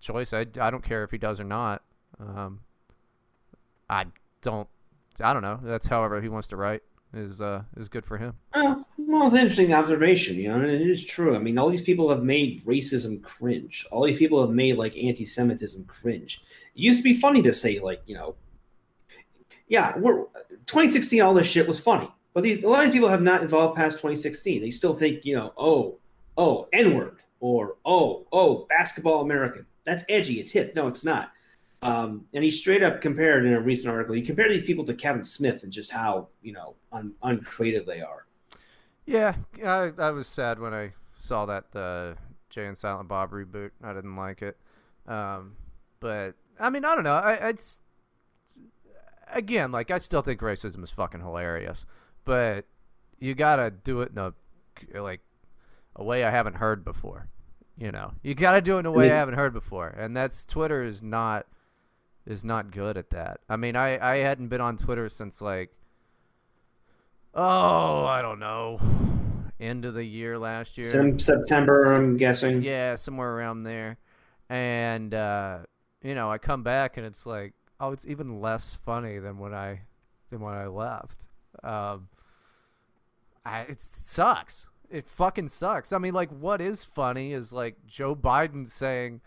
[0.00, 0.32] choice.
[0.32, 1.82] I, I don't care if he does or not.
[2.20, 2.60] Um,
[3.88, 4.06] I
[4.40, 4.68] don't.
[5.20, 5.58] I don't know.
[5.62, 6.82] That's however he wants to write
[7.12, 8.34] is uh is good for him.
[8.54, 8.76] Uh,
[9.10, 10.36] well, it's an interesting observation.
[10.36, 11.34] You know, and it is true.
[11.34, 13.86] I mean, all these people have made racism cringe.
[13.90, 16.42] All these people have made like anti-Semitism cringe.
[16.74, 18.36] It used to be funny to say like, you know,
[19.68, 20.24] yeah, we're
[20.66, 21.20] 2016.
[21.20, 22.10] All this shit was funny.
[22.34, 24.62] But these a lot of people have not evolved past 2016.
[24.62, 25.98] They still think, you know, oh,
[26.36, 29.66] oh, N word or oh, oh, basketball American.
[29.84, 30.40] That's edgy.
[30.40, 30.74] It's hip.
[30.76, 31.32] No, it's not.
[31.82, 34.14] Um, and he straight up compared in a recent article.
[34.14, 38.00] He compared these people to Kevin Smith and just how you know un- uncreative they
[38.00, 38.26] are.
[39.10, 39.34] Yeah,
[39.64, 42.14] I, I was sad when I saw that uh,
[42.48, 43.70] Jay and Silent Bob reboot.
[43.82, 44.56] I didn't like it.
[45.06, 45.56] Um,
[45.98, 47.14] but I mean, I don't know.
[47.14, 47.80] I, it's
[49.32, 51.86] again like I still think racism is fucking hilarious
[52.24, 52.64] but
[53.18, 54.32] you gotta do it in a
[55.00, 55.20] like
[55.96, 57.28] a way I haven't heard before.
[57.76, 60.44] You know, you gotta do it in a way I haven't heard before, and that's
[60.44, 61.46] Twitter is not
[62.26, 63.40] is not good at that.
[63.48, 65.72] I mean, I I hadn't been on Twitter since like
[67.34, 68.80] oh I don't know
[69.58, 73.98] end of the year last year September I'm guessing yeah somewhere around there
[74.48, 75.58] and uh,
[76.02, 79.54] you know I come back and it's like oh it's even less funny than when
[79.54, 79.82] I
[80.30, 81.26] than when I left
[81.62, 82.08] um,
[83.44, 84.66] I, it sucks.
[84.90, 85.92] It fucking sucks.
[85.92, 89.20] I mean, like, what is funny is like Joe Biden saying,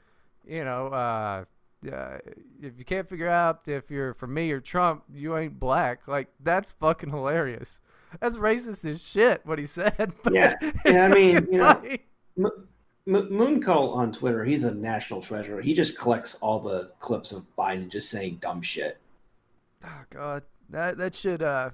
[0.46, 1.46] you know, uh,
[1.92, 2.18] uh,
[2.62, 6.08] if you can't figure out if you're for me or Trump, you ain't black.
[6.08, 7.80] Like, that's fucking hilarious.
[8.20, 10.14] That's racist as shit what he said.
[10.32, 11.06] yeah, yeah.
[11.06, 11.82] I mean, you know,
[12.38, 12.68] M-
[13.08, 15.62] M- Mooncall on Twitter, he's a national treasure.
[15.62, 18.98] He just collects all the clips of Biden just saying dumb shit.
[19.84, 21.72] Oh God, that that should uh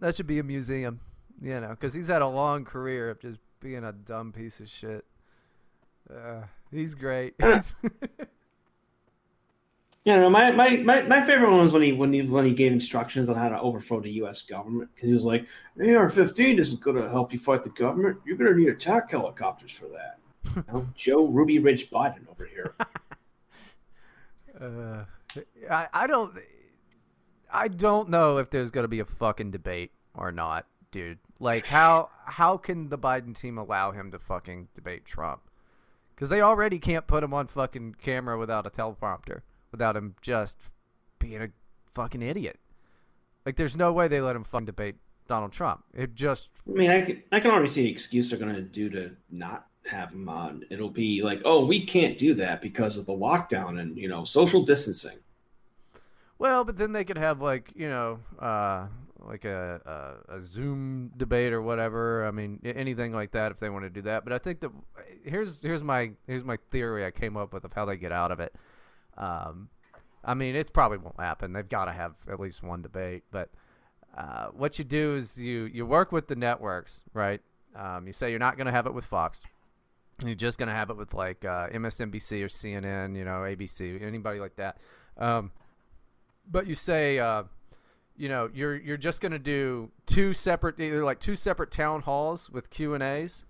[0.00, 1.00] that should be a museum,
[1.40, 4.68] you know, because he's had a long career of just being a dumb piece of
[4.68, 5.04] shit.
[6.12, 7.34] Uh, he's great.
[10.04, 12.52] Yeah, no, my, my, my, my favorite one was when he when he when he
[12.54, 14.42] gave instructions on how to overthrow the U.S.
[14.42, 15.46] government because he was like,
[15.78, 18.18] AR-15 isn't going to help you fight the government.
[18.26, 20.18] You're going to need attack helicopters for that.
[20.56, 22.74] you know, Joe Ruby Ridge Biden over here.
[24.60, 25.04] uh,
[25.70, 26.36] I I don't
[27.52, 31.18] I don't know if there's going to be a fucking debate or not, dude.
[31.38, 35.42] Like how how can the Biden team allow him to fucking debate Trump?
[36.16, 39.42] Cuz they already can't put him on fucking camera without a teleprompter,
[39.72, 40.58] without him just
[41.18, 41.48] being a
[41.94, 42.58] fucking idiot.
[43.44, 44.96] Like there's no way they let him fucking debate
[45.26, 45.84] Donald Trump.
[45.94, 48.62] It just I mean, I can, I can already see the excuse they're going to
[48.62, 50.64] do to not have him on.
[50.70, 54.24] It'll be like, "Oh, we can't do that because of the lockdown and, you know,
[54.24, 55.18] social distancing."
[56.38, 58.86] Well, but then they could have like you know, uh,
[59.20, 62.26] like a, a, a Zoom debate or whatever.
[62.26, 64.24] I mean, anything like that if they want to do that.
[64.24, 64.70] But I think that
[65.24, 68.30] here's here's my here's my theory I came up with of how they get out
[68.32, 68.54] of it.
[69.16, 69.68] Um,
[70.24, 71.52] I mean, it probably won't happen.
[71.52, 73.24] They've got to have at least one debate.
[73.30, 73.50] But
[74.16, 77.40] uh, what you do is you you work with the networks, right?
[77.74, 79.44] Um, you say you're not going to have it with Fox.
[80.24, 84.00] You're just going to have it with like uh, MSNBC or CNN, you know, ABC,
[84.02, 84.76] anybody like that.
[85.16, 85.50] Um,
[86.48, 87.44] but you say, uh,
[88.16, 92.02] you know, you're you're just going to do two separate, either like two separate town
[92.02, 93.46] halls with Q and A's,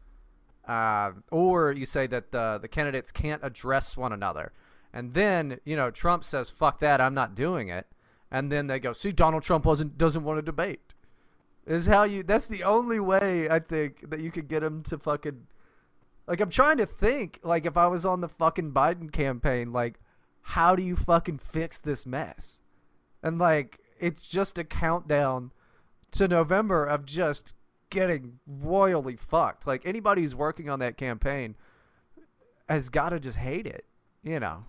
[0.66, 4.52] uh, or you say that the the candidates can't address one another.
[4.92, 7.86] And then, you know, Trump says, "Fuck that, I'm not doing it."
[8.30, 10.94] And then they go, "See, Donald Trump wasn't doesn't want to debate."
[11.66, 14.98] Is how you that's the only way I think that you could get him to
[14.98, 15.46] fucking
[16.26, 20.00] like I'm trying to think like if I was on the fucking Biden campaign like
[20.42, 22.60] how do you fucking fix this mess?
[23.22, 25.52] And like it's just a countdown
[26.12, 27.54] to November of just
[27.90, 29.66] getting royally fucked.
[29.66, 31.54] Like anybody who's working on that campaign
[32.68, 33.84] has got to just hate it,
[34.24, 34.64] you know.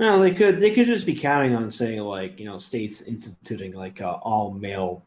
[0.00, 3.74] No, they could they could just be counting on saying like you know states instituting
[3.74, 5.04] like uh, all mail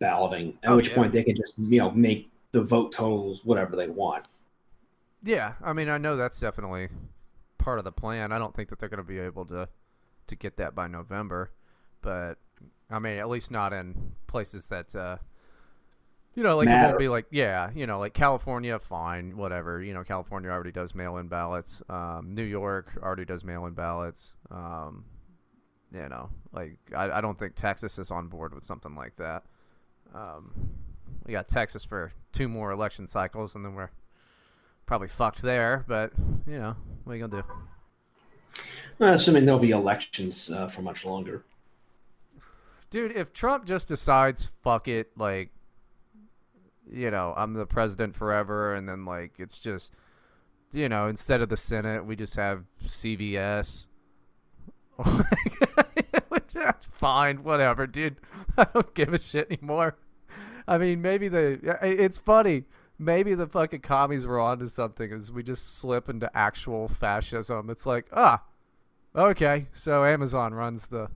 [0.00, 0.96] balloting, at oh, which yeah.
[0.96, 4.28] point they can just you know make the vote totals whatever they want.
[5.22, 6.88] Yeah, I mean I know that's definitely
[7.56, 8.32] part of the plan.
[8.32, 9.66] I don't think that they're going to be able to
[10.26, 11.50] to get that by November,
[12.02, 12.34] but
[12.90, 15.16] I mean at least not in places that uh,
[16.34, 16.84] you know, like Matter.
[16.84, 19.82] it won't be like yeah, you know, like California, fine, whatever.
[19.82, 21.82] You know, California already does mail-in ballots.
[21.88, 24.32] Um, New York already does mail-in ballots.
[24.50, 25.04] Um,
[25.92, 29.44] you know, like I, I don't think Texas is on board with something like that.
[30.14, 30.52] Um,
[31.24, 33.90] we got Texas for two more election cycles, and then we're
[34.86, 35.84] probably fucked there.
[35.86, 36.12] But
[36.46, 37.48] you know, what are you gonna do?
[38.98, 41.44] Well, assuming there'll be elections uh, for much longer.
[42.90, 45.50] Dude, if Trump just decides, fuck it, like
[46.90, 49.92] you know, I'm the president forever, and then like it's just,
[50.72, 53.86] you know, instead of the Senate, we just have CVS.
[56.54, 58.16] That's fine, whatever, dude.
[58.56, 59.96] I don't give a shit anymore.
[60.66, 62.64] I mean, maybe the it's funny.
[62.98, 67.68] Maybe the fucking commies were onto something as we just slip into actual fascism.
[67.68, 68.44] It's like, ah,
[69.16, 71.10] okay, so Amazon runs the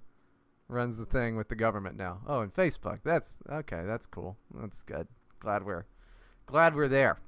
[0.68, 2.18] runs the thing with the government now.
[2.26, 3.00] Oh, and Facebook.
[3.04, 3.84] That's okay.
[3.86, 4.36] That's cool.
[4.54, 5.08] That's good.
[5.40, 5.84] Glad we're
[6.46, 7.18] glad we're there.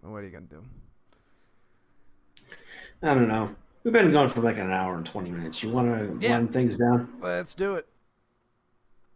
[0.00, 0.64] what are you gonna do?
[3.02, 3.54] I don't know.
[3.84, 5.62] We've been going for like an hour and twenty minutes.
[5.62, 6.30] You want to yeah.
[6.30, 7.12] blend things down?
[7.20, 7.86] Let's do it.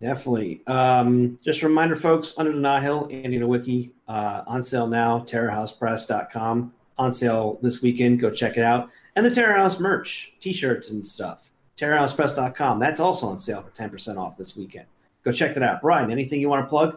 [0.01, 0.63] Definitely.
[0.67, 6.73] Um, just a reminder, folks, Under the Nihil, Andy Nowicki, uh, on sale now, terrorhousepress.com.
[6.97, 8.21] On sale this weekend.
[8.21, 8.89] Go check it out.
[9.17, 11.51] And the Terror House merch, t shirts and stuff.
[11.77, 12.79] TerrorHousePress.com.
[12.79, 14.87] That's also on sale for 10% off this weekend
[15.25, 15.81] go check that out.
[15.81, 16.97] Bryden, anything you want to plug?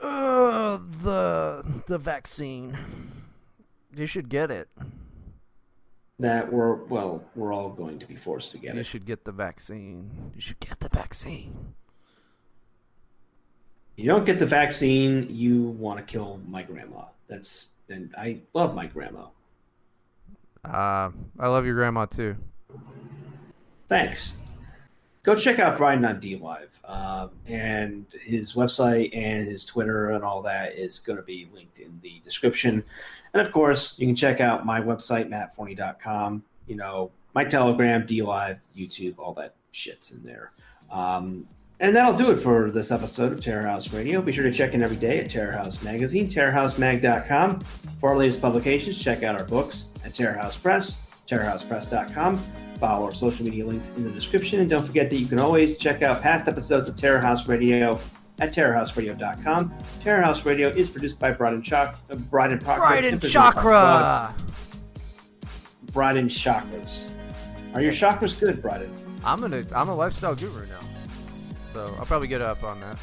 [0.00, 2.76] Uh, the the vaccine.
[3.96, 4.68] You should get it.
[6.18, 8.76] That we're well, we're all going to be forced to get you it.
[8.78, 10.32] You should get the vaccine.
[10.34, 11.74] You should get the vaccine.
[13.96, 17.04] You don't get the vaccine, you want to kill my grandma.
[17.28, 19.26] That's and I love my grandma.
[20.64, 22.36] Uh, I love your grandma too.
[23.88, 24.32] Thanks
[25.24, 26.68] go check out Bryden on DLive.
[26.84, 31.80] Um, and his website and his Twitter and all that is going to be linked
[31.80, 32.84] in the description.
[33.32, 36.44] And of course, you can check out my website, mattforney.com.
[36.68, 40.52] You know, my Telegram, D Live, YouTube, all that shit's in there.
[40.92, 41.48] Um,
[41.80, 44.22] and that'll do it for this episode of Terror House Radio.
[44.22, 47.60] Be sure to check in every day at Terror House Magazine, terrorhousemag.com.
[47.98, 52.63] For our latest publications, check out our books at Terror House Press, terrorhousepress.com.
[52.78, 54.60] Follow our social media links in the description.
[54.60, 57.98] And don't forget that you can always check out past episodes of Terror House Radio
[58.40, 59.74] at terrorhouseradio.com.
[60.00, 62.80] Terror House Radio is produced by Bryden, Chak- uh, Bryden Proctor.
[62.80, 64.34] Bryden Chakra!
[65.92, 67.08] Bryden Chakras.
[67.74, 68.92] Are your chakras good, Bryden?
[69.24, 70.80] I'm gonna I'm a lifestyle guru now.
[71.72, 72.98] So I'll probably get up on that.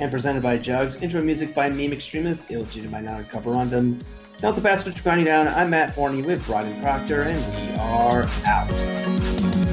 [0.00, 0.96] And presented by Jugs.
[0.96, 4.02] Intro music by Meme Extremist, illegitimate non carborundum.
[4.42, 5.48] Not the Bastard Grinding Down.
[5.48, 9.63] I'm Matt Forney with Bryden Proctor, and we are out.